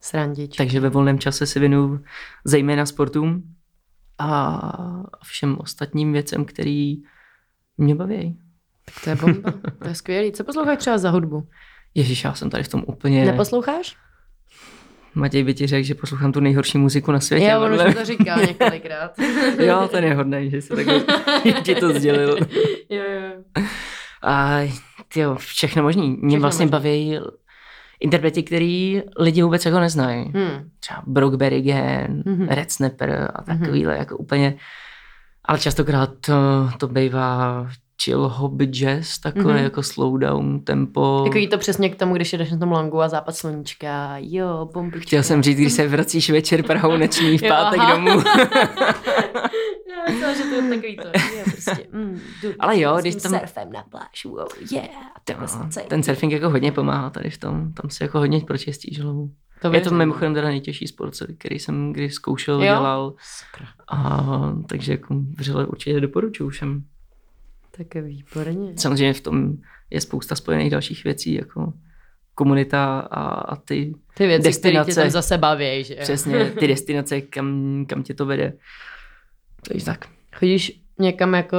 Srandičky. 0.00 0.56
Takže 0.56 0.80
ve 0.80 0.88
volném 0.88 1.18
čase 1.18 1.46
si 1.46 1.60
věnuju 1.60 2.04
zejména 2.44 2.86
sportům 2.86 3.54
a 4.18 4.60
všem 5.24 5.56
ostatním 5.58 6.12
věcem, 6.12 6.44
který 6.44 6.96
mě 7.78 7.94
baví. 7.94 8.38
Tak 8.84 8.94
to 9.04 9.10
je 9.10 9.16
bomba. 9.16 9.52
To 9.78 9.88
je 9.88 9.94
skvělý. 9.94 10.32
Co 10.32 10.44
posloucháš 10.44 10.78
třeba 10.78 10.98
za 10.98 11.10
hudbu? 11.10 11.48
Ježíš, 11.94 12.24
já 12.24 12.34
jsem 12.34 12.50
tady 12.50 12.62
v 12.64 12.68
tom 12.68 12.84
úplně... 12.86 13.24
Neposloucháš? 13.24 13.96
Matěj 15.18 15.44
by 15.44 15.54
ti 15.54 15.66
řekl, 15.66 15.86
že 15.86 15.94
poslouchám 15.94 16.32
tu 16.32 16.40
nejhorší 16.40 16.78
muziku 16.78 17.12
na 17.12 17.20
světě. 17.20 17.44
Já, 17.44 17.60
on 17.60 17.72
už 17.74 17.94
to 17.94 18.04
říkal 18.04 18.38
několikrát. 18.40 19.12
jo, 19.58 19.88
ten 19.92 20.04
je 20.04 20.14
hodný, 20.14 20.50
že 20.50 20.62
si 20.62 20.68
takhle 20.76 21.00
ti 21.62 21.74
to 21.74 21.92
sdělil. 21.92 22.38
jo, 22.90 23.02
jo. 23.20 23.62
A 24.22 24.58
tyjo, 25.12 25.34
všechno 25.36 25.82
možný. 25.82 26.08
Mě 26.08 26.16
Všechno 26.28 26.40
vlastně 26.40 26.64
možný. 26.66 26.70
baví 26.72 27.18
interpreti, 28.00 28.42
který 28.42 29.02
lidi 29.18 29.42
vůbec 29.42 29.64
jako 29.66 29.80
neznají. 29.80 30.24
Hmm. 30.34 30.70
Třeba 30.80 31.02
Brockberry 31.06 31.62
Gan, 31.62 32.22
Mhm. 32.26 32.48
Red 32.48 32.70
Snapper 32.70 33.30
a 33.34 33.42
takovýhle 33.42 33.98
jako 33.98 34.16
úplně. 34.16 34.54
Ale 35.44 35.58
častokrát 35.58 36.10
to, 36.20 36.32
to 36.78 36.88
bývá 36.88 37.66
chill 38.04 38.28
hobby 38.28 38.66
jazz, 38.66 39.18
takový 39.18 39.44
Mhm. 39.54 39.56
jako 39.64 39.82
slow 39.82 40.18
down 40.18 40.60
tempo. 40.60 41.22
Takový 41.24 41.48
to 41.48 41.58
přesně 41.58 41.88
k 41.90 41.96
tomu, 41.96 42.14
když 42.14 42.32
jdeš 42.32 42.50
na 42.50 42.58
tom 42.58 42.72
longu 42.72 43.00
a 43.00 43.08
západ 43.08 43.36
sluníčka. 43.36 44.14
Jo, 44.18 44.68
bombička. 44.74 45.06
Chtěl 45.06 45.22
jsem 45.22 45.42
říct, 45.42 45.56
když 45.58 45.72
se 45.72 45.88
vracíš 45.88 46.30
večer 46.30 46.62
Prahou 46.62 46.96
noční 46.96 47.38
v 47.38 47.42
Jo, 47.42 47.48
pátek 47.48 47.80
aha. 47.80 47.94
domů. 47.96 48.10
Já 49.88 50.12
myslela, 50.14 50.34
že 50.34 50.42
to 50.42 50.54
je 50.54 50.62
takový 50.70 50.96
to. 50.96 51.08
Je 51.36 51.42
prostě, 51.44 51.86
mm, 51.92 52.20
jdu 52.42 52.48
Ale 52.58 52.80
jo, 52.80 52.96
když 53.00 53.14
tam- 53.14 53.32
surfem 53.38 53.72
na 53.72 53.82
pláž, 53.90 54.24
wow, 54.24 54.46
yeah. 54.72 54.88
To 55.24 55.32
je 55.32 55.36
vlastně 55.38 55.82
ten 55.82 56.02
surfing 56.02 56.32
jako 56.32 56.50
hodně 56.50 56.72
pomáhá 56.72 57.10
tady 57.10 57.30
v 57.30 57.38
tom. 57.38 57.72
Tam 57.72 57.90
si 57.90 58.02
jako 58.02 58.18
hodně 58.18 58.40
pročistíš 58.40 59.00
hlavu. 59.00 59.30
To 59.62 59.72
Je 59.74 59.80
to 59.80 59.90
mimochodem 59.94 60.34
teda 60.34 60.48
nejtěžší 60.48 60.86
sport, 60.86 61.14
který 61.38 61.58
jsem 61.58 61.92
kdy 61.92 62.10
zkoušel, 62.10 62.54
Jo? 62.54 62.60
dělal. 62.60 63.14
Sakra, 63.20 63.68
A, 63.90 64.52
takže 64.68 64.92
jako 64.92 65.14
vřele 65.38 65.66
určitě 65.66 66.00
doporučuji 66.00 66.48
všem. 66.50 66.82
Tak 67.78 67.94
je 67.94 68.02
výborně. 68.02 68.72
Samozřejmě 68.76 69.12
v 69.14 69.20
tom 69.20 69.52
je 69.90 70.00
spousta 70.00 70.34
spojených 70.34 70.70
dalších 70.70 71.04
věcí, 71.04 71.34
jako 71.34 71.72
komunita 72.34 73.00
a, 73.00 73.22
a 73.30 73.56
ty 73.56 73.94
Ty 74.14 74.26
věci, 74.26 74.40
které 74.60 74.72
tě 74.72 74.78
Destinace. 74.78 75.00
tam 75.00 75.10
zase 75.10 75.38
baví, 75.38 75.84
že 75.84 75.94
přesně 75.94 76.44
ty 76.50 76.66
destinace, 76.66 77.20
kam, 77.20 77.84
kam 77.88 78.02
tě 78.02 78.14
to 78.14 78.26
vede. 78.26 78.52
Takže 79.68 79.84
tak. 79.84 80.06
Chodíš 80.36 80.80
někam 80.98 81.34
jako 81.34 81.56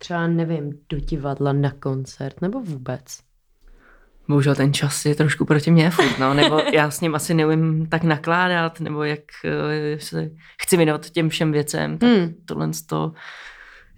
třeba, 0.00 0.26
nevím, 0.26 0.72
do 0.88 0.98
divadla 0.98 1.52
na 1.52 1.70
koncert, 1.70 2.42
nebo 2.42 2.60
vůbec? 2.60 3.02
Bohužel 4.28 4.54
ten 4.54 4.72
čas 4.72 5.04
je 5.04 5.14
trošku 5.14 5.44
proti 5.44 5.70
mně 5.70 5.90
furt, 5.90 6.18
no, 6.18 6.34
nebo 6.34 6.58
já 6.72 6.90
s 6.90 7.00
ním 7.00 7.14
asi 7.14 7.34
neumím 7.34 7.86
tak 7.88 8.02
nakládat, 8.02 8.80
nebo 8.80 9.04
jak 9.04 9.20
eh, 9.44 10.00
se 10.00 10.30
chci 10.62 10.76
věnovat 10.76 11.10
těm 11.10 11.28
všem 11.28 11.52
věcem, 11.52 11.98
tak 11.98 12.10
Hmm. 12.10 12.34
tohle 12.44 12.70
to 12.88 13.12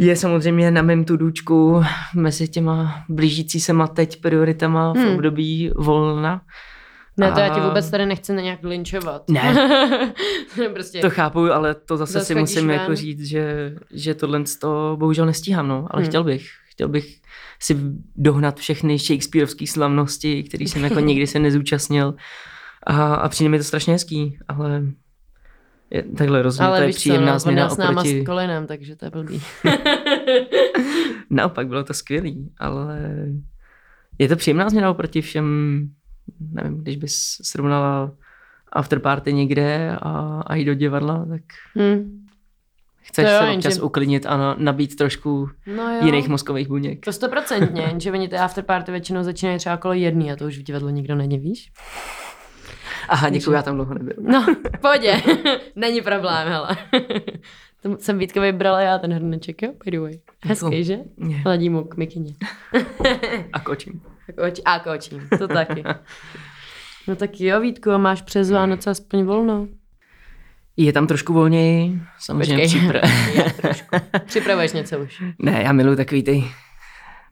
je 0.01 0.16
samozřejmě 0.16 0.70
na 0.70 0.82
mém 0.82 1.05
tudůčku 1.05 1.82
mezi 2.14 2.48
těma 2.48 3.05
blížící 3.09 3.61
se 3.61 3.72
ma 3.72 3.86
teď 3.86 4.20
prioritama 4.20 4.92
v 4.92 4.96
Hmm. 4.96 5.14
období 5.14 5.70
volna. 5.76 6.42
Ne, 7.16 7.32
to 7.32 7.40
já 7.40 7.55
ti 7.55 7.61
vůbec 7.61 7.90
tady 7.90 8.07
nechci 8.07 8.32
na 8.32 8.40
nějak 8.42 8.59
linčovat. 8.64 9.22
Ne. 9.30 9.55
prostě. 10.74 11.01
To 11.01 11.11
chápu, 11.11 11.53
ale 11.53 11.74
to 11.74 11.96
zase 11.96 12.12
Zas 12.12 12.26
si 12.26 12.34
musím 12.34 12.66
ven. 12.68 12.80
jako 12.80 12.94
říct, 12.96 13.24
že, 13.28 13.74
že 13.94 14.14
tohle 14.14 14.42
to 14.61 14.96
bohužel 15.01 15.26
nestíhám, 15.26 15.68
no, 15.68 15.86
ale 15.90 16.03
Hmm. 16.03 16.09
chtěl 16.09 16.24
bych. 16.24 16.46
Chtěl 16.70 16.88
bych 16.88 17.16
si 17.62 17.76
dohnat 18.16 18.59
všechny 18.61 18.98
Shakespeareovské 18.98 19.66
slavnosti, 19.66 20.42
který 20.42 20.68
jsem 20.68 20.84
jako 20.84 21.01
nikdy 21.11 21.26
se 21.26 21.38
nezúčastnil 21.38 22.14
a, 22.86 23.14
a 23.14 23.28
přijde 23.28 23.48
mi 23.51 23.59
to 23.59 23.64
strašně 23.64 23.92
hezký, 23.92 24.38
ale 24.48 24.82
je, 25.91 26.03
takhle 26.03 26.43
rozhodně 26.43 26.66
to 26.66 26.72
Ale 26.72 26.80
je 26.80 26.86
víš 26.86 26.97
co, 26.97 27.01
příjemná 27.01 27.32
no, 27.32 27.38
změna 27.38 27.68
s 27.68 27.76
náma 27.76 28.01
oproti... 28.01 28.22
s 28.22 28.26
Kolinem, 28.26 28.66
takže 28.66 28.97
to 28.97 29.05
je 29.05 29.11
blbý. 29.11 29.43
Naopak, 31.30 31.68
bylo 31.68 31.84
to 31.84 31.95
skvělý, 31.95 32.53
ale 32.59 32.99
je 34.18 34.28
to 34.28 34.36
příjemná 34.36 34.68
změna 34.68 34.91
oproti 34.91 35.20
všem, 35.20 35.88
nevím, 36.53 36.78
když 36.78 36.97
bys 36.97 37.36
srovnala 37.43 38.12
afterparty 38.72 39.32
někde 39.32 39.97
a, 40.03 40.43
a 40.47 40.55
jít 40.55 40.64
do 40.64 40.74
divadla, 40.74 41.26
tak 41.28 41.43
hm. 41.78 42.26
chceš 43.01 43.24
To 43.24 43.30
jo, 43.30 43.38
se 43.38 43.57
občas 43.57 43.78
uklidnit 43.78 44.26
a 44.26 44.36
na- 44.36 44.57
nabít 44.59 44.97
trošku 44.97 45.49
No 45.76 45.95
jo. 45.95 46.07
jiných 46.07 46.28
mozkových 46.28 46.68
buněk. 46.68 47.05
To 47.05 47.12
stoprocentně, 47.12 47.82
jenže 47.82 48.12
oni 48.12 48.28
ty 48.28 48.36
afterparty 48.36 48.93
většinou 48.93 49.22
začínají 49.22 49.59
třeba 49.59 49.74
okolo 49.74 49.95
jedný 49.95 50.32
a 50.32 50.36
to 50.36 50.45
už 50.45 50.59
v 50.59 50.62
divadle 50.62 50.93
nikdo 50.93 51.14
není, 51.14 51.38
víš? 51.38 51.72
Aha, 53.11 53.29
děkuji, 53.29 53.53
já 53.53 53.63
tam 53.63 53.75
dlouho 53.75 53.95
nebyl. 53.95 54.15
No, 54.21 54.47
pohodě. 54.81 55.23
Není 55.77 56.01
problém, 56.01 56.49
hele. 56.49 56.77
to 57.83 57.97
jsem 57.99 58.19
Vítka 58.19 58.41
vybrala 58.41 58.81
já 58.81 58.99
ten 58.99 59.13
hrneček, 59.13 59.63
jo? 59.63 59.73
By 59.85 59.91
the 59.91 60.01
way. 60.01 60.21
Hezký, 60.45 60.85
že? 60.85 60.99
Je. 61.29 61.37
Hledí 61.37 61.71
mu 61.71 61.85
k 61.85 61.97
mikině. 61.97 62.35
A 63.53 63.61
kočím. 63.61 64.03
Tak 64.27 64.47
oči, 64.47 64.63
a 64.63 64.79
kočím, 64.79 65.29
to 65.39 65.49
taky. 65.49 65.85
No 67.09 67.17
tak 67.17 67.41
jo, 67.41 67.61
Vítku, 67.61 67.91
a 67.91 67.99
máš 67.99 68.23
přes 68.23 68.51
Vánoce 68.51 68.91
aspoň 68.91 69.25
volno? 69.25 69.69
Je 70.77 70.93
tam 70.93 71.07
trošku 71.07 71.33
volněji, 71.33 72.01
samozřejmě 72.19 72.65
Počkej. 72.65 72.81
připra... 72.81 73.01
Připravuješ 74.27 74.73
něco 74.73 74.99
už? 74.99 75.23
ne, 75.39 75.63
já 75.65 75.73
miluji 75.73 75.97
takový 75.97 76.23
ty 76.23 76.45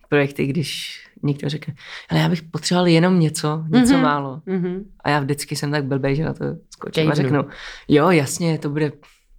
projekty, 0.08 0.46
když 0.46 1.00
někdo 1.22 1.48
řekne, 1.48 1.74
ale 2.10 2.20
já 2.20 2.28
bych 2.28 2.42
potřeboval 2.42 2.86
jenom 2.88 3.20
něco, 3.20 3.64
něco 3.68 3.92
Mhm. 3.92 4.02
málo. 4.02 4.42
Mhm. 4.46 4.84
A 5.04 5.10
já 5.10 5.20
vždycky 5.20 5.56
jsem 5.56 5.70
tak 5.70 5.84
blbej, 5.84 6.16
že 6.16 6.24
na 6.24 6.32
to 6.34 6.44
skočím 6.70 6.92
Kejvnu. 6.94 7.12
a 7.12 7.14
řeknu, 7.14 7.44
jo, 7.88 8.10
jasně, 8.10 8.58
to 8.58 8.68
bude 8.70 8.92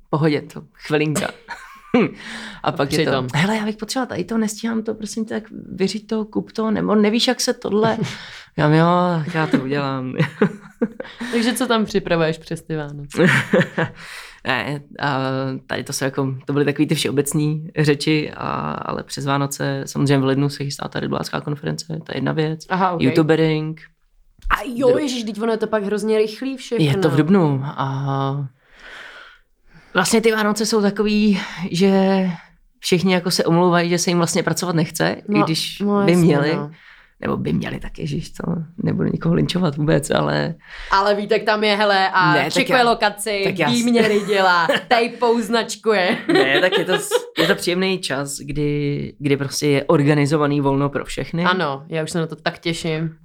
pohodě, 0.10 0.42
to 0.42 0.62
chvilinka. 0.74 1.28
a 2.64 2.72
pak 2.72 2.94
je 2.94 3.06
to, 3.06 3.28
hele, 3.36 3.56
já 3.58 3.66
bych 3.66 3.78
potřeboval 3.78 4.08
tady 4.08 4.24
to, 4.24 4.38
nestíhám 4.38 4.84
to, 4.84 4.94
prosím 4.94 5.26
tě, 5.26 5.34
tak 5.34 5.44
vyřiď 5.72 6.08
to, 6.08 6.26
kup 6.26 6.52
to, 6.52 6.72
nebo 6.72 6.96
nevíš, 6.96 7.28
jak 7.28 7.42
se 7.42 7.54
tohle. 7.54 7.98
já 8.58 8.68
jo, 8.76 8.86
já 9.34 9.48
to 9.48 9.58
udělám. 9.60 10.14
Takže 11.32 11.54
co 11.54 11.68
tam 11.68 11.86
připravuješ 11.86 12.38
přes 12.38 12.62
ty 12.62 12.76
Vánoce? 12.76 13.26
Ne, 14.48 14.82
a 15.00 15.20
tady 15.68 15.84
to 15.84 15.94
jsou 15.94 16.06
jako, 16.06 16.36
to 16.46 16.54
byly 16.54 16.66
takové 16.66 16.86
ty 16.86 16.96
všeobecné 16.96 17.56
řeči, 17.80 18.32
a, 18.32 18.50
ale 18.72 19.04
přes 19.04 19.26
Vánoce, 19.26 19.84
samozřejmě 19.86 20.18
v 20.18 20.24
lednu 20.24 20.50
se 20.50 20.64
chystá 20.64 20.88
ta 20.88 21.00
rybářská 21.00 21.42
konference, 21.42 21.86
to 21.88 22.12
je 22.12 22.18
jedna 22.18 22.32
věc. 22.32 22.66
Aha, 22.70 22.92
ok. 22.92 23.02
YouTubering, 23.02 23.82
A 24.50 24.56
jo, 24.76 24.98
ježiš, 24.98 25.24
teď 25.24 25.42
ono 25.42 25.52
je 25.52 25.58
to 25.58 25.68
pak 25.68 25.84
hrozně 25.84 26.18
rychlý 26.18 26.58
všechno. 26.58 26.86
Je 26.86 26.98
to 26.98 27.10
v 27.10 27.16
Dubnu 27.16 27.62
a 27.66 28.48
vlastně 29.94 30.22
ty 30.22 30.32
Vánoce 30.32 30.66
jsou 30.66 30.82
takový, 30.82 31.40
že 31.72 32.26
všichni 32.80 33.14
jako 33.14 33.32
se 33.32 33.46
omlouvají, 33.46 33.90
že 33.90 33.98
se 33.98 34.10
jim 34.10 34.18
vlastně 34.18 34.44
pracovat 34.44 34.76
nechce, 34.76 35.16
no, 35.28 35.40
i 35.40 35.44
když 35.44 35.80
no, 35.80 36.06
by 36.06 36.12
jasně, 36.12 36.26
měli, 36.26 36.56
no. 36.56 36.72
Nebo 37.22 37.38
by 37.38 37.54
měli 37.54 37.80
tak, 37.80 38.00
ježiš, 38.00 38.30
to 38.30 38.44
nebudu 38.84 39.10
nikoho 39.10 39.36
linčovat 39.36 39.78
vůbec, 39.78 40.10
ale 40.12 40.56
Ale 40.92 41.16
Vítek 41.16 41.44
tam 41.44 41.64
je, 41.64 41.76
hele, 41.76 42.10
a 42.10 42.34
Ne, 42.34 42.52
čekuje 42.52 42.78
já- 42.80 42.90
lokaci, 42.90 43.56
výměry 43.68 44.22
dělá, 44.28 44.68
typou 45.00 45.42
značkuje. 45.42 46.18
ne, 46.34 46.62
tak 46.62 46.78
je 46.78 46.86
to, 46.86 46.94
je 47.38 47.48
to 47.48 47.56
příjemný 47.56 48.00
čas, 48.00 48.38
kdy, 48.38 49.14
kdy 49.20 49.38
prostě 49.38 49.68
je 49.68 49.84
organizovaný 49.84 50.62
volno 50.62 50.90
pro 50.90 51.06
všechny. 51.06 51.44
Ano, 51.44 51.86
já 51.90 52.04
už 52.04 52.12
se 52.12 52.20
na 52.20 52.28
to 52.28 52.36
tak 52.36 52.60
těším. 52.60 53.16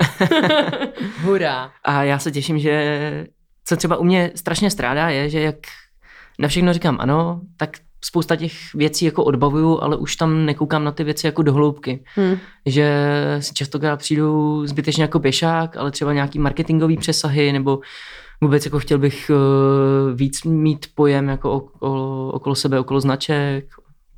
Hurá. 1.22 1.70
A 1.84 2.02
já 2.02 2.18
se 2.18 2.30
těším, 2.30 2.58
že 2.58 3.26
co 3.64 3.76
třeba 3.76 3.96
u 3.96 4.04
mě 4.04 4.30
strašně 4.34 4.70
strádá 4.70 5.08
je, 5.08 5.28
že 5.30 5.40
jak 5.40 5.56
na 6.38 6.48
všechno 6.48 6.72
říkám 6.72 6.96
ano, 7.00 7.40
tak 7.56 7.70
spousta 8.04 8.36
těch 8.36 8.74
věcí 8.74 9.04
jako 9.04 9.24
odbavuju, 9.24 9.80
ale 9.80 9.96
už 9.96 10.16
tam 10.16 10.46
nekoukám 10.46 10.84
na 10.84 10.92
ty 10.92 11.04
věci 11.04 11.26
jako 11.26 11.42
do 11.42 11.52
hloubky. 11.52 12.04
Hm. 12.16 12.36
Že 12.66 13.06
si 13.40 13.54
častokrát 13.54 13.98
přijdu 13.98 14.66
zbytečně 14.66 15.02
jako 15.02 15.20
pěšák, 15.20 15.76
ale 15.76 15.90
třeba 15.90 16.12
nějaký 16.12 16.38
marketingový 16.38 16.96
přesahy, 16.96 17.52
nebo 17.52 17.80
vůbec 18.40 18.64
jako 18.64 18.78
chtěl 18.78 18.98
bych 18.98 19.30
uh, 19.30 20.16
víc 20.16 20.44
mít 20.44 20.86
pojem 20.94 21.28
jako 21.28 21.52
okolo, 21.52 22.32
okolo 22.32 22.54
sebe, 22.54 22.80
okolo 22.80 23.00
značek, 23.00 23.64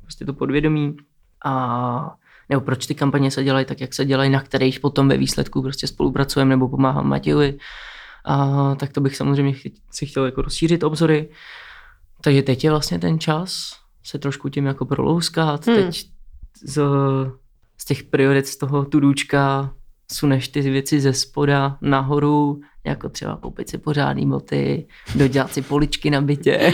prostě 0.01 0.25
to 0.25 0.33
podvědomí. 0.33 0.97
A 1.45 2.15
nebo 2.49 2.61
proč 2.61 2.85
ty 2.85 2.95
kampaně 2.95 3.31
se 3.31 3.43
dělají 3.43 3.65
tak, 3.65 3.81
jak 3.81 3.93
se 3.93 4.05
dělají, 4.05 4.29
na 4.29 4.41
kterých 4.41 4.79
potom 4.79 5.07
ve 5.07 5.17
výsledku 5.17 5.61
prostě 5.61 5.87
spolupracujeme 5.87 6.49
nebo 6.49 6.69
pomáhám 6.69 7.07
Matějovi. 7.09 7.57
A 8.25 8.75
tak 8.75 8.91
to 8.91 9.01
bych 9.01 9.15
samozřejmě 9.15 9.53
si 9.91 10.05
chtěl 10.05 10.25
jako 10.25 10.41
rozšířit 10.41 10.83
obzory. 10.83 11.29
Takže 12.21 12.41
teď 12.41 12.63
je 12.63 12.69
vlastně 12.69 12.99
ten 12.99 13.19
čas 13.19 13.71
se 14.03 14.19
trošku 14.19 14.49
tím 14.49 14.65
jako 14.65 14.85
prolouskat. 14.85 15.67
Hmm. 15.67 15.75
Hmm. 15.75 15.85
Teď 15.85 16.05
z, 16.63 16.81
z 17.77 17.85
těch 17.85 18.03
priorit 18.03 18.47
z 18.47 18.57
toho 18.57 18.85
tudůčka 18.85 19.73
suneš 20.11 20.47
ty 20.47 20.61
věci 20.61 21.01
ze 21.01 21.13
spoda 21.13 21.77
nahoru, 21.81 22.61
jako 22.85 23.09
třeba 23.09 23.37
koupit 23.37 23.69
si 23.69 23.77
pořádný 23.77 24.29
boty, 24.29 24.87
dodělat 25.15 25.53
si 25.53 25.61
poličky 25.61 26.09
na 26.09 26.21
bytě 26.21 26.73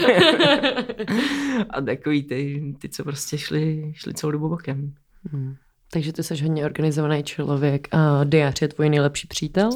a 1.70 1.80
takový 1.80 2.22
ty, 2.22 2.74
ty 2.78 2.88
co 2.88 3.04
prostě 3.04 3.38
šli, 3.38 3.92
šli 3.94 4.14
celou 4.14 4.30
dobu 4.30 4.48
bokem. 4.48 4.94
Hm. 5.32 5.54
Takže 5.90 6.12
ty 6.12 6.22
jsi 6.22 6.42
hodně 6.42 6.64
organizovaný 6.64 7.22
člověk 7.22 7.88
a 7.94 8.24
diář 8.24 8.62
je 8.62 8.68
tvůj 8.68 8.88
nejlepší 8.88 9.26
přítel? 9.26 9.70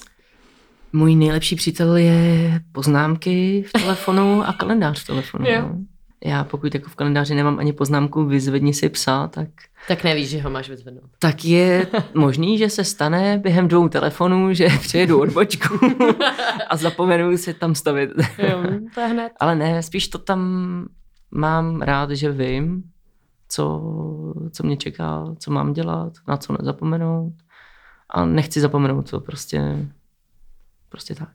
Můj 0.93 1.15
nejlepší 1.17 1.57
přítel 1.57 1.97
je 1.97 2.61
poznámky 2.73 3.65
v 3.69 3.73
telefonu 3.73 4.43
a 4.49 4.53
kalendář 4.53 5.03
v 5.03 5.07
telefonu. 5.07 5.47
Jo. 5.49 5.63
no. 5.63 5.79
Já 6.25 6.45
pokud 6.45 6.75
jako 6.75 6.89
v 6.91 6.95
kalendáři 6.95 7.35
nemám 7.35 7.59
ani 7.59 7.73
poznámku 7.73 8.25
vyzvedni 8.25 8.75
si 8.75 8.89
psa, 8.89 9.29
tak, 9.29 9.49
Tak 9.89 10.05
nevíš, 10.05 10.29
že 10.29 10.41
ho 10.43 10.51
máš 10.51 10.69
vyzvednout. 10.69 11.05
tak 11.19 11.45
je 11.45 11.87
možný, 12.15 12.59
že 12.59 12.71
se 12.71 12.85
stane 12.85 13.39
během 13.39 13.69
dvou 13.69 13.89
telefonů, 13.89 14.53
že 14.55 14.69
přejedu 14.81 15.21
odbočku 15.21 15.79
a 16.71 16.77
zapomenu 16.77 17.37
si 17.37 17.55
tam 17.55 17.75
stavit. 17.75 18.11
Jo, 18.39 18.63
to 18.95 19.01
hned. 19.09 19.33
Ale 19.41 19.55
ne, 19.55 19.83
spíš 19.83 20.09
to 20.09 20.19
tam 20.19 20.41
mám 21.31 21.83
rád, 21.83 22.11
že 22.11 22.31
vím, 22.33 22.83
co, 23.49 23.83
co 24.53 24.63
mě 24.67 24.77
čeká, 24.77 25.25
co 25.39 25.51
mám 25.51 25.73
dělat, 25.73 26.13
na 26.29 26.37
co 26.37 26.53
nezapomenout. 26.59 27.33
A 28.11 28.25
nechci 28.25 28.61
zapomenout 28.61 29.11
to 29.11 29.21
prostě, 29.21 29.87
prostě 30.89 31.15
tak. 31.15 31.29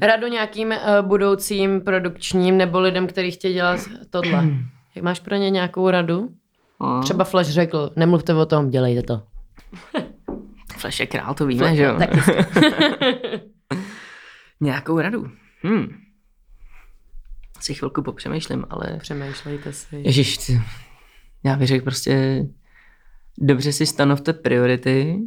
Radu 0.00 0.26
nějakým 0.26 0.68
uh, 0.68 0.76
budoucím 1.06 1.80
produkčním 1.80 2.56
nebo 2.56 2.80
lidem, 2.80 3.06
kteří 3.06 3.30
chtějí 3.30 3.54
dělat 3.54 3.80
tohle. 4.10 4.44
Jak 4.94 5.04
máš 5.04 5.20
pro 5.20 5.34
ně 5.36 5.50
nějakou 5.50 5.90
radu? 5.90 6.28
Třeba 7.02 7.24
Flash 7.24 7.48
řekl, 7.50 7.90
nemluvte 7.96 8.34
o 8.34 8.46
tom, 8.46 8.70
dělejte 8.70 9.02
to. 9.02 9.22
Flash 10.78 11.00
je 11.00 11.06
král, 11.06 11.34
to 11.34 11.46
víme, 11.46 11.76
že 11.76 11.82
jo? 11.82 11.98
Nějakou 14.60 15.00
radu. 15.00 15.30
Hmm. 15.62 15.88
Si 17.60 17.74
chvilku 17.74 18.02
popřemýšlím, 18.02 18.64
ale 18.70 18.98
Přemýšlejte 19.00 19.72
si. 19.72 19.96
Ježíš, 19.96 20.38
ty- 20.38 20.60
já 21.44 21.56
bych 21.56 21.68
řekl 21.68 21.84
prostě, 21.84 22.44
dobře 23.38 23.72
si 23.72 23.86
stanovte 23.86 24.32
priority, 24.32 25.18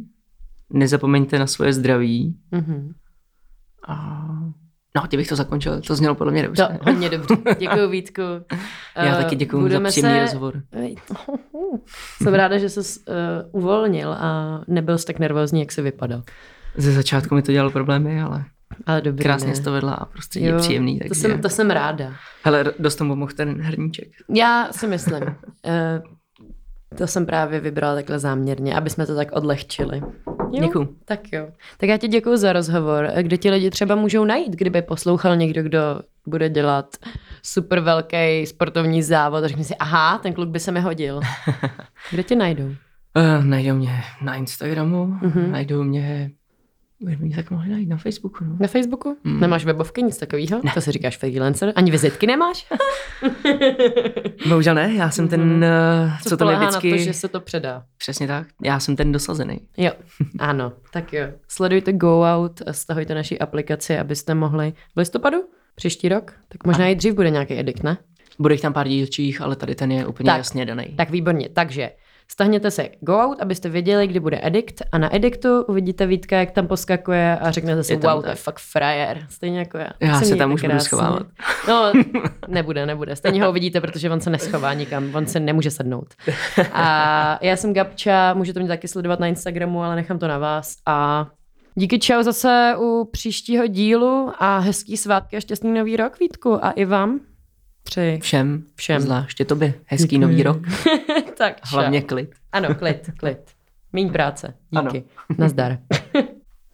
nezapomeňte 0.72 1.38
na 1.38 1.46
svoje 1.46 1.72
zdraví 1.72 2.36
Mhm. 2.50 2.92
a 3.88 4.26
no, 4.96 5.06
tím 5.08 5.18
bych 5.18 5.28
to 5.28 5.36
zakončil, 5.36 5.80
to 5.80 5.94
znělo 5.94 6.14
podle 6.14 6.32
mě 6.32 6.42
dobře. 6.42 6.78
To 6.84 6.90
hodně 6.90 7.10
dobře. 7.10 7.36
Děkuji 7.58 7.88
Vítku. 7.90 8.22
já 8.96 9.18
Eh, 9.18 9.22
taky 9.22 9.36
děkuji 9.36 9.56
za 9.56 9.62
budeme 9.62 9.88
příjemný 9.88 10.14
se- 10.18 10.22
rozhovor. 10.22 10.62
Jsem 12.22 12.34
ráda, 12.34 12.58
že 12.58 12.68
jsi 12.68 12.80
uh, 12.80 13.14
uvolnil 13.62 14.12
a 14.12 14.60
nebyl 14.68 14.98
jsi 14.98 15.06
tak 15.06 15.18
nervózní, 15.18 15.60
jak 15.60 15.72
jsi 15.72 15.82
vypadal. 15.82 16.22
Ze 16.76 16.92
začátku 16.92 17.34
mi 17.34 17.42
to 17.42 17.52
dělalo 17.52 17.70
problémy, 17.70 18.22
ale 18.22 18.44
Ale 18.86 19.00
dobrý, 19.00 19.22
krásně 19.22 19.48
ne? 19.48 19.56
jsi 19.56 19.62
to 19.62 19.72
vedla 19.72 19.94
a 19.94 20.04
prostě 20.04 20.40
je 20.40 20.56
příjemný. 20.56 20.98
to, 20.98 21.04
Takže... 21.08 21.20
jsem, 21.20 21.40
to 21.40 21.48
jsem 21.48 21.70
ráda. 21.70 22.12
Hele, 22.44 22.64
dost 22.78 22.96
tomu 22.96 23.10
pomohl 23.12 23.32
ten 23.36 23.60
hrníček. 23.62 24.08
Já 24.34 24.68
si 24.72 24.86
myslím. 24.86 25.22
Uh, 25.22 25.28
to 26.98 27.06
jsem 27.06 27.26
právě 27.26 27.60
vybrala 27.60 27.94
takhle 27.94 28.18
záměrně, 28.18 28.74
aby 28.74 28.90
jsme 28.90 29.06
to 29.06 29.14
tak 29.16 29.32
odlehčili. 29.32 30.02
Jo? 30.52 30.66
Děkuju. 30.66 30.96
Tak 31.04 31.20
jo. 31.32 31.48
Tak 31.78 31.88
já 31.88 31.96
ti 31.96 32.08
děkuji 32.08 32.36
za 32.36 32.52
rozhovor. 32.52 33.10
Kde 33.22 33.36
ti 33.36 33.50
lidi 33.50 33.70
třeba 33.70 33.94
můžou 33.94 34.24
najít, 34.24 34.52
kdyby 34.52 34.82
poslouchal 34.82 35.36
někdo, 35.36 35.62
kdo 35.62 35.78
bude 36.26 36.48
dělat 36.48 36.96
super 37.42 37.80
velký 37.80 38.46
sportovní 38.46 39.02
závod 39.02 39.44
a 39.44 39.48
řekne 39.48 39.64
si, 39.64 39.76
aha, 39.76 40.18
ten 40.18 40.32
kluk 40.32 40.48
by 40.48 40.60
se 40.60 40.72
mi 40.72 40.80
hodil. 40.80 41.20
Kde 42.10 42.22
tě 42.22 42.36
najdou? 42.36 42.66
Uh, 43.16 43.44
najdou 43.44 43.74
mě 43.74 44.04
na 44.22 44.34
Instagramu, 44.34 45.06
mm-hmm. 45.06 45.50
najdou 45.50 45.82
mě, 45.82 46.30
by 47.02 47.16
mě 47.16 47.36
tak 47.36 47.50
mohli 47.50 47.70
najít 47.70 47.88
na 47.88 47.96
Facebooku. 47.96 48.44
No. 48.44 48.56
Na 48.60 48.66
Facebooku? 48.66 49.16
Mm. 49.24 49.40
Nemáš 49.40 49.64
webovky, 49.64 50.02
nic 50.02 50.18
takového? 50.18 50.60
To 50.74 50.80
si 50.80 50.92
říkáš 50.92 51.16
freelancer? 51.16 51.72
Ani 51.76 51.90
vizitky 51.90 52.26
nemáš? 52.26 52.66
Bohužel 54.48 54.74
ne, 54.74 54.94
já 54.94 55.10
jsem 55.10 55.28
ten, 55.28 55.40
uh, 55.40 56.16
co, 56.18 56.22
co 56.22 56.30
to 56.30 56.36
spoléhá 56.36 56.68
vždycky... 56.68 56.90
na 56.90 56.96
to, 56.96 57.02
že 57.02 57.12
se 57.12 57.28
to 57.28 57.40
předá. 57.40 57.84
Přesně 57.98 58.26
tak, 58.26 58.46
já 58.62 58.80
jsem 58.80 58.96
ten 58.96 59.12
dosazený. 59.12 59.60
Jo, 59.76 59.92
ano, 60.38 60.72
tak 60.92 61.12
jo. 61.12 61.26
Sledujte 61.48 61.92
Go 61.92 62.22
Out, 62.22 62.62
stahujte 62.70 63.14
naši 63.14 63.38
aplikaci, 63.38 63.98
abyste 63.98 64.34
mohli 64.34 64.72
v 64.94 64.98
listopadu 64.98 65.38
příští 65.74 66.08
rok, 66.08 66.32
tak 66.48 66.66
možná 66.66 66.86
i 66.86 66.94
dřív 66.94 67.14
bude 67.14 67.30
nějaký 67.30 67.58
edikt, 67.58 67.82
ne? 67.82 67.98
Bude 68.38 68.54
jich 68.54 68.60
tam 68.60 68.72
pár 68.72 68.88
dílčích, 68.88 69.40
ale 69.40 69.56
tady 69.56 69.74
ten 69.74 69.92
je 69.92 70.06
úplně 70.06 70.26
tak. 70.26 70.38
jasně 70.38 70.66
daný. 70.66 70.84
Tak 70.96 71.10
výborně, 71.10 71.48
takže 71.48 71.90
stahněte 72.32 72.70
se 72.70 72.88
Go 73.00 73.18
Out, 73.18 73.40
abyste 73.40 73.68
věděli, 73.68 74.06
kdy 74.06 74.20
bude 74.20 74.40
edikt 74.42 74.82
a 74.92 74.98
na 74.98 75.16
ediktu 75.16 75.62
uvidíte 75.62 76.06
Vítka, 76.06 76.36
jak 76.36 76.50
tam 76.50 76.66
poskakuje 76.66 77.38
a 77.38 77.50
řeknete 77.50 77.84
si, 77.84 77.96
wow, 77.96 78.22
to 78.22 78.28
je 78.28 78.34
fakt 78.34 78.58
frajer, 78.58 79.26
stejně 79.28 79.58
jako 79.58 79.78
já. 79.78 79.90
Já 80.00 80.20
Se 80.20 80.36
tam 80.36 80.52
už 80.52 80.62
budu 80.62 80.78
schovávat. 80.78 81.26
No, 81.68 81.92
nebude, 82.48 82.86
nebude. 82.86 83.16
Stejně 83.16 83.42
ho 83.42 83.50
uvidíte, 83.50 83.80
protože 83.80 84.10
on 84.10 84.20
se 84.20 84.30
neschová 84.30 84.74
nikam, 84.74 85.14
on 85.14 85.26
se 85.26 85.40
nemůže 85.40 85.70
sednout. 85.70 86.06
A 86.72 87.38
já 87.42 87.56
jsem 87.56 87.74
Gabča, 87.74 88.34
můžete 88.34 88.60
mě 88.60 88.68
taky 88.68 88.88
sledovat 88.88 89.20
na 89.20 89.26
Instagramu, 89.26 89.82
ale 89.82 89.96
nechám 89.96 90.18
to 90.18 90.28
na 90.28 90.38
vás. 90.38 90.76
A 90.86 91.26
díky 91.74 91.98
čau 91.98 92.22
zase 92.22 92.74
u 92.78 93.08
příštího 93.12 93.66
dílu 93.66 94.32
a 94.38 94.58
hezký 94.58 94.96
svátky 94.96 95.36
a 95.36 95.40
šťastný 95.40 95.72
nový 95.72 95.96
rok, 95.96 96.18
Vítku. 96.20 96.64
A 96.64 96.70
i 96.70 96.84
vám. 96.84 97.20
Tři. 97.82 98.18
Všem, 98.22 98.62
Všem. 98.74 99.00
zvláště 99.00 99.44
tobě. 99.44 99.74
Hezký 99.86 100.06
Děkuji. 100.06 100.18
nový 100.18 100.42
rok, 100.42 100.58
tak, 101.38 101.56
hlavně 101.64 102.02
klid. 102.02 102.30
Ano, 102.52 102.74
klid, 102.74 103.10
klid. 103.18 103.38
Míň 103.92 104.12
práce. 104.12 104.54
Ano. 104.74 104.90
Díky. 104.90 105.04
Nazdar. 105.38 105.78